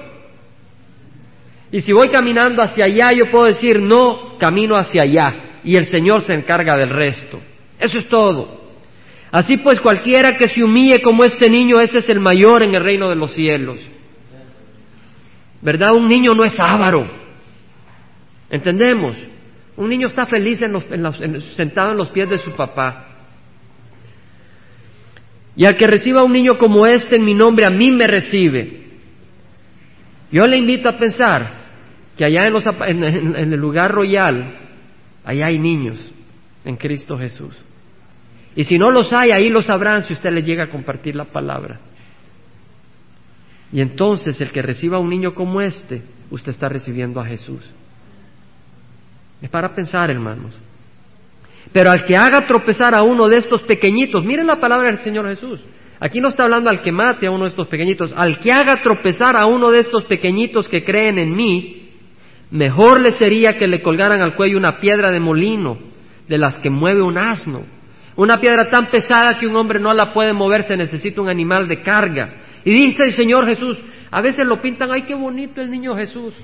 Y 1.73 1.81
si 1.81 1.93
voy 1.93 2.09
caminando 2.09 2.63
hacia 2.63 2.87
allá, 2.87 3.13
yo 3.13 3.31
puedo 3.31 3.45
decir, 3.47 3.81
no, 3.81 4.37
camino 4.39 4.77
hacia 4.77 5.03
allá. 5.03 5.61
Y 5.63 5.77
el 5.77 5.87
Señor 5.87 6.23
se 6.23 6.33
encarga 6.33 6.77
del 6.77 6.91
resto. 6.91 7.41
Eso 7.79 7.99
es 7.99 8.09
todo. 8.09 8.61
Así 9.31 9.59
pues, 9.59 9.81
cualquiera 9.81 10.37
que 10.37 10.49
se 10.49 10.63
humille 10.63 11.01
como 11.01 11.23
este 11.25 11.49
niño, 11.49 11.81
ese 11.81 11.99
es 11.99 12.09
el 12.09 12.19
mayor 12.19 12.63
en 12.63 12.75
el 12.75 12.83
reino 12.83 13.09
de 13.09 13.15
los 13.15 13.33
cielos. 13.33 13.79
¿Verdad? 15.63 15.95
Un 15.95 16.09
niño 16.09 16.35
no 16.35 16.45
es 16.45 16.59
avaro. 16.59 17.07
¿Entendemos? 18.49 19.15
Un 19.77 19.89
niño 19.89 20.09
está 20.09 20.27
feliz 20.27 20.59
sentado 21.55 21.93
en 21.93 21.97
los 21.97 22.09
pies 22.09 22.29
de 22.29 22.39
su 22.39 22.51
papá. 22.53 23.07
Y 25.55 25.67
al 25.67 25.77
que 25.77 25.87
reciba 25.87 26.25
un 26.25 26.33
niño 26.33 26.59
como 26.59 26.87
este 26.87 27.17
en 27.17 27.25
mi 27.25 27.35
nombre, 27.35 27.65
a 27.65 27.71
mí 27.71 27.91
me 27.93 28.07
recibe. 28.07 28.81
Yo 30.33 30.47
le 30.47 30.57
invito 30.57 30.89
a 30.89 30.99
pensar 30.99 31.60
que 32.21 32.27
allá 32.27 32.49
en 32.49 33.03
el 33.35 33.59
lugar 33.59 33.93
royal, 33.93 34.45
allá 35.25 35.47
hay 35.47 35.59
niños 35.59 35.99
en 36.67 36.77
Cristo 36.77 37.17
Jesús. 37.17 37.57
Y 38.55 38.65
si 38.65 38.77
no 38.77 38.91
los 38.91 39.11
hay, 39.11 39.31
ahí 39.31 39.49
los 39.49 39.65
sabrán 39.65 40.03
si 40.03 40.13
usted 40.13 40.31
le 40.31 40.43
llega 40.43 40.65
a 40.65 40.71
compartir 40.71 41.17
la 41.17 41.25
palabra. 41.25 41.81
Y 43.73 43.81
entonces 43.81 44.39
el 44.39 44.51
que 44.51 44.61
reciba 44.61 44.99
a 44.99 45.01
un 45.01 45.09
niño 45.09 45.33
como 45.33 45.63
este, 45.63 46.03
usted 46.31 46.51
está 46.51 46.69
recibiendo 46.69 47.21
a 47.21 47.25
Jesús. 47.25 47.63
Es 49.41 49.49
para 49.49 49.75
pensar, 49.75 50.11
hermanos. 50.11 50.55
Pero 51.73 51.91
al 51.91 52.05
que 52.05 52.19
haga 52.19 52.47
tropezar 52.47 52.95
a 52.95 53.03
uno 53.03 53.29
de 53.29 53.39
estos 53.39 53.63
pequeñitos, 53.63 54.27
miren 54.27 54.47
la 54.47 54.61
palabra 54.61 54.89
del 54.89 54.99
Señor 54.99 55.27
Jesús. 55.27 55.59
Aquí 55.99 56.21
no 56.21 56.29
está 56.29 56.45
hablando 56.45 56.69
al 56.69 56.83
que 56.83 56.93
mate 56.93 57.29
a 57.29 57.31
uno 57.31 57.45
de 57.45 57.51
estos 57.51 57.69
pequeñitos, 57.69 58.13
al 58.15 58.41
que 58.41 58.53
haga 58.53 58.83
tropezar 58.83 59.37
a 59.37 59.47
uno 59.47 59.71
de 59.71 59.79
estos 59.79 60.05
pequeñitos 60.05 60.69
que 60.69 60.85
creen 60.85 61.19
en 61.19 61.35
mí, 61.35 61.80
mejor 62.51 63.01
le 63.01 63.13
sería 63.13 63.57
que 63.57 63.67
le 63.67 63.83
colgaran 63.83 64.21
al 64.21 64.35
cuello 64.35 64.59
una 64.59 64.81
piedra 64.81 65.11
de 65.11 65.21
molino, 65.21 65.79
de 66.29 66.39
las 66.39 66.59
que 66.59 66.71
mueve 66.71 67.03
un 67.03 67.19
asno 67.19 67.65
una 68.21 68.39
piedra 68.39 68.69
tan 68.69 68.91
pesada 68.91 69.39
que 69.39 69.47
un 69.47 69.57
hombre 69.57 69.81
no 69.81 69.95
la 69.95 70.13
puede 70.13 70.35
mover, 70.35 70.65
se 70.65 70.77
necesita 70.77 71.23
un 71.23 71.31
animal 71.31 71.67
de 71.67 71.81
carga. 71.81 72.35
Y 72.67 72.71
dice 72.71 73.05
el 73.05 73.13
Señor 73.13 73.47
Jesús, 73.47 73.83
a 74.11 74.21
veces 74.21 74.47
lo 74.47 74.61
pintan, 74.61 74.91
ay, 74.93 75.05
qué 75.05 75.15
bonito 75.15 75.63
el 75.63 75.71
niño 75.71 75.97
Jesús. 75.97 76.35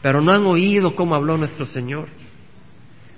pero 0.00 0.22
no 0.22 0.32
han 0.32 0.46
oído 0.46 0.94
cómo 0.94 1.14
habló 1.14 1.36
nuestro 1.36 1.66
Señor. 1.66 2.08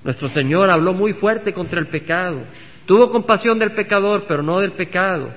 Nuestro 0.02 0.28
Señor 0.28 0.68
habló 0.68 0.94
muy 0.94 1.12
fuerte 1.12 1.52
contra 1.52 1.78
el 1.78 1.86
pecado. 1.86 2.42
Tuvo 2.86 3.10
compasión 3.10 3.58
del 3.58 3.72
pecador, 3.72 4.24
pero 4.26 4.42
no 4.42 4.58
del 4.60 4.72
pecado. 4.72 5.30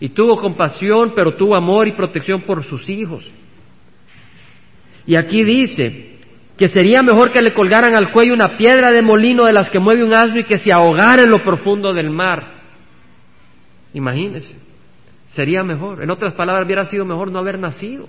Y 0.00 0.10
tuvo 0.10 0.36
compasión, 0.36 1.12
pero 1.14 1.34
tuvo 1.36 1.54
amor 1.54 1.88
y 1.88 1.92
protección 1.92 2.42
por 2.42 2.62
sus 2.64 2.90
hijos. 2.90 3.26
Y 5.06 5.16
aquí 5.16 5.44
dice 5.44 6.18
que 6.56 6.68
sería 6.68 7.02
mejor 7.02 7.30
que 7.30 7.42
le 7.42 7.52
colgaran 7.52 7.94
al 7.94 8.12
cuello 8.12 8.32
una 8.32 8.56
piedra 8.56 8.90
de 8.90 9.02
molino 9.02 9.44
de 9.44 9.52
las 9.52 9.70
que 9.70 9.78
mueve 9.78 10.04
un 10.04 10.14
asno 10.14 10.38
y 10.38 10.44
que 10.44 10.58
se 10.58 10.72
ahogara 10.72 11.22
en 11.22 11.30
lo 11.30 11.42
profundo 11.42 11.92
del 11.92 12.10
mar. 12.10 12.54
Imagínese, 13.92 14.56
sería 15.28 15.62
mejor. 15.62 16.02
En 16.02 16.10
otras 16.10 16.34
palabras, 16.34 16.66
hubiera 16.66 16.84
sido 16.84 17.04
mejor 17.04 17.30
no 17.30 17.38
haber 17.38 17.58
nacido, 17.58 18.08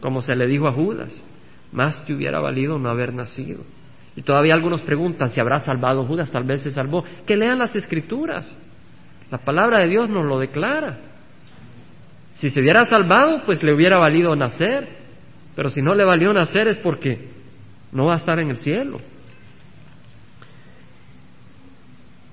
como 0.00 0.22
se 0.22 0.36
le 0.36 0.46
dijo 0.46 0.68
a 0.68 0.72
Judas. 0.72 1.12
Más 1.72 2.04
te 2.04 2.12
hubiera 2.12 2.38
valido 2.38 2.78
no 2.78 2.90
haber 2.90 3.14
nacido. 3.14 3.60
Y 4.14 4.22
todavía 4.22 4.52
algunos 4.52 4.82
preguntan 4.82 5.30
si 5.30 5.40
habrá 5.40 5.60
salvado 5.60 6.04
Judas, 6.04 6.30
tal 6.30 6.44
vez 6.44 6.62
se 6.62 6.70
salvó. 6.70 7.02
Que 7.26 7.36
lean 7.36 7.58
las 7.58 7.74
escrituras. 7.74 8.54
La 9.30 9.38
palabra 9.38 9.78
de 9.78 9.88
Dios 9.88 10.10
nos 10.10 10.26
lo 10.26 10.38
declara. 10.38 10.98
Si 12.34 12.50
se 12.50 12.60
hubiera 12.60 12.84
salvado, 12.84 13.42
pues 13.46 13.62
le 13.62 13.72
hubiera 13.72 13.96
valido 13.96 14.36
nacer. 14.36 15.01
Pero 15.54 15.70
si 15.70 15.82
no 15.82 15.94
le 15.94 16.04
valió 16.04 16.32
nacer 16.32 16.68
es 16.68 16.78
porque 16.78 17.28
no 17.92 18.06
va 18.06 18.14
a 18.14 18.18
estar 18.18 18.38
en 18.38 18.50
el 18.50 18.56
cielo. 18.58 19.00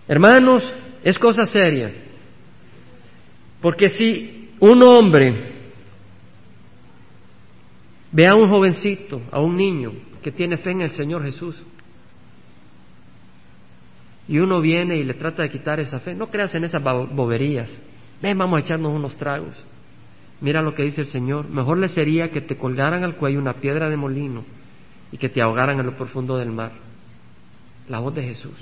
Hermanos, 0.08 0.64
es 1.04 1.20
cosa 1.20 1.46
seria. 1.46 1.94
Porque 3.62 3.90
si 3.90 4.50
un 4.60 4.82
hombre 4.84 5.36
ve 8.12 8.26
a 8.26 8.36
un 8.36 8.50
jovencito, 8.50 9.22
a 9.32 9.40
un 9.40 9.56
niño 9.56 9.92
que 10.24 10.32
tiene 10.32 10.58
fe 10.58 10.72
en 10.72 10.82
el 10.82 10.92
Señor 10.92 11.24
Jesús, 11.24 11.64
y 14.28 14.38
uno 14.38 14.62
viene 14.62 14.98
y 14.98 15.04
le 15.04 15.16
trata 15.16 15.42
de 15.42 15.50
quitar 15.50 15.80
esa 15.80 16.00
fe, 16.00 16.14
no 16.14 16.28
creas 16.28 16.54
en 16.54 16.64
esas 16.64 16.82
boberías. 16.84 17.82
Ven, 18.22 18.38
vamos 18.38 18.58
a 18.58 18.66
echarnos 18.66 18.94
unos 18.94 19.18
tragos. 19.18 19.66
Mira 20.42 20.62
lo 20.62 20.74
que 20.74 20.84
dice 20.84 21.02
el 21.02 21.08
Señor. 21.08 21.50
Mejor 21.50 21.78
le 21.78 21.90
sería 21.90 22.32
que 22.32 22.42
te 22.42 22.58
colgaran 22.58 23.04
al 23.04 23.16
cuello 23.16 23.40
una 23.40 23.54
piedra 23.54 23.90
de 23.90 23.98
molino 23.98 24.46
y 25.12 25.18
que 25.18 25.30
te 25.30 25.42
ahogaran 25.42 25.80
en 25.80 25.86
lo 25.86 25.98
profundo 25.98 26.38
del 26.38 26.52
mar. 26.52 26.72
La 27.88 28.00
voz 28.00 28.14
de 28.14 28.24
Jesús. 28.24 28.54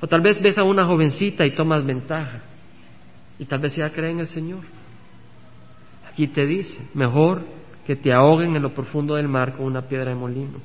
O 0.00 0.06
tal 0.06 0.20
vez 0.20 0.40
ves 0.40 0.58
a 0.58 0.64
una 0.64 0.84
jovencita 0.84 1.46
y 1.46 1.54
tomas 1.54 1.84
ventaja. 1.84 2.42
Y 3.38 3.44
tal 3.44 3.60
vez 3.60 3.76
ya 3.76 3.90
cree 3.90 4.10
en 4.10 4.20
el 4.20 4.26
Señor. 4.26 4.60
Aquí 6.10 6.26
te 6.26 6.46
dice, 6.46 6.80
mejor 6.94 7.42
que 7.86 7.94
te 7.94 8.12
ahoguen 8.12 8.56
en 8.56 8.62
lo 8.62 8.74
profundo 8.74 9.14
del 9.14 9.28
mar 9.28 9.56
con 9.56 9.66
una 9.66 9.82
piedra 9.82 10.10
de 10.10 10.16
molino. 10.16 10.60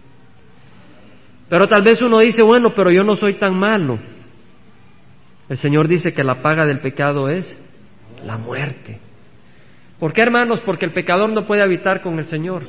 Pero 1.50 1.68
tal 1.68 1.84
vez 1.84 2.02
uno 2.02 2.20
dice, 2.20 2.41
bueno, 2.41 2.74
pero 2.76 2.89
yo 2.89 3.04
no 3.04 3.16
soy 3.16 3.36
tan 3.36 3.58
malo. 3.58 4.00
El 5.50 5.58
Señor 5.58 5.88
dice 5.88 6.14
que 6.14 6.24
la 6.24 6.41
paga 6.41 6.66
del 6.66 6.80
pecado 6.80 7.30
es 7.30 7.60
la 8.26 8.38
muerte. 8.38 9.00
¿Por 10.04 10.12
qué, 10.12 10.22
hermanos? 10.22 10.60
Porque 10.66 10.86
el 10.86 10.91
pecador 10.91 11.32
no 11.32 11.47
puede 11.47 11.62
habitar 11.62 12.01
con 12.01 12.20
el 12.20 12.26
Señor. 12.26 12.68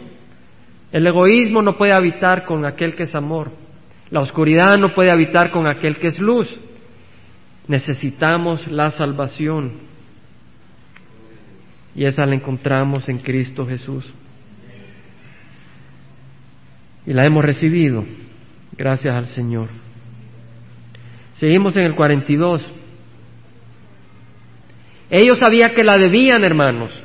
El 0.92 1.04
egoísmo 1.04 1.62
no 1.62 1.76
puede 1.76 1.92
habitar 1.92 2.44
con 2.44 2.64
aquel 2.64 2.94
que 2.94 3.02
es 3.02 3.14
amor. 3.16 3.50
La 4.10 4.20
oscuridad 4.20 4.78
no 4.78 4.94
puede 4.94 5.10
habitar 5.10 5.50
con 5.50 5.66
aquel 5.66 5.96
que 5.96 6.06
es 6.06 6.20
luz. 6.20 6.56
Necesitamos 7.66 8.68
la 8.68 8.92
salvación. 8.92 9.72
Y 11.96 12.04
esa 12.04 12.24
la 12.24 12.36
encontramos 12.36 13.08
en 13.08 13.18
Cristo 13.18 13.66
Jesús. 13.66 14.08
Y 17.04 17.14
la 17.14 17.24
hemos 17.24 17.44
recibido 17.44 18.04
gracias 18.76 19.12
al 19.12 19.26
Señor. 19.26 19.70
Seguimos 21.32 21.76
en 21.76 21.82
el 21.82 21.96
42. 21.96 22.64
Ellos 25.10 25.40
sabían 25.40 25.74
que 25.74 25.82
la 25.82 25.98
debían, 25.98 26.44
hermanos. 26.44 27.03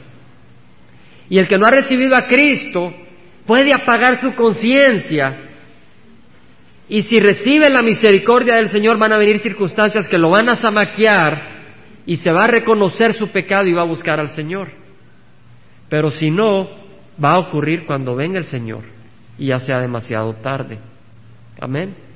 Y 1.30 1.38
el 1.38 1.48
que 1.48 1.58
no 1.58 1.66
ha 1.66 1.72
recibido 1.72 2.16
a 2.16 2.26
Cristo 2.26 2.94
puede 3.46 3.74
apagar 3.74 4.20
su 4.20 4.34
conciencia. 4.36 5.46
Y 6.88 7.04
si 7.04 7.18
recibe 7.18 7.70
la 7.70 7.84
misericordia 7.84 8.56
del 8.56 8.70
Señor 8.70 8.98
van 8.98 9.14
a 9.14 9.18
venir 9.18 9.40
circunstancias 9.40 10.08
que 10.08 10.18
lo 10.18 10.32
van 10.32 10.50
a 10.50 10.56
zamaquear 10.56 11.60
y 12.06 12.16
se 12.16 12.32
va 12.32 12.46
a 12.46 12.48
reconocer 12.48 13.14
su 13.14 13.28
pecado 13.30 13.68
y 13.68 13.74
va 13.74 13.84
a 13.84 13.86
buscar 13.86 14.20
al 14.20 14.32
Señor. 14.32 14.72
Pero 15.88 16.10
si 16.10 16.32
no, 16.32 16.68
va 17.24 17.34
a 17.34 17.40
ocurrir 17.40 17.86
cuando 17.86 18.16
venga 18.16 18.40
el 18.40 18.46
Señor 18.46 18.84
y 19.38 19.48
ya 19.48 19.60
sea 19.60 19.80
demasiado 19.80 20.34
tarde. 20.34 20.80
Amén. 21.60 22.09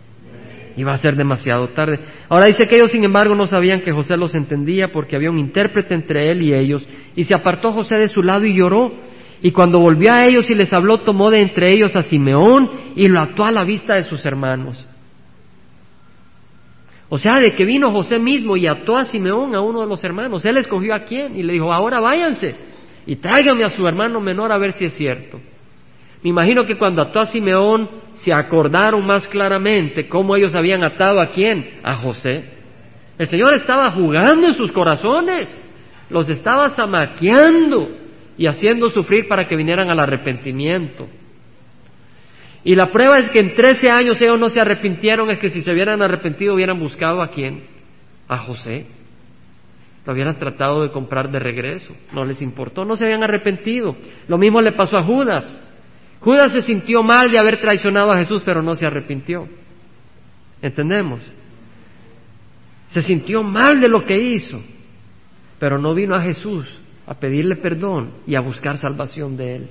Va 0.81 0.93
a 0.93 0.97
ser 0.97 1.15
demasiado 1.15 1.67
tarde. 1.69 1.99
Ahora 2.29 2.47
dice 2.47 2.65
que 2.65 2.77
ellos, 2.77 2.91
sin 2.91 3.03
embargo, 3.03 3.35
no 3.35 3.45
sabían 3.45 3.81
que 3.81 3.91
José 3.91 4.17
los 4.17 4.33
entendía 4.33 4.91
porque 4.91 5.15
había 5.15 5.29
un 5.29 5.37
intérprete 5.37 5.93
entre 5.93 6.31
él 6.31 6.41
y 6.41 6.53
ellos. 6.53 6.87
Y 7.15 7.25
se 7.25 7.35
apartó 7.35 7.71
José 7.73 7.97
de 7.97 8.07
su 8.07 8.23
lado 8.23 8.45
y 8.45 8.55
lloró. 8.55 8.91
Y 9.43 9.51
cuando 9.51 9.79
volvió 9.79 10.11
a 10.11 10.25
ellos 10.25 10.49
y 10.49 10.55
les 10.55 10.73
habló, 10.73 11.01
tomó 11.01 11.29
de 11.29 11.41
entre 11.41 11.71
ellos 11.71 11.95
a 11.95 12.01
Simeón 12.01 12.71
y 12.95 13.07
lo 13.09 13.19
ató 13.19 13.45
a 13.45 13.51
la 13.51 13.63
vista 13.63 13.93
de 13.95 14.03
sus 14.03 14.25
hermanos. 14.25 14.87
O 17.09 17.19
sea, 17.19 17.39
de 17.39 17.53
que 17.53 17.65
vino 17.65 17.91
José 17.91 18.17
mismo 18.17 18.57
y 18.57 18.65
ató 18.65 18.97
a 18.97 19.05
Simeón, 19.05 19.53
a 19.53 19.61
uno 19.61 19.81
de 19.81 19.87
los 19.87 20.03
hermanos. 20.03 20.43
Él 20.45 20.57
escogió 20.57 20.95
a 20.95 21.01
quién 21.01 21.35
y 21.35 21.43
le 21.43 21.53
dijo, 21.53 21.71
ahora 21.71 21.99
váyanse 21.99 22.55
y 23.05 23.17
tráiganme 23.17 23.63
a 23.63 23.69
su 23.69 23.85
hermano 23.87 24.19
menor 24.19 24.51
a 24.51 24.57
ver 24.57 24.71
si 24.71 24.85
es 24.85 24.93
cierto. 24.93 25.39
Me 26.23 26.29
imagino 26.29 26.65
que 26.65 26.77
cuando 26.77 27.01
ató 27.01 27.19
a 27.19 27.25
Simeón 27.25 27.89
se 28.13 28.33
acordaron 28.33 29.05
más 29.05 29.27
claramente 29.27 30.07
cómo 30.07 30.35
ellos 30.35 30.55
habían 30.55 30.83
atado 30.83 31.19
a 31.19 31.27
quién, 31.27 31.81
a 31.83 31.95
José. 31.95 32.45
El 33.17 33.27
Señor 33.27 33.53
estaba 33.53 33.91
jugando 33.91 34.47
en 34.47 34.53
sus 34.53 34.71
corazones, 34.71 35.59
los 36.09 36.29
estaba 36.29 36.69
zamaqueando 36.69 37.89
y 38.37 38.47
haciendo 38.47 38.89
sufrir 38.89 39.27
para 39.27 39.47
que 39.47 39.55
vinieran 39.57 39.91
al 39.91 39.99
arrepentimiento. 39.99 41.07
Y 42.63 42.75
la 42.75 42.91
prueba 42.91 43.17
es 43.17 43.29
que 43.29 43.39
en 43.39 43.55
trece 43.55 43.89
años 43.89 44.21
ellos 44.21 44.39
no 44.39 44.49
se 44.49 44.61
arrepintieron, 44.61 45.29
es 45.29 45.39
que 45.39 45.49
si 45.49 45.61
se 45.61 45.71
hubieran 45.71 46.01
arrepentido 46.01 46.55
hubieran 46.55 46.79
buscado 46.79 47.21
a 47.21 47.27
quién? 47.27 47.65
A 48.29 48.37
José. 48.37 48.85
Lo 50.05 50.13
hubieran 50.13 50.39
tratado 50.39 50.83
de 50.83 50.91
comprar 50.91 51.29
de 51.29 51.39
regreso. 51.39 51.93
No 52.13 52.23
les 52.23 52.41
importó, 52.41 52.85
no 52.85 52.95
se 52.95 53.03
habían 53.03 53.23
arrepentido. 53.23 53.97
Lo 54.29 54.37
mismo 54.37 54.61
le 54.61 54.71
pasó 54.71 54.97
a 54.97 55.03
Judas. 55.03 55.59
Judas 56.23 56.53
se 56.53 56.61
sintió 56.61 57.03
mal 57.03 57.29
de 57.29 57.37
haber 57.37 57.59
traicionado 57.59 58.11
a 58.11 58.17
Jesús, 58.17 58.41
pero 58.45 58.61
no 58.61 58.75
se 58.75 58.85
arrepintió. 58.85 59.45
¿Entendemos? 60.61 61.19
Se 62.87 63.01
sintió 63.01 63.43
mal 63.43 63.81
de 63.81 63.89
lo 63.89 64.05
que 64.05 64.17
hizo, 64.17 64.61
pero 65.59 65.77
no 65.77 65.93
vino 65.93 66.15
a 66.15 66.21
Jesús 66.21 66.65
a 67.05 67.15
pedirle 67.15 67.57
perdón 67.57 68.11
y 68.25 68.35
a 68.35 68.39
buscar 68.39 68.77
salvación 68.77 69.35
de 69.35 69.55
él. 69.57 69.69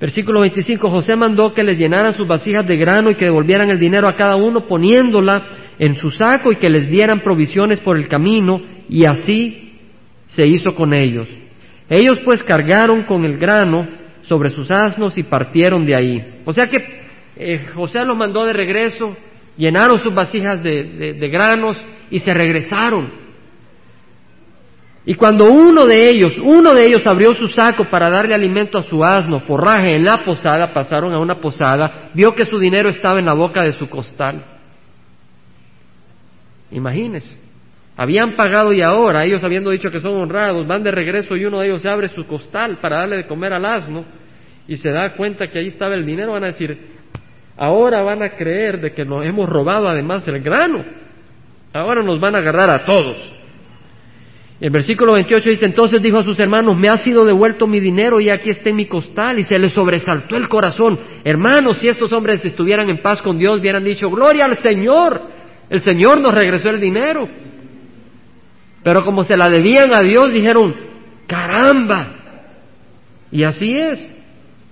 Versículo 0.00 0.40
25, 0.40 0.90
José 0.90 1.14
mandó 1.14 1.54
que 1.54 1.62
les 1.62 1.78
llenaran 1.78 2.16
sus 2.16 2.26
vasijas 2.26 2.66
de 2.66 2.76
grano 2.76 3.10
y 3.10 3.14
que 3.14 3.26
devolvieran 3.26 3.70
el 3.70 3.78
dinero 3.78 4.08
a 4.08 4.16
cada 4.16 4.34
uno 4.34 4.66
poniéndola 4.66 5.46
en 5.78 5.94
su 5.96 6.10
saco 6.10 6.50
y 6.50 6.56
que 6.56 6.68
les 6.68 6.88
dieran 6.88 7.20
provisiones 7.20 7.78
por 7.78 7.96
el 7.96 8.08
camino 8.08 8.60
y 8.88 9.06
así 9.06 9.78
se 10.26 10.48
hizo 10.48 10.74
con 10.74 10.92
ellos. 10.92 11.28
Ellos 11.88 12.20
pues 12.24 12.42
cargaron 12.42 13.04
con 13.04 13.24
el 13.24 13.38
grano 13.38 13.88
sobre 14.22 14.50
sus 14.50 14.70
asnos 14.70 15.18
y 15.18 15.24
partieron 15.24 15.84
de 15.84 15.96
ahí. 15.96 16.40
O 16.44 16.52
sea 16.52 16.68
que 16.68 17.02
eh, 17.36 17.66
José 17.74 18.04
los 18.04 18.16
mandó 18.16 18.44
de 18.44 18.52
regreso, 18.52 19.16
llenaron 19.56 19.98
sus 19.98 20.14
vasijas 20.14 20.62
de 20.62 21.28
granos 21.30 21.82
y 22.10 22.18
se 22.18 22.32
regresaron. 22.32 23.22
Y 25.04 25.14
cuando 25.14 25.46
uno 25.46 25.84
de 25.84 26.10
ellos, 26.10 26.38
uno 26.38 26.74
de 26.74 26.86
ellos 26.86 27.06
abrió 27.06 27.34
su 27.34 27.48
saco 27.48 27.84
para 27.90 28.08
darle 28.08 28.34
alimento 28.34 28.78
a 28.78 28.82
su 28.82 29.02
asno, 29.02 29.40
forraje 29.40 29.96
en 29.96 30.04
la 30.04 30.24
posada, 30.24 30.72
pasaron 30.72 31.12
a 31.12 31.18
una 31.18 31.40
posada, 31.40 32.10
vio 32.14 32.34
que 32.34 32.46
su 32.46 32.58
dinero 32.58 32.88
estaba 32.88 33.18
en 33.18 33.26
la 33.26 33.32
boca 33.32 33.62
de 33.62 33.72
su 33.72 33.88
costal. 33.88 34.44
Imagínense, 36.70 37.36
habían 38.02 38.32
pagado 38.32 38.72
y 38.72 38.82
ahora, 38.82 39.24
ellos 39.24 39.44
habiendo 39.44 39.70
dicho 39.70 39.88
que 39.88 40.00
son 40.00 40.14
honrados, 40.14 40.66
van 40.66 40.82
de 40.82 40.90
regreso 40.90 41.36
y 41.36 41.44
uno 41.44 41.60
de 41.60 41.68
ellos 41.68 41.86
abre 41.86 42.08
su 42.08 42.26
costal 42.26 42.78
para 42.80 42.98
darle 42.98 43.18
de 43.18 43.26
comer 43.26 43.52
al 43.52 43.64
asno 43.64 44.04
y 44.66 44.76
se 44.76 44.90
da 44.90 45.14
cuenta 45.14 45.46
que 45.48 45.60
ahí 45.60 45.68
estaba 45.68 45.94
el 45.94 46.04
dinero, 46.04 46.32
van 46.32 46.42
a 46.42 46.48
decir, 46.48 46.76
ahora 47.56 48.02
van 48.02 48.24
a 48.24 48.30
creer 48.30 48.80
de 48.80 48.92
que 48.92 49.04
nos 49.04 49.24
hemos 49.24 49.48
robado 49.48 49.88
además 49.88 50.26
el 50.26 50.40
grano, 50.42 50.84
ahora 51.72 52.02
nos 52.02 52.18
van 52.18 52.34
a 52.34 52.38
agarrar 52.38 52.70
a 52.70 52.84
todos. 52.84 53.16
El 54.60 54.70
versículo 54.70 55.12
28 55.14 55.50
dice, 55.50 55.64
entonces 55.64 56.02
dijo 56.02 56.18
a 56.18 56.22
sus 56.24 56.38
hermanos, 56.40 56.76
me 56.76 56.88
ha 56.88 56.96
sido 56.96 57.24
devuelto 57.24 57.68
mi 57.68 57.78
dinero 57.78 58.20
y 58.20 58.30
aquí 58.30 58.50
está 58.50 58.70
en 58.70 58.76
mi 58.76 58.86
costal. 58.86 59.40
Y 59.40 59.42
se 59.42 59.58
le 59.58 59.68
sobresaltó 59.70 60.36
el 60.36 60.48
corazón. 60.48 61.00
Hermanos, 61.24 61.78
si 61.78 61.88
estos 61.88 62.12
hombres 62.12 62.44
estuvieran 62.44 62.88
en 62.88 63.02
paz 63.02 63.20
con 63.20 63.40
Dios, 63.40 63.58
hubieran 63.58 63.82
dicho, 63.82 64.08
gloria 64.08 64.44
al 64.44 64.54
Señor. 64.54 65.20
El 65.68 65.80
Señor 65.80 66.20
nos 66.20 66.30
regresó 66.30 66.68
el 66.68 66.78
dinero. 66.78 67.28
Pero 68.82 69.04
como 69.04 69.22
se 69.22 69.36
la 69.36 69.48
debían 69.48 69.94
a 69.94 70.00
Dios, 70.00 70.32
dijeron, 70.32 70.74
caramba, 71.26 72.08
Y 73.30 73.44
así 73.44 73.72
es. 73.76 74.08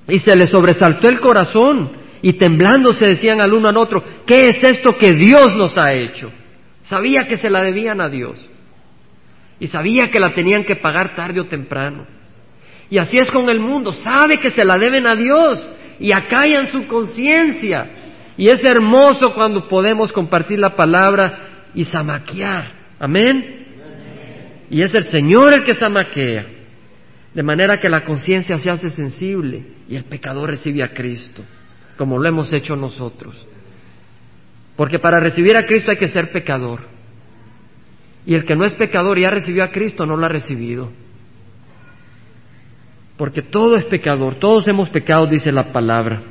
Y 0.09 0.19
se 0.19 0.37
le 0.37 0.47
sobresaltó 0.47 1.09
el 1.09 1.21
corazón 1.21 1.93
y 2.23 2.35
temblando 2.35 2.93
se 2.95 3.07
decían 3.07 3.41
al 3.41 3.55
uno 3.55 3.69
al 3.69 3.77
otro, 3.77 4.03
¿qué 4.27 4.51
es 4.51 4.63
esto 4.63 4.93
que 4.99 5.13
Dios 5.13 5.57
nos 5.57 5.79
ha 5.79 5.95
hecho? 5.95 6.31
Sabía 6.83 7.27
que 7.27 7.37
se 7.37 7.49
la 7.49 7.63
debían 7.63 8.01
a 8.01 8.09
Dios 8.09 8.45
y 9.59 9.67
sabía 9.67 10.11
que 10.11 10.21
la 10.21 10.35
tenían 10.35 10.65
que 10.65 10.77
pagar 10.77 11.15
tarde 11.15 11.41
o 11.41 11.47
temprano. 11.47 12.07
Y 12.91 12.99
así 12.99 13.19
es 13.19 13.31
con 13.31 13.49
el 13.49 13.61
mundo, 13.61 13.93
sabe 13.93 14.39
que 14.39 14.51
se 14.51 14.65
la 14.65 14.77
deben 14.77 15.07
a 15.07 15.15
Dios 15.15 15.71
y 16.01 16.13
acallan 16.13 16.67
su 16.67 16.87
conciencia. 16.87 17.89
Y 18.37 18.49
es 18.49 18.65
hermoso 18.65 19.33
cuando 19.35 19.69
podemos 19.69 20.11
compartir 20.11 20.59
la 20.59 20.75
palabra 20.75 21.69
y 21.75 21.85
zamaquear. 21.85 22.73
Amén. 22.99 23.60
Y 24.71 24.83
es 24.83 24.95
el 24.95 25.05
Señor 25.05 25.53
el 25.53 25.65
que 25.65 25.75
zamaquea. 25.75 26.47
De 27.35 27.43
manera 27.43 27.79
que 27.79 27.89
la 27.89 28.05
conciencia 28.05 28.57
se 28.59 28.71
hace 28.71 28.91
sensible 28.91 29.65
y 29.89 29.97
el 29.97 30.05
pecador 30.05 30.51
recibe 30.51 30.83
a 30.83 30.93
Cristo, 30.93 31.45
como 31.97 32.19
lo 32.19 32.29
hemos 32.29 32.53
hecho 32.53 32.75
nosotros. 32.75 33.37
Porque 34.77 34.99
para 34.99 35.21
recibir 35.21 35.57
a 35.57 35.67
Cristo 35.67 35.91
hay 35.91 35.97
que 35.97 36.09
ser 36.09 36.33
pecador. 36.33 36.81
Y 38.27 38.35
el 38.35 38.45
que 38.45 38.57
no 38.57 38.65
es 38.65 38.75
pecador 38.75 39.19
y 39.19 39.23
ya 39.23 39.31
recibió 39.31 39.65
a 39.65 39.71
Cristo 39.71 40.07
no 40.07 40.17
lo 40.17 40.27
ha 40.27 40.29
recibido. 40.29 40.91
Porque 43.17 43.43
todo 43.43 43.77
es 43.77 43.85
pecador, 43.85 44.37
todos 44.37 44.67
hemos 44.69 44.89
pecado, 44.89 45.27
dice 45.27 45.53
la 45.53 45.73
palabra. 45.73 46.23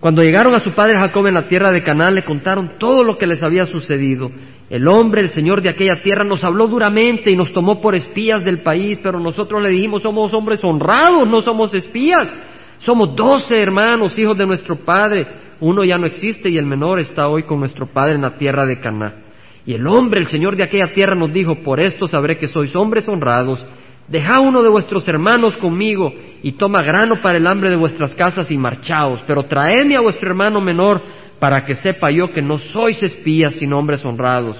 Cuando 0.00 0.22
llegaron 0.22 0.54
a 0.54 0.60
su 0.60 0.72
padre 0.74 0.96
Jacob 0.96 1.26
en 1.26 1.34
la 1.34 1.48
tierra 1.48 1.72
de 1.72 1.82
Canaán, 1.82 2.14
le 2.14 2.22
contaron 2.22 2.78
todo 2.78 3.02
lo 3.02 3.18
que 3.18 3.26
les 3.26 3.42
había 3.42 3.66
sucedido. 3.66 4.30
El 4.70 4.86
hombre, 4.86 5.22
el 5.22 5.30
señor 5.30 5.60
de 5.60 5.70
aquella 5.70 6.02
tierra, 6.02 6.24
nos 6.24 6.44
habló 6.44 6.68
duramente 6.68 7.30
y 7.30 7.36
nos 7.36 7.52
tomó 7.52 7.80
por 7.80 7.94
espías 7.94 8.44
del 8.44 8.62
país, 8.62 9.00
pero 9.02 9.18
nosotros 9.18 9.60
le 9.60 9.70
dijimos, 9.70 10.02
somos 10.02 10.32
hombres 10.34 10.62
honrados, 10.62 11.28
no 11.28 11.42
somos 11.42 11.74
espías. 11.74 12.32
Somos 12.78 13.16
doce 13.16 13.60
hermanos, 13.60 14.16
hijos 14.18 14.38
de 14.38 14.46
nuestro 14.46 14.76
padre. 14.76 15.26
Uno 15.60 15.82
ya 15.82 15.98
no 15.98 16.06
existe 16.06 16.48
y 16.48 16.58
el 16.58 16.66
menor 16.66 17.00
está 17.00 17.28
hoy 17.28 17.42
con 17.42 17.58
nuestro 17.58 17.86
padre 17.86 18.14
en 18.14 18.22
la 18.22 18.36
tierra 18.36 18.64
de 18.66 18.78
Canaán. 18.78 19.24
Y 19.66 19.74
el 19.74 19.86
hombre, 19.86 20.20
el 20.20 20.28
señor 20.28 20.54
de 20.54 20.62
aquella 20.62 20.92
tierra, 20.92 21.16
nos 21.16 21.32
dijo, 21.32 21.56
por 21.64 21.80
esto 21.80 22.06
sabré 22.06 22.38
que 22.38 22.46
sois 22.46 22.74
hombres 22.76 23.08
honrados. 23.08 23.66
Deja 24.08 24.40
uno 24.40 24.62
de 24.62 24.70
vuestros 24.70 25.06
hermanos 25.06 25.56
conmigo 25.58 26.12
y 26.42 26.52
toma 26.52 26.82
grano 26.82 27.20
para 27.20 27.36
el 27.36 27.46
hambre 27.46 27.68
de 27.68 27.76
vuestras 27.76 28.14
casas 28.14 28.50
y 28.50 28.56
marchaos, 28.56 29.22
pero 29.26 29.42
traedme 29.42 29.96
a 29.96 30.00
vuestro 30.00 30.28
hermano 30.28 30.62
menor 30.62 31.02
para 31.38 31.64
que 31.66 31.74
sepa 31.74 32.10
yo 32.10 32.32
que 32.32 32.40
no 32.40 32.58
sois 32.58 33.02
espías 33.02 33.54
sino 33.54 33.78
hombres 33.78 34.02
honrados. 34.04 34.58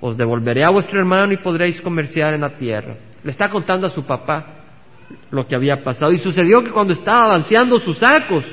Os 0.00 0.16
devolveré 0.16 0.62
a 0.62 0.70
vuestro 0.70 1.00
hermano 1.00 1.32
y 1.32 1.38
podréis 1.38 1.80
comerciar 1.80 2.34
en 2.34 2.42
la 2.42 2.56
tierra. 2.56 2.94
Le 3.24 3.30
está 3.30 3.48
contando 3.50 3.88
a 3.88 3.90
su 3.90 4.04
papá 4.04 4.56
lo 5.30 5.46
que 5.46 5.56
había 5.56 5.82
pasado. 5.82 6.12
Y 6.12 6.18
sucedió 6.18 6.62
que 6.62 6.70
cuando 6.70 6.92
estaba 6.92 7.38
vaciando 7.38 7.80
sus 7.80 7.98
sacos, 7.98 8.44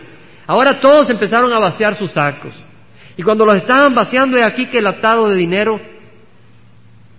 ahora 0.47 0.79
todos 0.79 1.09
empezaron 1.11 1.53
a 1.53 1.59
vaciar 1.59 1.93
sus 1.93 2.11
sacos. 2.11 2.53
Y 3.17 3.21
cuando 3.21 3.45
los 3.45 3.57
estaban 3.57 3.93
vaciando, 3.93 4.37
he 4.37 4.43
aquí 4.43 4.67
que 4.67 4.79
el 4.79 4.87
atado 4.87 5.29
de 5.29 5.35
dinero 5.35 5.79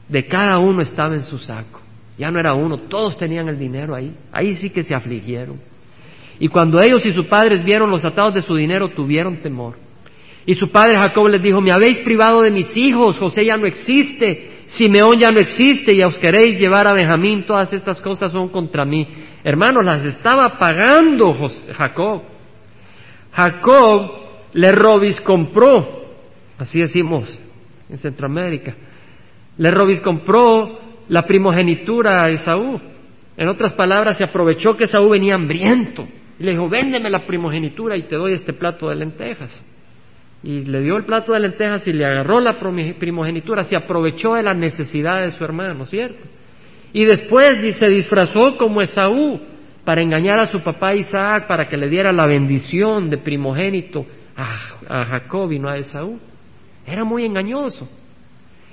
de 0.09 0.27
cada 0.27 0.59
uno 0.59 0.83
estaba 0.83 1.15
en 1.15 1.23
su 1.23 1.39
saco. 1.39 1.84
Ya 2.17 2.31
no 2.31 2.39
era 2.39 2.55
uno, 2.55 2.79
todos 2.79 3.19
tenían 3.19 3.49
el 3.49 3.59
dinero 3.59 3.95
ahí. 3.95 4.15
Ahí 4.33 4.55
sí 4.55 4.71
que 4.71 4.85
se 4.85 4.95
afligieron. 4.95 5.61
Y 6.39 6.49
cuando 6.49 6.83
ellos 6.83 7.05
y 7.07 7.13
sus 7.13 7.27
padres 7.27 7.65
vieron 7.65 7.91
los 7.91 8.05
atados 8.05 8.35
de 8.35 8.43
su 8.43 8.55
dinero, 8.55 8.89
tuvieron 8.89 9.39
temor. 9.39 9.77
Y 10.47 10.55
su 10.55 10.71
padre 10.71 10.97
Jacob 10.97 11.29
les 11.29 11.43
dijo, 11.43 11.61
me 11.61 11.73
habéis 11.73 12.01
privado 12.01 12.43
de 12.43 12.51
mis 12.51 12.77
hijos, 12.77 13.19
José 13.19 13.47
ya 13.47 13.57
no 13.57 13.67
existe, 13.67 14.65
Simeón 14.67 15.19
ya 15.19 15.31
no 15.31 15.39
existe 15.39 15.93
y 15.93 16.03
os 16.03 16.19
queréis 16.19 16.59
llevar 16.59 16.87
a 16.87 16.93
Benjamín, 16.93 17.45
todas 17.47 17.73
estas 17.73 18.01
cosas 18.01 18.33
son 18.33 18.49
contra 18.49 18.85
mí. 18.85 19.09
Hermanos, 19.43 19.85
las 19.85 20.05
estaba 20.05 20.59
pagando 20.59 21.37
Jacob. 21.73 22.23
Jacob 23.33 24.11
le 24.53 24.73
robiscompró, 24.73 26.05
así 26.59 26.81
decimos 26.81 27.29
en 27.89 27.99
Centroamérica, 27.99 28.75
le 29.57 29.71
robiscompró 29.71 30.79
la 31.09 31.27
primogenitura 31.27 32.25
a 32.25 32.31
Esaú. 32.31 32.81
En 33.37 33.49
otras 33.49 33.73
palabras, 33.73 34.17
se 34.17 34.25
aprovechó 34.25 34.75
que 34.75 34.85
Esaú 34.85 35.11
venía 35.11 35.35
hambriento 35.35 36.07
y 36.39 36.45
le 36.45 36.53
dijo, 36.53 36.69
véndeme 36.69 37.11
la 37.11 37.27
primogenitura 37.27 37.97
y 37.97 38.03
te 38.03 38.17
doy 38.17 38.33
este 38.33 38.53
plato 38.53 38.89
de 38.89 38.97
lentejas. 38.97 39.63
Y 40.43 40.65
le 40.65 40.83
dio 40.83 40.97
el 40.97 41.05
plato 41.05 41.33
de 41.33 41.41
lentejas 41.41 41.87
y 41.87 41.93
le 41.93 42.05
agarró 42.05 42.39
la 42.41 42.59
primogenitura, 42.59 43.65
se 43.65 43.77
aprovechó 43.77 44.35
de 44.35 44.43
la 44.43 44.53
necesidad 44.53 45.23
de 45.23 45.33
su 45.33 45.43
hermano, 45.43 45.87
¿cierto? 45.87 46.23
Y 46.93 47.05
después 47.05 47.77
se 47.77 47.89
disfrazó 47.89 48.57
como 48.59 48.83
Esaú 48.83 49.41
para 49.85 50.03
engañar 50.03 50.39
a 50.39 50.47
su 50.47 50.63
papá 50.63 50.95
Isaac, 50.95 51.47
para 51.47 51.69
que 51.69 51.77
le 51.77 51.89
diera 51.89 52.13
la 52.13 52.27
bendición 52.27 53.11
de 53.11 53.19
primogénito 53.19 54.07
a, 54.37 55.05
Jacob 55.07 55.51
y 55.53 55.59
no 55.59 55.69
a 55.69 55.79
Esaú. 55.79 56.19
Era 56.87 57.05
muy 57.05 57.25
engañoso. 57.25 57.89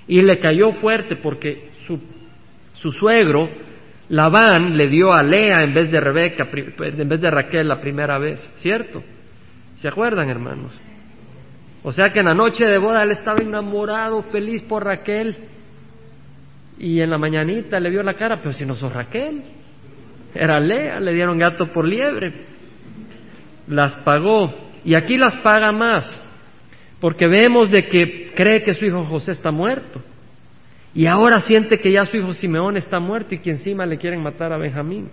Y 0.07 0.21
le 0.21 0.39
cayó 0.39 0.71
fuerte 0.73 1.15
porque 1.15 1.71
su, 1.86 1.99
su 2.82 2.91
suegro, 2.91 3.47
Labán, 4.09 4.75
le 4.75 4.88
dio 4.88 5.13
a 5.13 5.21
Lea 5.21 5.63
en 5.63 5.73
vez 5.73 5.91
de 5.91 5.99
Rebeca, 5.99 6.47
en 6.51 7.07
vez 7.07 7.21
de 7.21 7.29
Raquel 7.29 7.67
la 7.67 7.79
primera 7.79 8.17
vez, 8.17 8.39
¿cierto? 8.57 9.03
¿Se 9.77 9.88
acuerdan, 9.88 10.29
hermanos? 10.29 10.73
O 11.84 11.91
sea 11.91 12.11
que 12.11 12.19
en 12.19 12.25
la 12.25 12.34
noche 12.34 12.65
de 12.65 12.77
boda 12.77 13.03
él 13.03 13.11
estaba 13.11 13.41
enamorado, 13.41 14.23
feliz 14.23 14.63
por 14.63 14.84
Raquel. 14.84 15.36
Y 16.77 16.99
en 16.99 17.09
la 17.09 17.17
mañanita 17.17 17.79
le 17.79 17.89
vio 17.89 18.01
la 18.01 18.15
cara, 18.15 18.38
pero 18.38 18.53
si 18.53 18.65
no 18.65 18.75
sos 18.75 18.91
Raquel, 18.91 19.43
era 20.34 20.59
Lea, 20.59 20.99
le 20.99 21.13
dieron 21.13 21.38
gato 21.38 21.71
por 21.71 21.88
liebre. 21.88 22.34
Las 23.67 23.93
pagó. 23.97 24.53
Y 24.84 24.95
aquí 24.95 25.17
las 25.17 25.36
paga 25.43 25.71
más, 25.71 26.19
porque 26.99 27.27
vemos 27.27 27.69
de 27.69 27.86
que 27.86 28.32
cree 28.36 28.63
que 28.63 28.73
su 28.73 28.86
hijo 28.86 29.05
José 29.05 29.34
está 29.34 29.51
muerto. 29.51 30.01
Y 30.93 31.05
ahora 31.05 31.39
siente 31.41 31.79
que 31.79 31.91
ya 31.91 32.05
su 32.05 32.17
hijo 32.17 32.33
Simeón 32.33 32.77
está 32.77 32.99
muerto 32.99 33.35
y 33.35 33.39
que 33.39 33.51
encima 33.51 33.85
le 33.85 33.97
quieren 33.97 34.21
matar 34.21 34.51
a 34.51 34.57
Benjamín. 34.57 35.09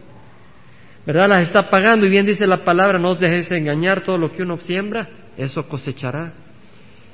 ¿Verdad? 1.07 1.29
Las 1.29 1.43
está 1.43 1.71
pagando 1.71 2.07
y 2.07 2.11
bien 2.11 2.27
dice 2.27 2.47
la 2.47 2.65
palabra, 2.65 2.99
no 2.99 3.11
os 3.11 3.21
dejéis 3.21 3.51
engañar, 3.51 4.03
todo 4.03 4.19
lo 4.19 4.33
que 4.33 4.43
uno 4.43 4.59
siembra, 4.59 5.09
eso 5.37 5.67
cosechará. 5.69 6.33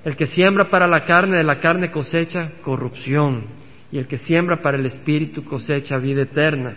El 0.04 0.16
que 0.16 0.26
siembra 0.26 0.70
para 0.70 0.86
la 0.86 1.04
carne, 1.04 1.36
de 1.36 1.44
la 1.44 1.60
carne 1.60 1.90
cosecha 1.90 2.52
corrupción. 2.62 3.46
Y 3.92 3.98
el 3.98 4.06
que 4.08 4.18
siembra 4.18 4.60
para 4.60 4.76
el 4.76 4.86
espíritu 4.86 5.44
cosecha 5.44 5.98
vida 5.98 6.22
eterna. 6.22 6.74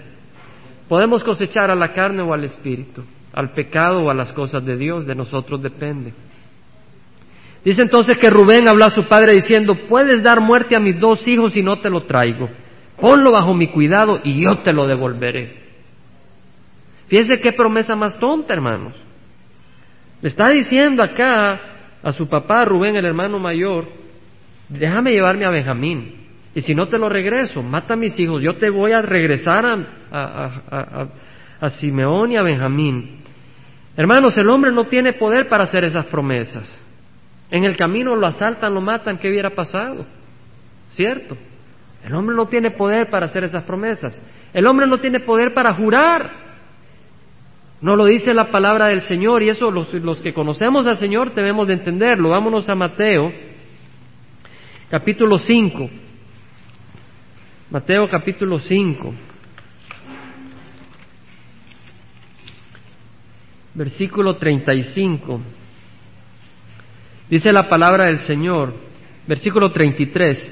Podemos 0.88 1.24
cosechar 1.24 1.72
a 1.72 1.76
la 1.76 1.94
carne 1.94 2.22
o 2.22 2.34
al 2.34 2.44
espíritu 2.44 3.04
al 3.38 3.52
pecado 3.52 4.04
o 4.04 4.10
a 4.10 4.16
las 4.16 4.34
cosas 4.34 4.66
de 4.66 4.76
Dios, 4.78 5.06
de 5.06 5.14
nosotros 5.14 5.62
depende. 5.62 6.12
Dice 7.64 7.82
entonces 7.82 8.18
que 8.18 8.30
Rubén 8.30 8.68
habló 8.68 8.86
a 8.86 8.92
su 8.92 9.08
padre 9.08 9.34
diciendo, 9.34 9.76
puedes 9.90 10.24
dar 10.24 10.40
muerte 10.40 10.76
a 10.76 10.80
mis 10.80 11.00
dos 11.00 11.28
hijos 11.28 11.56
y 11.58 11.62
no 11.62 11.80
te 11.80 11.90
lo 11.90 12.04
traigo. 12.04 12.50
Ponlo 13.00 13.32
bajo 13.32 13.54
mi 13.54 13.68
cuidado 13.68 14.20
y 14.24 14.42
yo 14.44 14.58
te 14.60 14.74
lo 14.74 14.88
devolveré. 14.88 15.68
Fíjese 17.08 17.40
qué 17.40 17.54
promesa 17.54 17.96
más 17.96 18.18
tonta, 18.20 18.54
hermanos. 18.54 18.94
Le 20.22 20.30
está 20.30 20.50
diciendo 20.50 21.04
acá 21.04 21.60
a 22.02 22.12
su 22.12 22.28
papá, 22.28 22.66
Rubén, 22.66 22.96
el 22.96 23.06
hermano 23.06 23.40
mayor, 23.40 23.86
déjame 24.70 25.12
llevarme 25.12 25.46
a 25.46 25.50
Benjamín. 25.50 26.16
Y 26.56 26.62
si 26.62 26.74
no 26.74 26.88
te 26.88 26.98
lo 26.98 27.08
regreso, 27.08 27.62
mata 27.62 27.94
a 27.94 27.98
mis 27.98 28.18
hijos, 28.18 28.42
yo 28.42 28.56
te 28.56 28.70
voy 28.70 28.92
a 28.92 29.02
regresar 29.02 29.66
a, 30.12 31.10
a 31.60 31.70
Simeón 31.70 32.32
y 32.32 32.38
a 32.38 32.42
Benjamín. 32.42 33.20
Hermanos, 33.96 34.38
el 34.38 34.50
hombre 34.50 34.72
no 34.72 34.86
tiene 34.86 35.14
poder 35.14 35.48
para 35.48 35.64
hacer 35.66 35.84
esas 35.84 36.06
promesas. 36.06 36.87
En 37.50 37.64
el 37.64 37.78
camino 37.78 38.16
lo 38.16 38.28
asaltan, 38.28 38.74
lo 38.74 38.82
matan, 38.82 39.18
¿qué 39.18 39.30
hubiera 39.30 39.52
pasado? 39.52 40.06
¿Cierto? 40.90 41.38
El 42.04 42.14
hombre 42.14 42.36
no 42.36 42.48
tiene 42.48 42.72
poder 42.72 43.10
para 43.10 43.26
hacer 43.26 43.44
esas 43.44 43.64
promesas. 43.64 44.22
El 44.54 44.66
hombre 44.68 44.88
no 44.88 45.00
tiene 45.00 45.20
poder 45.20 45.54
para 45.54 45.74
jurar. 45.74 46.30
No 47.82 47.96
lo 47.96 48.06
dice 48.06 48.34
la 48.34 48.50
palabra 48.50 48.88
del 48.88 49.02
Señor 49.02 49.44
y 49.44 49.50
eso 49.50 49.72
los, 49.72 49.94
los 49.94 50.22
que 50.22 50.34
conocemos 50.34 50.88
al 50.88 50.98
Señor 50.98 51.34
debemos 51.34 51.68
de 51.68 51.74
entenderlo. 51.74 52.30
Vámonos 52.30 52.68
a 52.70 52.76
Mateo, 52.76 53.32
capítulo 54.90 55.38
5. 55.38 55.90
Mateo 57.70 58.10
capítulo 58.10 58.60
5. 58.60 59.14
versículo 63.78 64.38
35. 64.38 65.40
Dice 67.30 67.52
la 67.52 67.68
palabra 67.68 68.06
del 68.06 68.20
Señor, 68.20 68.74
versículo 69.28 69.72
33. 69.72 70.52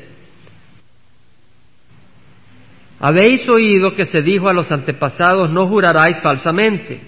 Habéis 2.99 3.47
oído 3.47 3.95
que 3.95 4.05
se 4.05 4.21
dijo 4.21 4.49
a 4.49 4.53
los 4.53 4.71
antepasados, 4.71 5.49
no 5.51 5.67
juraráis 5.67 6.19
falsamente. 6.21 6.99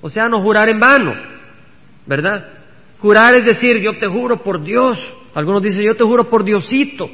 O 0.00 0.10
sea, 0.10 0.28
no 0.28 0.40
jurar 0.40 0.68
en 0.68 0.78
vano, 0.78 1.14
¿verdad? 2.06 2.48
Jurar 3.00 3.34
es 3.36 3.44
decir, 3.44 3.78
yo 3.78 3.98
te 3.98 4.06
juro 4.06 4.42
por 4.42 4.62
Dios. 4.62 4.98
Algunos 5.34 5.62
dicen, 5.62 5.82
yo 5.82 5.96
te 5.96 6.04
juro 6.04 6.28
por 6.28 6.44
Diosito. 6.44 7.08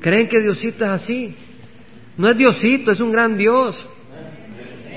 ¿Creen 0.00 0.28
que 0.28 0.40
Diosito 0.40 0.84
es 0.84 0.90
así? 0.90 1.34
No 2.16 2.28
es 2.28 2.36
Diosito, 2.36 2.90
es 2.90 3.00
un 3.00 3.12
gran 3.12 3.36
Dios. 3.36 3.86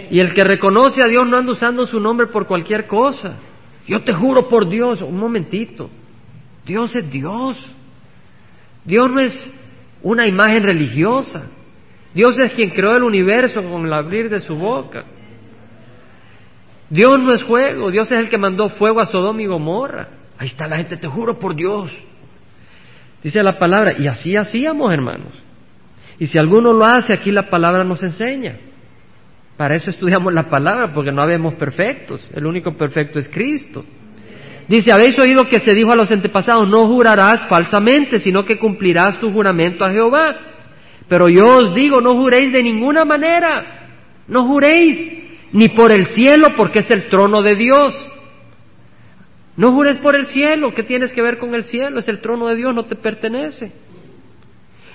Y 0.09 0.19
el 0.19 0.33
que 0.33 0.43
reconoce 0.43 1.01
a 1.01 1.07
Dios 1.07 1.27
no 1.27 1.37
anda 1.37 1.51
usando 1.51 1.85
su 1.85 1.99
nombre 1.99 2.27
por 2.27 2.45
cualquier 2.47 2.87
cosa. 2.87 3.37
Yo 3.87 4.03
te 4.03 4.13
juro 4.13 4.47
por 4.47 4.69
Dios, 4.69 5.01
un 5.01 5.17
momentito. 5.17 5.89
Dios 6.65 6.95
es 6.95 7.09
Dios. 7.11 7.57
Dios 8.85 9.09
no 9.09 9.19
es 9.19 9.53
una 10.01 10.27
imagen 10.27 10.63
religiosa. 10.63 11.43
Dios 12.13 12.37
es 12.37 12.51
quien 12.53 12.69
creó 12.69 12.95
el 12.95 13.03
universo 13.03 13.63
con 13.63 13.85
el 13.85 13.93
abrir 13.93 14.29
de 14.29 14.39
su 14.39 14.55
boca. 14.55 15.05
Dios 16.89 17.19
no 17.19 17.33
es 17.33 17.41
juego, 17.43 17.89
Dios 17.89 18.11
es 18.11 18.19
el 18.19 18.29
que 18.29 18.37
mandó 18.37 18.69
fuego 18.69 18.99
a 18.99 19.05
Sodoma 19.05 19.41
y 19.41 19.47
Gomorra. 19.47 20.09
Ahí 20.37 20.47
está 20.47 20.67
la 20.67 20.77
gente, 20.77 20.97
te 20.97 21.07
juro 21.07 21.39
por 21.39 21.55
Dios. 21.55 21.91
Dice 23.23 23.41
la 23.41 23.57
palabra, 23.57 23.93
y 23.97 24.07
así 24.07 24.35
hacíamos, 24.35 24.93
hermanos. 24.93 25.33
Y 26.19 26.27
si 26.27 26.37
alguno 26.37 26.73
lo 26.73 26.85
hace, 26.85 27.13
aquí 27.13 27.31
la 27.31 27.49
palabra 27.49 27.83
nos 27.83 28.03
enseña. 28.03 28.57
Para 29.57 29.75
eso 29.75 29.89
estudiamos 29.89 30.33
la 30.33 30.49
palabra, 30.49 30.93
porque 30.93 31.11
no 31.11 31.21
habemos 31.21 31.53
perfectos. 31.55 32.27
El 32.33 32.45
único 32.45 32.75
perfecto 32.75 33.17
es 33.17 33.29
Cristo. 33.29 33.85
Dice, 34.67 34.91
habéis 34.93 35.17
oído 35.19 35.47
que 35.47 35.59
se 35.59 35.73
dijo 35.73 35.91
a 35.91 35.95
los 35.95 36.11
antepasados, 36.11 36.69
no 36.69 36.87
jurarás 36.87 37.47
falsamente, 37.47 38.19
sino 38.19 38.43
que 38.43 38.57
cumplirás 38.57 39.19
tu 39.19 39.31
juramento 39.31 39.83
a 39.83 39.91
Jehová. 39.91 40.35
Pero 41.09 41.27
yo 41.27 41.45
os 41.45 41.75
digo, 41.75 41.99
no 41.99 42.15
juréis 42.15 42.53
de 42.53 42.63
ninguna 42.63 43.03
manera, 43.03 43.89
no 44.27 44.45
juréis, 44.45 44.97
ni 45.51 45.69
por 45.69 45.91
el 45.91 46.05
cielo, 46.05 46.49
porque 46.55 46.79
es 46.79 46.89
el 46.91 47.09
trono 47.09 47.41
de 47.41 47.55
Dios. 47.55 48.09
No 49.57 49.73
jures 49.73 49.97
por 49.97 50.15
el 50.15 50.27
cielo, 50.27 50.73
¿qué 50.73 50.83
tienes 50.83 51.11
que 51.13 51.21
ver 51.21 51.37
con 51.37 51.53
el 51.53 51.65
cielo? 51.65 51.99
Es 51.99 52.07
el 52.07 52.21
trono 52.21 52.47
de 52.47 52.55
Dios, 52.55 52.73
no 52.73 52.85
te 52.85 52.95
pertenece. 52.95 53.71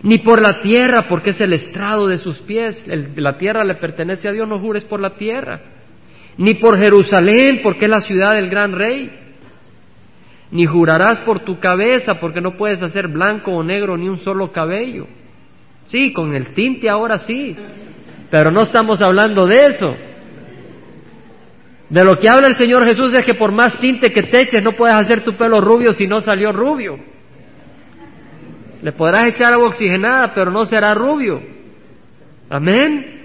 Ni 0.03 0.19
por 0.19 0.41
la 0.41 0.61
tierra, 0.61 1.07
porque 1.09 1.31
es 1.31 1.41
el 1.41 1.53
estrado 1.53 2.07
de 2.07 2.17
sus 2.17 2.39
pies. 2.41 2.83
la 2.87 3.37
tierra 3.37 3.65
le 3.65 3.75
pertenece 3.75 4.29
a 4.29 4.33
Dios, 4.33 4.49
no 4.49 4.59
jures 4.59 4.85
por 4.85 5.01
la 5.01 5.17
tierra. 5.17 5.61
Ni 6.39 6.55
por 6.55 6.79
Jerusalén, 6.79 7.61
porque 7.63 7.85
es 7.85 7.91
la 7.91 8.01
ciudad 8.01 8.35
del 8.35 8.49
gran 8.49 8.73
rey 8.73 9.28
ni 10.51 10.67
jurarás 10.67 11.21
por 11.21 11.41
tu 11.41 11.59
cabeza, 11.59 12.15
porque 12.21 12.41
no 12.41 12.57
puedes 12.57 12.83
hacer 12.83 13.09
blanco 13.09 13.53
o 13.53 13.63
negro 13.63 13.97
ni 13.97 14.09
un 14.09 14.19
solo 14.19 14.51
cabello. 14.51 15.07
Sí, 15.87 16.13
con 16.13 16.35
el 16.35 16.55
tinte 16.55 16.89
ahora 16.89 17.19
sí, 17.19 17.57
pero 18.31 18.51
no 18.51 18.63
estamos 18.63 19.01
hablando 19.01 19.47
de 19.47 19.67
eso. 19.67 19.97
De 21.89 22.05
lo 22.05 22.17
que 22.17 22.29
habla 22.29 22.49
el 22.49 22.57
Señor 22.57 22.85
Jesús 22.85 23.13
es 23.15 23.25
que 23.25 23.35
por 23.35 23.53
más 23.53 23.79
tinte 23.79 24.13
que 24.13 24.25
te 24.25 24.43
eches 24.43 24.63
no 24.63 24.73
puedes 24.73 24.95
hacer 24.95 25.25
tu 25.25 25.37
pelo 25.37 25.61
rubio 25.61 25.93
si 25.93 26.07
no 26.07 26.21
salió 26.21 26.53
rubio. 26.53 26.99
Le 28.83 28.93
podrás 28.93 29.29
echar 29.29 29.55
agua 29.55 29.69
oxigenada, 29.69 30.33
pero 30.35 30.51
no 30.51 30.65
será 30.67 30.95
rubio. 30.95 31.41
Amén. 32.51 33.19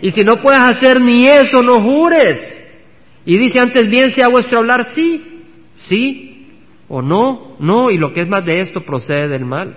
Y 0.00 0.10
si 0.12 0.22
no 0.22 0.40
puedes 0.40 0.60
hacer 0.60 1.00
ni 1.00 1.26
eso, 1.26 1.62
no 1.62 1.82
jures. 1.82 2.40
Y 3.24 3.36
dice 3.36 3.60
antes 3.60 3.90
bien 3.90 4.12
sea 4.12 4.28
vuestro 4.28 4.60
hablar 4.60 4.86
sí, 4.94 5.42
sí, 5.74 6.27
o 6.88 7.02
no, 7.02 7.56
no, 7.58 7.90
y 7.90 7.98
lo 7.98 8.12
que 8.12 8.22
es 8.22 8.28
más 8.28 8.44
de 8.44 8.60
esto 8.60 8.82
procede 8.82 9.28
del 9.28 9.44
mal. 9.44 9.76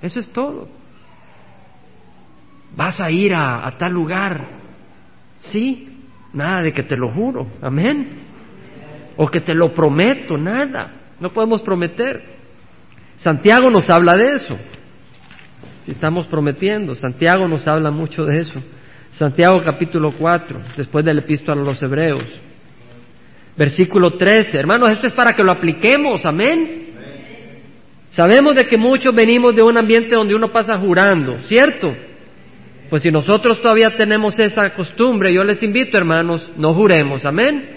Eso 0.00 0.20
es 0.20 0.30
todo. 0.30 0.68
Vas 2.76 3.00
a 3.00 3.10
ir 3.10 3.34
a, 3.34 3.76
tal 3.78 3.92
lugar, 3.92 4.46
sí, 5.40 5.88
nada 6.32 6.62
de 6.62 6.72
que 6.72 6.82
te 6.82 6.96
lo 6.96 7.08
juro, 7.08 7.48
amén. 7.60 8.08
O 9.16 9.28
que 9.28 9.40
te 9.40 9.54
lo 9.54 9.74
prometo, 9.74 10.38
nada, 10.38 10.92
no 11.20 11.32
podemos 11.32 11.60
prometer. 11.62 12.22
Santiago 13.16 13.70
nos 13.70 13.90
habla 13.90 14.16
de 14.16 14.34
eso. 14.36 14.56
Si 15.84 15.90
estamos 15.90 16.26
prometiendo, 16.28 16.94
Santiago 16.94 17.46
nos 17.48 17.66
habla 17.66 17.90
mucho 17.90 18.24
de 18.24 18.40
eso. 18.40 18.62
Santiago 19.12 19.60
capítulo 19.62 20.12
4, 20.12 20.60
después 20.76 21.04
del 21.04 21.18
epístola 21.18 21.60
a 21.60 21.64
los 21.64 21.82
Hebreos. 21.82 22.24
Versículo 23.62 24.16
13. 24.16 24.58
Hermanos, 24.58 24.90
esto 24.90 25.06
es 25.06 25.12
para 25.12 25.36
que 25.36 25.44
lo 25.44 25.52
apliquemos, 25.52 26.26
amén. 26.26 26.88
Sabemos 28.10 28.56
de 28.56 28.66
que 28.66 28.76
muchos 28.76 29.14
venimos 29.14 29.54
de 29.54 29.62
un 29.62 29.78
ambiente 29.78 30.16
donde 30.16 30.34
uno 30.34 30.50
pasa 30.50 30.76
jurando, 30.78 31.40
¿cierto? 31.42 31.94
Pues 32.90 33.04
si 33.04 33.12
nosotros 33.12 33.60
todavía 33.60 33.94
tenemos 33.94 34.36
esa 34.40 34.74
costumbre, 34.74 35.32
yo 35.32 35.44
les 35.44 35.62
invito, 35.62 35.96
hermanos, 35.96 36.50
no 36.56 36.72
juremos, 36.72 37.24
amén. 37.24 37.68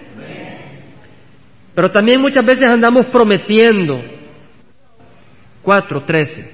Pero 1.76 1.92
también 1.92 2.20
muchas 2.20 2.44
veces 2.44 2.68
andamos 2.68 3.06
prometiendo. 3.12 4.02
4, 5.62 6.04
13. 6.04 6.52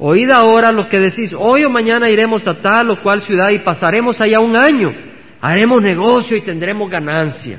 Oíd 0.00 0.30
ahora 0.30 0.70
lo 0.70 0.86
que 0.90 0.98
decís, 0.98 1.34
hoy 1.38 1.64
o 1.64 1.70
mañana 1.70 2.10
iremos 2.10 2.46
a 2.46 2.52
tal 2.60 2.90
o 2.90 3.02
cual 3.02 3.22
ciudad 3.22 3.48
y 3.52 3.60
pasaremos 3.60 4.20
allá 4.20 4.38
un 4.40 4.54
año, 4.54 4.92
haremos 5.40 5.80
negocio 5.80 6.36
y 6.36 6.42
tendremos 6.42 6.90
ganancia. 6.90 7.58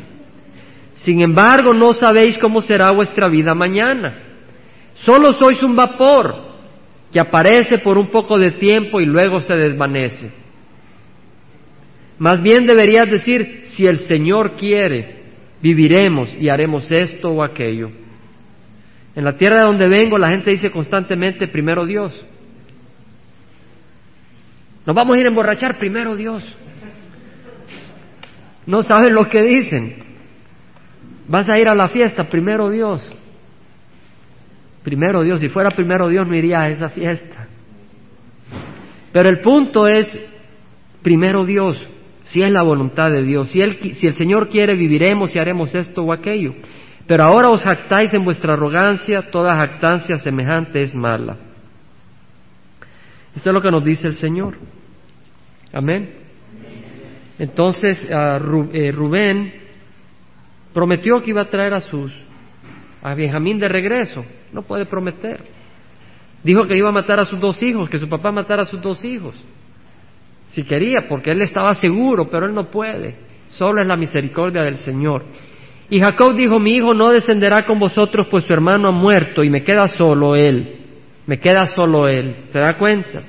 Sin 0.98 1.22
embargo, 1.22 1.74
no 1.74 1.93
sabéis 1.93 2.38
cómo 2.38 2.62
será 2.62 2.91
vuestra 2.91 3.28
vida 3.28 3.54
mañana. 3.54 4.18
Solo 4.95 5.34
sois 5.34 5.62
un 5.62 5.76
vapor 5.76 6.36
que 7.12 7.20
aparece 7.20 7.78
por 7.78 7.98
un 7.98 8.08
poco 8.08 8.38
de 8.38 8.52
tiempo 8.52 9.00
y 9.00 9.06
luego 9.06 9.39
se 9.39 9.56
desvanece. 9.56 10.32
Más 12.18 12.41
bien 12.41 12.66
deberías 12.66 13.10
decir, 13.10 13.66
si 13.66 13.86
el 13.86 14.00
Señor 14.00 14.56
quiere, 14.56 15.22
viviremos 15.62 16.34
y 16.39 16.50
haremos 16.50 16.91
esto 16.91 17.30
o 17.30 17.43
aquello. 17.43 17.91
En 19.16 19.24
la 19.24 19.38
tierra 19.38 19.60
de 19.60 19.66
donde 19.66 19.88
vengo 19.88 20.18
la 20.18 20.30
gente 20.30 20.52
dice 20.52 20.72
constantemente, 20.72 21.48
primero 21.48 21.86
Dios. 21.86 22.26
Nos 24.86 24.95
vamos 24.95 25.16
a 25.16 25.20
ir 25.20 25.26
a 25.26 25.30
emborrachar, 25.30 25.78
primero 25.78 26.16
Dios. 26.16 26.43
No 28.66 28.84
saben 28.84 29.14
lo 29.14 29.30
que 29.30 29.43
dicen. 29.43 30.07
Vas 31.28 31.49
a 31.49 31.59
ir 31.59 31.67
a 31.67 31.75
la 31.75 31.89
fiesta, 31.89 32.30
primero 32.30 32.69
Dios. 32.69 33.13
Primero 34.84 35.21
Dios, 35.21 35.41
si 35.41 35.49
fuera 35.49 35.69
primero 35.69 36.07
Dios 36.07 36.25
no 36.25 36.36
iría 36.36 36.61
a 36.61 36.69
esa 36.69 36.89
fiesta. 36.89 37.47
Pero 39.11 39.28
el 39.28 39.41
punto 39.41 39.88
es, 39.88 40.07
primero 41.01 41.43
Dios, 41.43 41.86
si 42.25 42.41
es 42.41 42.51
la 42.51 42.63
voluntad 42.63 43.09
de 43.11 43.23
Dios, 43.23 43.49
si, 43.49 43.61
el 43.61 44.13
Señor 44.13 44.47
quiere 44.47 44.75
viviremos 44.75 45.36
y 45.36 45.39
haremos 45.39 45.75
esto 45.75 46.03
o 46.03 46.13
aquello. 46.13 46.53
Pero 47.05 47.25
ahora 47.25 47.49
os 47.49 47.63
jactáis 47.63 48.13
en 48.13 48.23
vuestra 48.23 48.53
arrogancia, 48.53 49.30
toda 49.30 49.55
jactancia 49.55 50.17
semejante 50.17 50.82
es 50.82 50.95
mala. 50.95 51.38
Esto 53.36 53.49
es 53.49 53.53
lo 53.53 53.61
que 53.61 53.71
nos 53.71 53.84
dice 53.84 54.07
el 54.07 54.15
Señor. 54.15 54.57
Amén. 55.73 56.09
Entonces, 57.39 58.07
eh, 58.09 58.91
Rubén 58.91 59.66
Prometió 60.78 61.23
que 61.23 61.32
iba 61.32 61.41
a 61.41 61.49
traer 61.49 61.73
a 61.73 61.80
sus 61.80 62.13
a 63.01 63.15
Benjamín 63.15 63.57
de 63.57 63.67
regreso. 63.67 64.23
No 64.53 64.61
puede 64.61 64.86
prometer. 64.86 65.39
Dijo 66.43 66.67
que 66.67 66.78
iba 66.78 66.89
a 66.89 66.91
matar 66.91 67.19
a 67.19 67.25
sus 67.25 67.39
dos 67.39 67.63
hijos, 67.63 67.89
que 67.89 67.97
su 67.97 68.07
papá 68.07 68.32
matara 68.32 68.61
a 68.61 68.65
sus 68.65 68.80
dos 68.80 69.03
hijos. 69.03 69.34
Si 70.49 70.61
quería, 70.61 71.07
porque 71.09 71.32
él 71.32 71.41
estaba 71.41 71.73
seguro, 71.73 72.30
pero 72.30 72.45
él 72.45 72.53
no 72.53 72.69
puede. 72.69 73.15
Solo 73.47 73.82
es 73.82 73.88
la 73.88 73.95
misericordia 73.95 74.61
del 74.61 74.78
Señor. 74.78 75.25
Y 75.89 75.99
Jacob 75.99 76.36
dijo, 76.36 76.59
mi 76.59 76.75
hijo 76.75 76.93
no 76.93 77.09
descenderá 77.09 77.65
con 77.65 77.80
vosotros, 77.80 78.28
pues 78.30 78.43
su 78.43 78.53
hermano 78.53 78.89
ha 78.89 78.91
muerto 78.91 79.43
y 79.43 79.49
me 79.49 79.63
queda 79.63 79.88
solo 79.88 80.36
él. 80.36 80.78
Me 81.25 81.39
queda 81.39 81.65
solo 81.65 82.07
él. 82.07 82.49
¿Se 82.51 82.59
da 82.59 82.78
cuenta? 82.78 83.23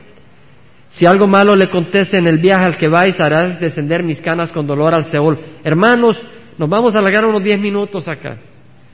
Si 0.91 1.07
algo 1.07 1.27
malo 1.27 1.57
le 1.57 1.71
conteste 1.71 2.19
en 2.19 2.27
el 2.27 2.41
viaje 2.41 2.67
al 2.67 2.77
que 2.77 2.89
vais, 2.89 3.19
harás 3.19 3.59
descender 3.59 4.03
mis 4.03 4.21
canas 4.21 4.53
con 4.53 4.67
dolor 4.67 4.93
al 4.93 5.07
Seol. 5.07 5.39
Hermanos, 5.65 6.23
nos 6.59 6.69
vamos 6.69 6.95
a 6.95 6.99
alargar 6.99 7.25
unos 7.25 7.43
diez 7.43 7.59
minutos 7.59 8.09
acá, 8.09 8.37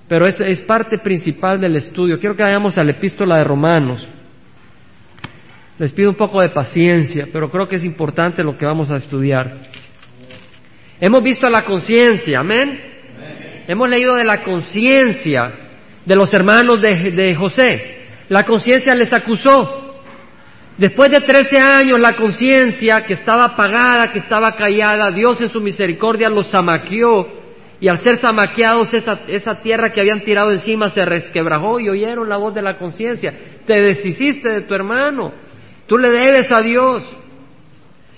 pero 0.07 0.27
es, 0.27 0.39
es 0.39 0.61
parte 0.61 0.99
principal 1.03 1.59
del 1.59 1.77
estudio. 1.77 2.19
Quiero 2.19 2.37
que 2.37 2.43
vayamos 2.43 2.77
a 2.77 2.85
la 2.85 2.91
epístola 2.91 3.39
de 3.39 3.45
Romanos. 3.45 4.07
Les 5.79 5.91
pido 5.93 6.11
un 6.11 6.17
poco 6.17 6.41
de 6.43 6.51
paciencia, 6.51 7.27
pero 7.33 7.51
creo 7.51 7.67
que 7.67 7.77
es 7.77 7.85
importante 7.85 8.45
lo 8.45 8.57
que 8.57 8.67
vamos 8.67 8.91
a 8.91 8.97
estudiar. 8.97 9.57
Hemos 11.01 11.23
visto 11.23 11.49
la 11.49 11.65
conciencia, 11.65 12.41
amén. 12.41 12.81
Hemos 13.67 13.89
leído 13.89 14.15
de 14.15 14.25
la 14.25 14.43
conciencia 14.43 15.53
de 16.05 16.17
los 16.17 16.33
hermanos 16.35 16.81
de, 16.83 17.13
de 17.13 17.35
José. 17.35 18.05
La 18.29 18.45
conciencia 18.45 18.95
les 18.95 19.13
acusó. 19.13 20.03
Después 20.77 21.11
de 21.11 21.21
trece 21.21 21.59
años, 21.59 21.99
la 21.99 22.15
conciencia 22.15 23.01
que 23.07 23.15
estaba 23.15 23.47
apagada, 23.47 24.13
que 24.13 24.19
estaba 24.19 24.55
callada, 24.55 25.11
Dios 25.13 25.41
en 25.41 25.49
su 25.49 25.61
misericordia 25.61 26.29
los 26.29 26.51
zamaqueó 26.51 27.44
y 27.81 27.89
al 27.89 27.99
ser 27.99 28.19
zamaqueados 28.19 28.89
esa, 28.95 29.61
tierra 29.61 29.93
que 29.93 30.01
habían 30.01 30.23
tirado 30.23 30.53
encima 30.53 30.91
se 30.91 31.05
resquebrajó 31.05 31.81
y 31.81 31.89
oyeron 31.89 32.29
la 32.29 32.37
voz 32.37 32.55
de 32.55 32.63
la 32.63 32.79
conciencia. 32.79 33.33
Te 33.67 33.81
deshiciste 33.81 34.49
de 34.49 34.63
tu 34.63 34.75
hermano. 34.75 35.33
Tú 35.87 35.99
le 35.99 36.11
debes 36.11 36.51
a 36.51 36.61
Dios. 36.61 37.05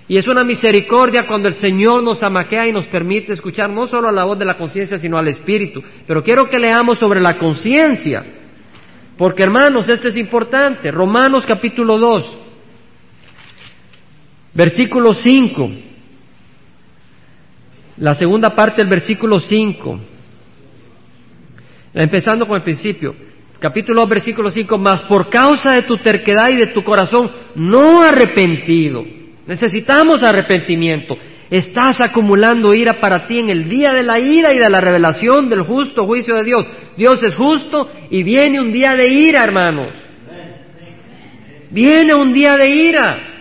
Y 0.09 0.19
es 0.19 0.29
una 0.29 0.45
misericordia 0.45 1.27
cuando 1.27 1.49
el 1.49 1.55
Señor 1.55 2.03
nos 2.03 2.21
zamaquea 2.21 2.69
y 2.69 2.73
nos 2.73 2.87
permite 2.87 3.33
escuchar 3.33 3.71
no 3.71 3.87
solo 3.87 4.09
a 4.09 4.13
la 4.13 4.25
voz 4.25 4.39
de 4.39 4.45
la 4.45 4.57
conciencia, 4.57 4.99
sino 4.99 5.19
al 5.19 5.27
Espíritu. 5.27 5.83
Pero 6.07 6.23
quiero 6.23 6.49
que 6.49 6.61
leamos 6.61 6.99
sobre 6.99 7.21
la 7.21 7.37
conciencia. 7.37 8.25
Porque 9.17 9.43
hermanos, 9.43 9.89
esto 9.89 10.07
es 10.07 10.17
importante. 10.17 10.93
Romanos 10.93 11.45
capítulo 11.47 11.99
2, 11.99 12.39
versículo 14.55 15.15
5. 15.15 15.71
La 17.99 18.15
segunda 18.15 18.55
parte 18.55 18.83
del 18.83 18.91
versículo 18.91 19.41
5. 19.41 20.01
Empezando 21.95 22.47
con 22.47 22.57
el 22.57 22.63
principio. 22.63 23.15
Capítulo 23.59 24.03
2, 24.03 24.11
versículo 24.11 24.51
5. 24.51 24.79
Mas 24.79 25.03
por 25.05 25.31
causa 25.31 25.73
de 25.73 25.83
tu 25.83 25.97
terquedad 25.97 26.51
y 26.51 26.57
de 26.57 26.67
tu 26.69 26.85
corazón 26.85 27.31
no 27.55 28.03
arrepentido. 28.03 29.03
Necesitamos 29.47 30.23
arrepentimiento. 30.23 31.17
Estás 31.49 32.01
acumulando 32.01 32.75
ira 32.75 33.01
para 33.01 33.27
ti 33.27 33.39
en 33.39 33.51
el 33.51 33.69
día 33.69 33.95
de 33.95 34.03
la 34.03 34.19
ira 34.19 34.53
y 34.53 34.59
de 34.59 34.69
la 34.69 34.81
revelación 34.81 35.49
del 35.49 35.63
justo 35.63 36.05
juicio 36.05 36.35
de 36.35 36.45
Dios. 36.45 36.67
Dios 36.97 37.23
es 37.23 37.35
justo 37.35 37.89
y 38.11 38.25
viene 38.25 38.61
un 38.61 38.73
día 38.73 38.95
de 38.95 39.09
ira, 39.09 39.45
hermanos. 39.45 39.93
Viene 41.71 42.15
un 42.15 42.33
día 42.33 42.57
de 42.57 42.69
ira, 42.69 43.36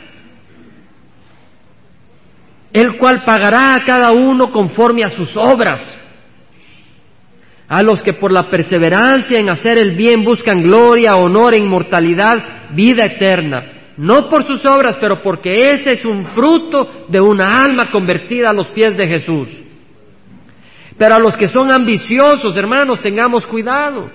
el 2.75 2.97
cual 2.97 3.23
pagará 3.23 3.75
a 3.75 3.83
cada 3.83 4.11
uno 4.11 4.51
conforme 4.51 5.03
a 5.03 5.09
sus 5.09 5.35
obras. 5.35 5.81
A 7.67 7.81
los 7.81 8.03
que 8.03 8.13
por 8.13 8.31
la 8.31 8.49
perseverancia 8.49 9.39
en 9.39 9.49
hacer 9.49 9.77
el 9.77 9.95
bien 9.95 10.23
buscan 10.23 10.61
gloria, 10.61 11.15
honor 11.15 11.55
e 11.55 11.57
inmortalidad, 11.57 12.69
vida 12.71 13.05
eterna 13.05 13.71
no 13.97 14.29
por 14.29 14.45
sus 14.45 14.65
obras, 14.65 14.97
pero 14.99 15.21
porque 15.21 15.71
ese 15.71 15.93
es 15.93 16.05
un 16.05 16.25
fruto 16.25 17.05
de 17.07 17.21
una 17.21 17.63
alma 17.63 17.91
convertida 17.91 18.49
a 18.49 18.53
los 18.53 18.67
pies 18.67 18.97
de 18.97 19.07
Jesús. 19.07 19.47
Pero 20.97 21.15
a 21.15 21.19
los 21.19 21.35
que 21.37 21.47
son 21.47 21.71
ambiciosos, 21.71 22.55
hermanos, 22.57 23.01
tengamos 23.01 23.45
cuidado. 23.45 24.09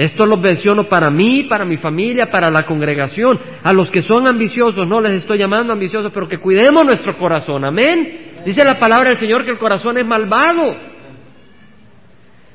Esto 0.00 0.24
lo 0.24 0.38
menciono 0.38 0.88
para 0.88 1.10
mí, 1.10 1.42
para 1.42 1.66
mi 1.66 1.76
familia, 1.76 2.30
para 2.30 2.50
la 2.50 2.64
congregación. 2.64 3.38
A 3.62 3.70
los 3.74 3.90
que 3.90 4.00
son 4.00 4.26
ambiciosos, 4.26 4.88
no 4.88 4.98
les 4.98 5.12
estoy 5.12 5.36
llamando 5.36 5.74
ambiciosos, 5.74 6.10
pero 6.10 6.26
que 6.26 6.38
cuidemos 6.38 6.86
nuestro 6.86 7.18
corazón. 7.18 7.66
Amén. 7.66 8.30
Dice 8.46 8.64
la 8.64 8.78
palabra 8.78 9.10
del 9.10 9.18
Señor 9.18 9.44
que 9.44 9.50
el 9.50 9.58
corazón 9.58 9.98
es 9.98 10.06
malvado. 10.06 10.74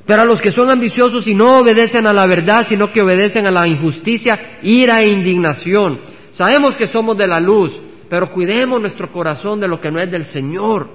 Pero 0.04 0.22
a 0.22 0.24
los 0.24 0.40
que 0.40 0.50
son 0.50 0.70
ambiciosos 0.70 1.24
y 1.28 1.34
no 1.34 1.58
obedecen 1.58 2.08
a 2.08 2.12
la 2.12 2.26
verdad, 2.26 2.66
sino 2.68 2.88
que 2.88 3.00
obedecen 3.00 3.46
a 3.46 3.52
la 3.52 3.68
injusticia, 3.68 4.58
ira 4.62 5.02
e 5.02 5.12
indignación. 5.12 6.00
Sabemos 6.32 6.76
que 6.76 6.88
somos 6.88 7.16
de 7.16 7.28
la 7.28 7.38
luz, 7.38 7.80
pero 8.10 8.32
cuidemos 8.32 8.80
nuestro 8.80 9.12
corazón 9.12 9.60
de 9.60 9.68
lo 9.68 9.80
que 9.80 9.92
no 9.92 10.00
es 10.00 10.10
del 10.10 10.24
Señor. 10.24 10.90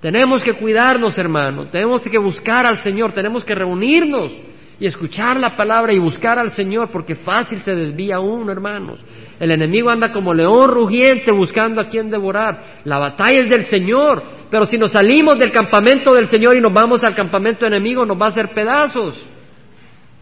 Tenemos 0.00 0.42
que 0.42 0.54
cuidarnos, 0.54 1.18
hermanos, 1.18 1.70
tenemos 1.70 2.00
que 2.00 2.16
buscar 2.16 2.64
al 2.64 2.78
Señor, 2.78 3.12
tenemos 3.12 3.44
que 3.44 3.54
reunirnos 3.54 4.32
y 4.78 4.86
escuchar 4.86 5.38
la 5.38 5.56
palabra 5.56 5.92
y 5.92 5.98
buscar 5.98 6.38
al 6.38 6.52
Señor, 6.52 6.90
porque 6.92 7.14
fácil 7.16 7.62
se 7.62 7.74
desvía 7.74 8.20
uno, 8.20 8.52
hermanos. 8.52 9.00
El 9.40 9.50
enemigo 9.50 9.88
anda 9.88 10.12
como 10.12 10.34
león 10.34 10.70
rugiente 10.70 11.32
buscando 11.32 11.80
a 11.80 11.88
quien 11.88 12.10
devorar. 12.10 12.80
La 12.84 12.98
batalla 12.98 13.40
es 13.40 13.48
del 13.48 13.64
Señor, 13.64 14.22
pero 14.50 14.66
si 14.66 14.76
nos 14.76 14.92
salimos 14.92 15.38
del 15.38 15.50
campamento 15.50 16.14
del 16.14 16.28
Señor 16.28 16.56
y 16.56 16.60
nos 16.60 16.72
vamos 16.72 17.02
al 17.04 17.14
campamento 17.14 17.66
enemigo, 17.66 18.04
nos 18.04 18.20
va 18.20 18.26
a 18.26 18.30
hacer 18.30 18.52
pedazos. 18.52 19.22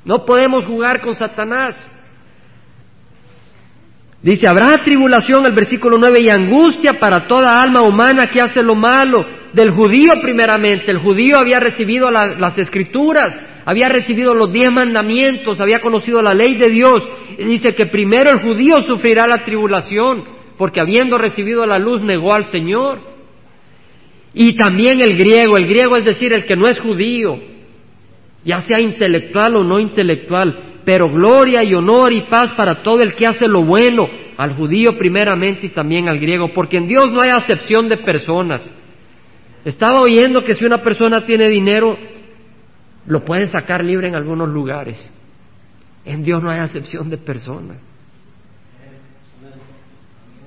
No 0.04 0.24
podemos 0.24 0.64
jugar 0.66 1.00
con 1.00 1.14
Satanás. 1.14 1.90
Dice, 4.24 4.48
habrá 4.48 4.78
tribulación, 4.82 5.44
el 5.44 5.52
versículo 5.52 5.98
9, 5.98 6.22
y 6.22 6.30
angustia 6.30 6.98
para 6.98 7.26
toda 7.26 7.58
alma 7.58 7.82
humana 7.82 8.30
que 8.30 8.40
hace 8.40 8.62
lo 8.62 8.74
malo. 8.74 9.22
Del 9.52 9.72
judío 9.72 10.12
primeramente, 10.22 10.90
el 10.90 10.96
judío 10.96 11.36
había 11.36 11.60
recibido 11.60 12.10
las 12.10 12.58
escrituras, 12.58 13.38
había 13.66 13.90
recibido 13.90 14.34
los 14.34 14.50
diez 14.50 14.72
mandamientos, 14.72 15.60
había 15.60 15.80
conocido 15.80 16.22
la 16.22 16.32
ley 16.32 16.56
de 16.56 16.70
Dios. 16.70 17.06
Y 17.36 17.44
dice 17.44 17.74
que 17.74 17.84
primero 17.84 18.30
el 18.30 18.40
judío 18.40 18.80
sufrirá 18.80 19.26
la 19.26 19.44
tribulación, 19.44 20.24
porque 20.56 20.80
habiendo 20.80 21.18
recibido 21.18 21.66
la 21.66 21.76
luz 21.76 22.00
negó 22.00 22.32
al 22.32 22.46
Señor. 22.46 23.00
Y 24.32 24.56
también 24.56 25.02
el 25.02 25.18
griego, 25.18 25.58
el 25.58 25.66
griego 25.66 25.98
es 25.98 26.04
decir, 26.06 26.32
el 26.32 26.46
que 26.46 26.56
no 26.56 26.66
es 26.66 26.80
judío, 26.80 27.38
ya 28.42 28.62
sea 28.62 28.80
intelectual 28.80 29.54
o 29.56 29.64
no 29.64 29.78
intelectual, 29.78 30.73
pero 30.84 31.08
gloria 31.08 31.64
y 31.64 31.74
honor 31.74 32.12
y 32.12 32.22
paz 32.22 32.52
para 32.54 32.82
todo 32.82 33.00
el 33.00 33.14
que 33.14 33.26
hace 33.26 33.46
lo 33.48 33.64
bueno, 33.64 34.06
al 34.36 34.54
judío 34.56 34.98
primeramente 34.98 35.66
y 35.66 35.70
también 35.70 36.08
al 36.08 36.18
griego, 36.18 36.52
porque 36.54 36.76
en 36.76 36.86
Dios 36.86 37.10
no 37.12 37.20
hay 37.20 37.30
acepción 37.30 37.88
de 37.88 37.98
personas. 37.98 38.70
Estaba 39.64 40.00
oyendo 40.02 40.44
que 40.44 40.54
si 40.54 40.64
una 40.64 40.82
persona 40.82 41.24
tiene 41.24 41.48
dinero, 41.48 41.96
lo 43.06 43.24
pueden 43.24 43.48
sacar 43.48 43.84
libre 43.84 44.08
en 44.08 44.14
algunos 44.14 44.48
lugares. 44.48 45.10
En 46.04 46.22
Dios 46.22 46.42
no 46.42 46.50
hay 46.50 46.58
acepción 46.58 47.08
de 47.08 47.16
personas. 47.16 47.78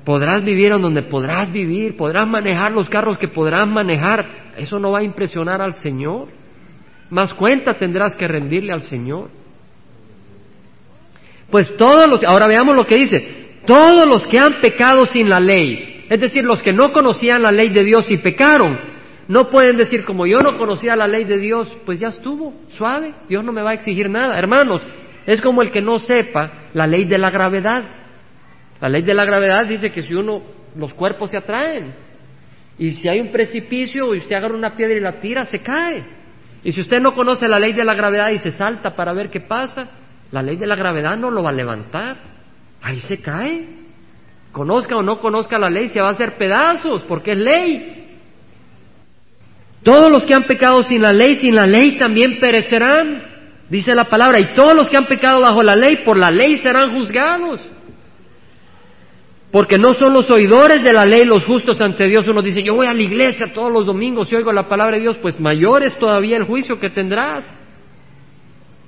Podrás 0.05 0.43
vivir 0.43 0.71
en 0.71 0.81
donde 0.81 1.01
podrás 1.01 1.51
vivir, 1.51 1.97
podrás 1.97 2.27
manejar 2.27 2.71
los 2.71 2.89
carros 2.89 3.17
que 3.17 3.27
podrás 3.27 3.67
manejar. 3.67 4.53
Eso 4.55 4.79
no 4.79 4.91
va 4.91 4.99
a 4.99 5.03
impresionar 5.03 5.61
al 5.61 5.73
Señor. 5.73 6.29
Más 7.09 7.33
cuenta 7.33 7.77
tendrás 7.77 8.15
que 8.15 8.27
rendirle 8.27 8.71
al 8.71 8.83
Señor. 8.83 9.29
Pues 11.49 11.75
todos 11.77 12.09
los, 12.09 12.23
ahora 12.23 12.47
veamos 12.47 12.75
lo 12.75 12.85
que 12.85 12.95
dice, 12.95 13.61
todos 13.65 14.05
los 14.05 14.27
que 14.27 14.37
han 14.37 14.59
pecado 14.61 15.05
sin 15.07 15.29
la 15.29 15.39
ley, 15.39 16.05
es 16.09 16.19
decir, 16.19 16.43
los 16.43 16.61
que 16.61 16.73
no 16.73 16.91
conocían 16.91 17.41
la 17.41 17.51
ley 17.51 17.69
de 17.69 17.83
Dios 17.83 18.09
y 18.11 18.17
pecaron, 18.17 18.77
no 19.27 19.49
pueden 19.49 19.77
decir 19.77 20.05
como 20.05 20.25
yo 20.25 20.39
no 20.39 20.57
conocía 20.57 20.95
la 20.95 21.07
ley 21.07 21.25
de 21.25 21.37
Dios, 21.37 21.75
pues 21.85 21.99
ya 21.99 22.07
estuvo, 22.07 22.53
suave, 22.69 23.13
Dios 23.27 23.43
no 23.43 23.51
me 23.51 23.61
va 23.61 23.71
a 23.71 23.73
exigir 23.73 24.09
nada. 24.09 24.37
Hermanos, 24.37 24.81
es 25.25 25.41
como 25.41 25.61
el 25.61 25.71
que 25.71 25.81
no 25.81 25.99
sepa 25.99 26.69
la 26.73 26.87
ley 26.87 27.03
de 27.03 27.17
la 27.17 27.29
gravedad. 27.29 27.83
La 28.79 28.87
ley 28.87 29.01
de 29.01 29.13
la 29.13 29.25
gravedad 29.25 29.65
dice 29.65 29.91
que 29.91 30.01
si 30.03 30.13
uno, 30.13 30.41
los 30.77 30.93
cuerpos 30.93 31.31
se 31.31 31.37
atraen. 31.37 31.93
Y 32.79 32.91
si 32.91 33.09
hay 33.09 33.19
un 33.19 33.31
precipicio 33.31 34.15
y 34.15 34.19
usted 34.19 34.35
agarra 34.35 34.55
una 34.55 34.77
piedra 34.77 34.95
y 34.95 35.01
la 35.01 35.19
tira, 35.19 35.43
se 35.43 35.61
cae. 35.61 36.05
Y 36.63 36.71
si 36.71 36.79
usted 36.79 37.01
no 37.01 37.13
conoce 37.13 37.47
la 37.47 37.59
ley 37.59 37.73
de 37.73 37.83
la 37.83 37.95
gravedad 37.95 38.29
y 38.29 38.37
se 38.37 38.51
salta 38.51 38.95
para 38.95 39.11
ver 39.11 39.29
qué 39.29 39.41
pasa, 39.41 39.89
la 40.31 40.41
ley 40.41 40.57
de 40.57 40.67
la 40.67 40.75
gravedad 40.75 41.17
no 41.17 41.31
lo 41.31 41.43
va 41.43 41.49
a 41.49 41.53
levantar. 41.53 42.17
Ahí 42.81 42.99
se 43.01 43.19
cae. 43.21 43.67
Conozca 44.51 44.95
o 44.95 45.03
no 45.03 45.19
conozca 45.19 45.57
la 45.59 45.69
ley, 45.69 45.89
se 45.89 46.01
va 46.01 46.07
a 46.07 46.11
hacer 46.11 46.37
pedazos 46.37 47.03
porque 47.03 47.33
es 47.33 47.37
ley. 47.37 48.05
Todos 49.83 50.11
los 50.11 50.23
que 50.23 50.33
han 50.33 50.45
pecado 50.45 50.83
sin 50.83 51.01
la 51.01 51.13
ley, 51.13 51.35
sin 51.35 51.55
la 51.55 51.65
ley 51.65 51.97
también 51.97 52.39
perecerán, 52.39 53.23
dice 53.69 53.93
la 53.93 54.05
palabra. 54.05 54.39
Y 54.39 54.53
todos 54.53 54.73
los 54.73 54.89
que 54.89 54.97
han 54.97 55.05
pecado 55.05 55.41
bajo 55.41 55.61
la 55.63 55.75
ley, 55.75 55.97
por 56.03 56.17
la 56.17 56.31
ley 56.31 56.57
serán 56.57 56.93
juzgados. 56.93 57.61
Porque 59.51 59.77
no 59.77 59.93
son 59.93 60.13
los 60.13 60.29
oidores 60.29 60.83
de 60.83 60.91
la 60.91 61.05
ley 61.05 61.23
los 61.23 61.45
justos 61.45 61.79
ante 61.79 62.05
Dios. 62.07 62.27
Uno 62.27 62.41
dice, 62.41 62.63
yo 62.63 62.75
voy 62.75 62.87
a 62.87 62.93
la 62.93 63.01
iglesia 63.01 63.53
todos 63.53 63.71
los 63.71 63.85
domingos 63.85 64.31
y 64.31 64.35
oigo 64.35 64.51
la 64.51 64.67
palabra 64.67 64.97
de 64.97 65.03
Dios, 65.03 65.17
pues 65.21 65.39
mayor 65.39 65.83
es 65.83 65.97
todavía 65.97 66.35
el 66.35 66.43
juicio 66.43 66.79
que 66.79 66.89
tendrás 66.89 67.45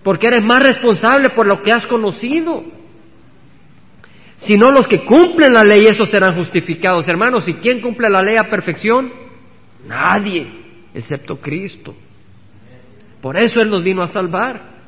porque 0.10 0.26
eres 0.26 0.44
más 0.44 0.64
responsable 0.64 1.30
por 1.30 1.46
lo 1.46 1.62
que 1.62 1.72
has 1.72 1.86
conocido. 1.86 2.64
Sino 4.38 4.72
los 4.72 4.88
que 4.88 5.06
cumplen 5.06 5.54
la 5.54 5.62
ley, 5.62 5.82
esos 5.82 6.10
serán 6.10 6.36
justificados. 6.36 7.08
Hermanos, 7.08 7.48
¿y 7.48 7.54
quién 7.54 7.80
cumple 7.80 8.10
la 8.10 8.24
ley 8.24 8.36
a 8.36 8.50
perfección? 8.50 9.12
Nadie, 9.86 10.48
excepto 10.96 11.40
Cristo. 11.40 11.94
Por 13.22 13.38
eso 13.38 13.62
Él 13.62 13.70
nos 13.70 13.84
vino 13.84 14.02
a 14.02 14.08
salvar. 14.08 14.80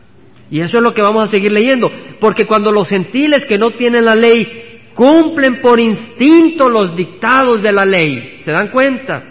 Y 0.49 0.59
eso 0.59 0.77
es 0.77 0.83
lo 0.83 0.91
que 0.91 1.03
vamos 1.03 1.27
a 1.27 1.31
seguir 1.31 1.51
leyendo. 1.51 1.91
Porque 2.19 2.47
cuando 2.47 2.71
los 2.71 2.89
gentiles 2.89 3.45
que 3.45 3.59
no 3.59 3.69
tienen 3.77 4.05
la 4.05 4.15
ley 4.15 4.89
cumplen 4.95 5.61
por 5.61 5.79
instinto 5.79 6.67
los 6.67 6.95
dictados 6.95 7.61
de 7.61 7.71
la 7.71 7.85
ley, 7.85 8.37
¿se 8.39 8.51
dan 8.51 8.69
cuenta? 8.69 9.23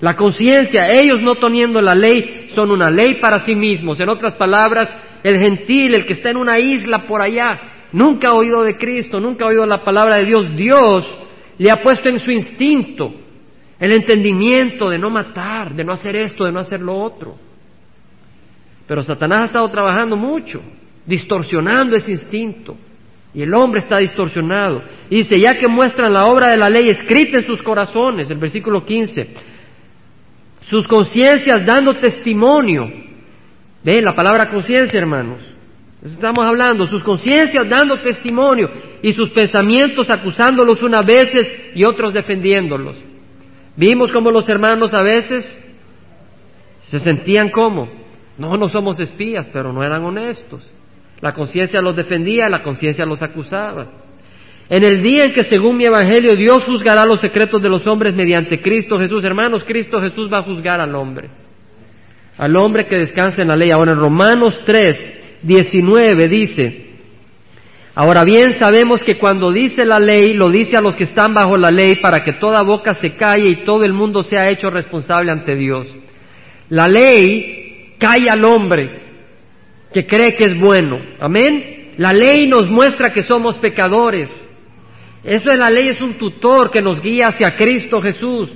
La 0.00 0.14
conciencia, 0.14 0.90
ellos 0.92 1.22
no 1.22 1.36
teniendo 1.36 1.80
la 1.80 1.94
ley, 1.94 2.48
son 2.54 2.70
una 2.70 2.90
ley 2.90 3.14
para 3.14 3.38
sí 3.38 3.54
mismos. 3.54 3.98
En 3.98 4.10
otras 4.10 4.34
palabras, 4.34 4.94
el 5.26 5.40
gentil, 5.40 5.92
el 5.92 6.06
que 6.06 6.12
está 6.12 6.30
en 6.30 6.36
una 6.36 6.56
isla 6.60 7.04
por 7.06 7.20
allá, 7.20 7.88
nunca 7.90 8.28
ha 8.28 8.34
oído 8.34 8.62
de 8.62 8.76
Cristo, 8.76 9.18
nunca 9.18 9.44
ha 9.44 9.48
oído 9.48 9.66
la 9.66 9.82
palabra 9.82 10.18
de 10.18 10.24
Dios. 10.24 10.56
Dios 10.56 11.18
le 11.58 11.68
ha 11.68 11.82
puesto 11.82 12.08
en 12.08 12.20
su 12.20 12.30
instinto 12.30 13.12
el 13.80 13.90
entendimiento 13.90 14.88
de 14.88 14.98
no 14.98 15.10
matar, 15.10 15.74
de 15.74 15.82
no 15.82 15.92
hacer 15.92 16.14
esto, 16.14 16.44
de 16.44 16.52
no 16.52 16.60
hacer 16.60 16.80
lo 16.80 16.96
otro. 16.96 17.34
Pero 18.86 19.02
Satanás 19.02 19.40
ha 19.40 19.44
estado 19.46 19.68
trabajando 19.68 20.16
mucho, 20.16 20.62
distorsionando 21.04 21.96
ese 21.96 22.12
instinto. 22.12 22.76
Y 23.34 23.42
el 23.42 23.52
hombre 23.52 23.80
está 23.80 23.98
distorsionado. 23.98 24.80
Y 25.10 25.16
dice, 25.16 25.40
ya 25.40 25.58
que 25.58 25.66
muestran 25.66 26.12
la 26.12 26.26
obra 26.26 26.50
de 26.50 26.56
la 26.56 26.70
ley 26.70 26.88
escrita 26.88 27.38
en 27.38 27.46
sus 27.46 27.60
corazones, 27.62 28.30
el 28.30 28.38
versículo 28.38 28.84
15, 28.84 29.28
sus 30.60 30.86
conciencias 30.86 31.66
dando 31.66 31.94
testimonio. 31.94 33.05
Ve 33.86 34.02
la 34.02 34.16
palabra 34.16 34.50
conciencia, 34.50 34.98
hermanos. 34.98 35.40
Estamos 36.04 36.44
hablando, 36.44 36.88
sus 36.88 37.04
conciencias 37.04 37.68
dando 37.68 38.00
testimonio 38.00 38.68
y 39.00 39.12
sus 39.12 39.30
pensamientos 39.30 40.10
acusándolos 40.10 40.82
unas 40.82 41.06
veces 41.06 41.70
y 41.72 41.84
otros 41.84 42.12
defendiéndolos. 42.12 42.96
Vimos 43.76 44.10
como 44.10 44.32
los 44.32 44.48
hermanos 44.48 44.92
a 44.92 45.04
veces 45.04 45.46
se 46.90 46.98
sentían 46.98 47.50
como, 47.50 47.88
no, 48.36 48.56
no 48.56 48.68
somos 48.68 48.98
espías, 48.98 49.46
pero 49.52 49.72
no 49.72 49.84
eran 49.84 50.02
honestos. 50.02 50.68
La 51.20 51.32
conciencia 51.32 51.80
los 51.80 51.94
defendía, 51.94 52.48
la 52.48 52.64
conciencia 52.64 53.06
los 53.06 53.22
acusaba. 53.22 53.86
En 54.68 54.82
el 54.82 55.00
día 55.00 55.26
en 55.26 55.32
que 55.32 55.44
según 55.44 55.76
mi 55.76 55.84
evangelio 55.84 56.34
Dios 56.34 56.64
juzgará 56.64 57.04
los 57.04 57.20
secretos 57.20 57.62
de 57.62 57.68
los 57.68 57.86
hombres 57.86 58.16
mediante 58.16 58.60
Cristo 58.60 58.98
Jesús, 58.98 59.24
hermanos, 59.24 59.62
Cristo 59.62 60.00
Jesús 60.00 60.28
va 60.32 60.38
a 60.38 60.42
juzgar 60.42 60.80
al 60.80 60.92
hombre, 60.96 61.30
al 62.38 62.56
hombre 62.56 62.86
que 62.86 62.96
descansa 62.96 63.42
en 63.42 63.48
la 63.48 63.56
ley. 63.56 63.70
Ahora 63.70 63.92
en 63.92 63.98
Romanos 63.98 64.62
3, 64.64 65.40
19 65.42 66.28
dice, 66.28 66.86
Ahora 67.98 68.24
bien 68.24 68.52
sabemos 68.58 69.02
que 69.02 69.16
cuando 69.16 69.50
dice 69.50 69.86
la 69.86 69.98
ley, 69.98 70.34
lo 70.34 70.50
dice 70.50 70.76
a 70.76 70.82
los 70.82 70.94
que 70.96 71.04
están 71.04 71.32
bajo 71.32 71.56
la 71.56 71.70
ley 71.70 71.96
para 71.96 72.22
que 72.22 72.34
toda 72.34 72.62
boca 72.62 72.92
se 72.92 73.14
calle 73.16 73.48
y 73.48 73.64
todo 73.64 73.84
el 73.84 73.94
mundo 73.94 74.22
sea 74.22 74.50
hecho 74.50 74.68
responsable 74.68 75.32
ante 75.32 75.56
Dios. 75.56 75.88
La 76.68 76.88
ley 76.88 77.94
calla 77.98 78.34
al 78.34 78.44
hombre 78.44 79.00
que 79.94 80.06
cree 80.06 80.36
que 80.36 80.44
es 80.44 80.60
bueno. 80.60 80.98
Amén. 81.20 81.94
La 81.96 82.12
ley 82.12 82.46
nos 82.46 82.68
muestra 82.68 83.14
que 83.14 83.22
somos 83.22 83.58
pecadores. 83.58 84.28
Eso 85.24 85.50
es 85.50 85.58
la 85.58 85.70
ley, 85.70 85.88
es 85.88 86.02
un 86.02 86.18
tutor 86.18 86.70
que 86.70 86.82
nos 86.82 87.00
guía 87.00 87.28
hacia 87.28 87.56
Cristo 87.56 88.02
Jesús. 88.02 88.52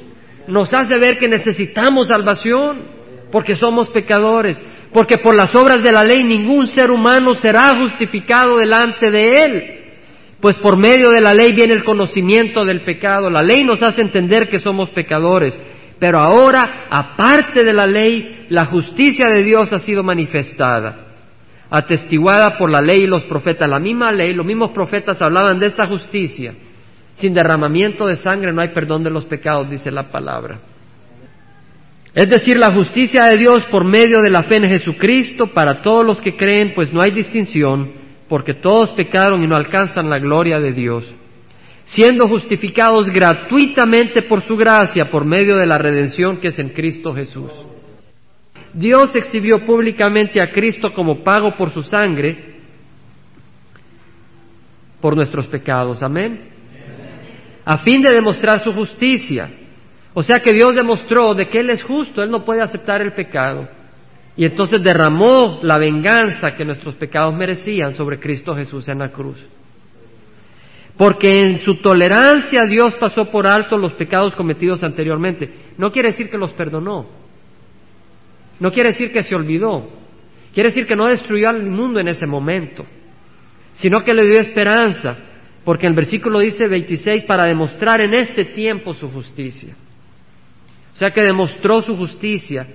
Nos 0.49 0.75
hace 0.75 0.99
ver 0.99 1.17
que 1.17 1.29
necesitamos 1.29 2.09
salvación 2.09 3.00
porque 3.31 3.57
somos 3.57 3.89
pecadores. 3.91 4.59
Porque 4.93 5.19
por 5.19 5.37
las 5.37 5.55
obras 5.55 5.83
de 5.83 5.93
la 5.93 6.03
ley 6.03 6.25
ningún 6.25 6.67
ser 6.67 6.91
humano 6.91 7.35
será 7.35 7.79
justificado 7.79 8.57
delante 8.57 9.11
de 9.11 9.33
Él. 9.33 9.75
Pues 10.41 10.59
por 10.59 10.77
medio 10.77 11.11
de 11.11 11.21
la 11.21 11.35
ley 11.35 11.53
viene 11.55 11.75
el 11.75 11.85
conocimiento 11.85 12.65
del 12.65 12.81
pecado. 12.81 13.31
La 13.31 13.43
ley 13.43 13.63
nos 13.63 13.83
hace 13.83 14.01
entender 14.01 14.49
que 14.49 14.59
somos 14.59 14.91
pecadores. 14.91 15.57
Pero 15.99 16.19
ahora, 16.19 16.87
aparte 16.91 17.63
de 17.63 17.73
la 17.73 17.87
ley, 17.87 18.47
la 18.49 18.65
justicia 18.67 19.29
de 19.29 19.45
Dios 19.45 19.73
ha 19.73 19.79
sido 19.79 20.03
manifestada 20.03 21.11
atestiguada 21.71 22.59
por 22.59 22.71
la 22.71 22.81
ley 22.81 23.03
y 23.03 23.07
los 23.07 23.23
profetas. 23.25 23.71
La 23.71 23.79
misma 23.79 24.11
ley, 24.11 24.35
los 24.35 24.45
mismos 24.45 24.73
profetas 24.73 25.23
hablaban 25.23 25.59
de 25.59 25.67
esta 25.67 25.87
justicia. 25.87 26.53
Sin 27.15 27.33
derramamiento 27.33 28.07
de 28.07 28.17
sangre 28.17 28.53
no 28.53 28.61
hay 28.61 28.69
perdón 28.69 29.05
de 29.05 29.11
los 29.11 29.25
pecados, 29.25 29.71
dice 29.71 29.91
la 29.91 30.11
palabra. 30.11 30.59
Es 32.21 32.29
decir, 32.29 32.59
la 32.59 32.71
justicia 32.71 33.25
de 33.25 33.39
Dios 33.39 33.65
por 33.71 33.83
medio 33.83 34.21
de 34.21 34.29
la 34.29 34.43
fe 34.43 34.57
en 34.57 34.69
Jesucristo 34.69 35.47
para 35.55 35.81
todos 35.81 36.05
los 36.05 36.21
que 36.21 36.37
creen, 36.37 36.75
pues 36.75 36.93
no 36.93 37.01
hay 37.01 37.13
distinción, 37.13 37.93
porque 38.29 38.53
todos 38.53 38.93
pecaron 38.93 39.43
y 39.43 39.47
no 39.47 39.57
alcanzan 39.57 40.11
la 40.11 40.19
gloria 40.19 40.61
de 40.61 40.73
Dios, 40.75 41.11
siendo 41.87 42.29
justificados 42.29 43.09
gratuitamente 43.09 44.21
por 44.21 44.43
su 44.43 44.55
gracia, 44.55 45.07
por 45.11 45.25
medio 45.25 45.57
de 45.57 45.65
la 45.65 45.79
redención 45.79 46.37
que 46.41 46.49
es 46.49 46.59
en 46.59 46.69
Cristo 46.69 47.15
Jesús. 47.15 47.51
Dios 48.75 49.17
exhibió 49.17 49.65
públicamente 49.65 50.43
a 50.43 50.53
Cristo 50.53 50.93
como 50.93 51.25
pago 51.25 51.57
por 51.57 51.71
su 51.71 51.83
sangre 51.83 52.59
por 55.01 55.17
nuestros 55.17 55.47
pecados. 55.47 56.03
Amén. 56.03 56.51
A 57.65 57.79
fin 57.79 58.03
de 58.03 58.11
demostrar 58.11 58.63
su 58.63 58.73
justicia. 58.73 59.49
O 60.21 60.23
sea 60.23 60.41
que 60.41 60.53
Dios 60.53 60.75
demostró 60.75 61.33
de 61.33 61.49
que 61.49 61.61
Él 61.61 61.71
es 61.71 61.83
justo, 61.83 62.23
Él 62.23 62.31
no 62.31 62.45
puede 62.45 62.61
aceptar 62.61 63.01
el 63.01 63.15
pecado. 63.15 63.67
Y 64.37 64.45
entonces 64.45 64.83
derramó 64.83 65.61
la 65.63 65.79
venganza 65.79 66.55
que 66.55 66.63
nuestros 66.63 66.95
pecados 66.97 67.35
merecían 67.35 67.95
sobre 67.95 68.21
Cristo 68.21 68.55
Jesús 68.55 68.87
en 68.91 68.99
la 68.99 69.09
cruz. 69.09 69.43
Porque 70.99 71.41
en 71.41 71.61
su 71.61 71.77
tolerancia 71.77 72.67
Dios 72.67 72.97
pasó 72.97 73.31
por 73.31 73.47
alto 73.47 73.79
los 73.79 73.95
pecados 73.95 74.37
cometidos 74.37 74.85
anteriormente. 74.85 75.51
No 75.79 75.91
quiere 75.91 76.11
decir 76.11 76.29
que 76.29 76.37
los 76.37 76.53
perdonó, 76.53 77.07
no 78.59 78.73
quiere 78.73 78.91
decir 78.91 79.15
que 79.15 79.23
se 79.23 79.35
olvidó, 79.35 79.89
quiere 80.53 80.69
decir 80.69 80.87
que 80.87 80.97
no 80.97 81.07
destruyó 81.07 81.49
al 81.49 81.63
mundo 81.63 81.99
en 81.99 82.09
ese 82.09 82.27
momento, 82.27 82.85
sino 83.73 84.05
que 84.05 84.13
le 84.13 84.27
dio 84.27 84.39
esperanza, 84.39 85.17
porque 85.65 85.87
el 85.87 85.95
versículo 85.95 86.41
dice 86.41 86.69
26, 86.69 87.25
para 87.25 87.45
demostrar 87.45 88.03
en 88.03 88.13
este 88.13 88.45
tiempo 88.45 88.93
su 88.93 89.11
justicia. 89.11 89.75
Sea 91.01 91.13
que 91.13 91.23
demostró 91.23 91.81
su 91.81 91.97
justicia 91.97 92.67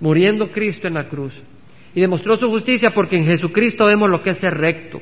muriendo 0.00 0.50
Cristo 0.50 0.88
en 0.88 0.94
la 0.94 1.10
cruz. 1.10 1.34
Y 1.94 2.00
demostró 2.00 2.38
su 2.38 2.48
justicia 2.48 2.88
porque 2.90 3.18
en 3.18 3.26
Jesucristo 3.26 3.84
vemos 3.84 4.08
lo 4.08 4.22
que 4.22 4.30
es 4.30 4.38
ser 4.38 4.54
recto. 4.54 4.98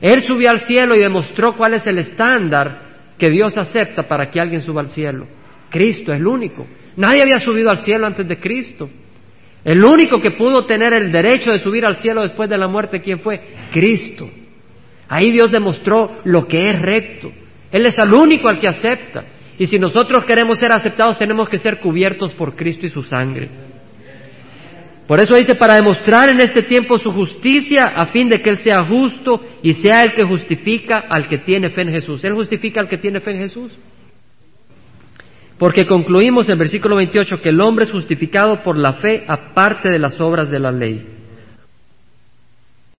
Él 0.00 0.22
subió 0.22 0.50
al 0.50 0.60
cielo 0.60 0.94
y 0.94 1.00
demostró 1.00 1.56
cuál 1.56 1.74
es 1.74 1.84
el 1.88 1.98
estándar 1.98 2.82
que 3.18 3.28
Dios 3.28 3.58
acepta 3.58 4.06
para 4.06 4.30
que 4.30 4.40
alguien 4.40 4.60
suba 4.60 4.82
al 4.82 4.86
cielo. 4.86 5.26
Cristo 5.68 6.12
es 6.12 6.18
el 6.18 6.28
único. 6.28 6.64
Nadie 6.96 7.22
había 7.22 7.40
subido 7.40 7.70
al 7.70 7.80
cielo 7.80 8.06
antes 8.06 8.28
de 8.28 8.38
Cristo. 8.38 8.88
El 9.64 9.84
único 9.84 10.20
que 10.20 10.30
pudo 10.30 10.64
tener 10.64 10.92
el 10.92 11.10
derecho 11.10 11.50
de 11.50 11.58
subir 11.58 11.84
al 11.86 11.96
cielo 11.96 12.22
después 12.22 12.48
de 12.48 12.56
la 12.56 12.68
muerte, 12.68 13.02
¿quién 13.02 13.18
fue? 13.18 13.40
Cristo. 13.72 14.30
Ahí 15.08 15.32
Dios 15.32 15.50
demostró 15.50 16.18
lo 16.22 16.46
que 16.46 16.70
es 16.70 16.78
recto. 16.80 17.32
Él 17.72 17.84
es 17.84 17.98
el 17.98 18.14
único 18.14 18.46
al 18.46 18.60
que 18.60 18.68
acepta. 18.68 19.24
Y 19.60 19.66
si 19.66 19.78
nosotros 19.78 20.24
queremos 20.24 20.58
ser 20.58 20.72
aceptados, 20.72 21.18
tenemos 21.18 21.46
que 21.50 21.58
ser 21.58 21.80
cubiertos 21.80 22.32
por 22.32 22.56
Cristo 22.56 22.86
y 22.86 22.88
su 22.88 23.02
sangre. 23.02 23.50
Por 25.06 25.20
eso 25.20 25.36
dice, 25.36 25.54
para 25.54 25.74
demostrar 25.74 26.30
en 26.30 26.40
este 26.40 26.62
tiempo 26.62 26.96
su 26.96 27.10
justicia, 27.10 27.88
a 27.94 28.06
fin 28.06 28.30
de 28.30 28.40
que 28.40 28.48
Él 28.48 28.56
sea 28.56 28.84
justo 28.84 29.44
y 29.62 29.74
sea 29.74 29.98
el 29.98 30.14
que 30.14 30.24
justifica 30.24 31.04
al 31.10 31.28
que 31.28 31.36
tiene 31.36 31.68
fe 31.68 31.82
en 31.82 31.92
Jesús. 31.92 32.24
Él 32.24 32.32
justifica 32.32 32.80
al 32.80 32.88
que 32.88 32.96
tiene 32.96 33.20
fe 33.20 33.32
en 33.32 33.38
Jesús. 33.40 33.78
Porque 35.58 35.84
concluimos 35.84 36.48
en 36.48 36.56
versículo 36.56 36.96
28 36.96 37.42
que 37.42 37.50
el 37.50 37.60
hombre 37.60 37.84
es 37.84 37.90
justificado 37.90 38.62
por 38.62 38.78
la 38.78 38.94
fe 38.94 39.24
aparte 39.28 39.90
de 39.90 39.98
las 39.98 40.18
obras 40.22 40.50
de 40.50 40.58
la 40.58 40.72
ley. 40.72 41.19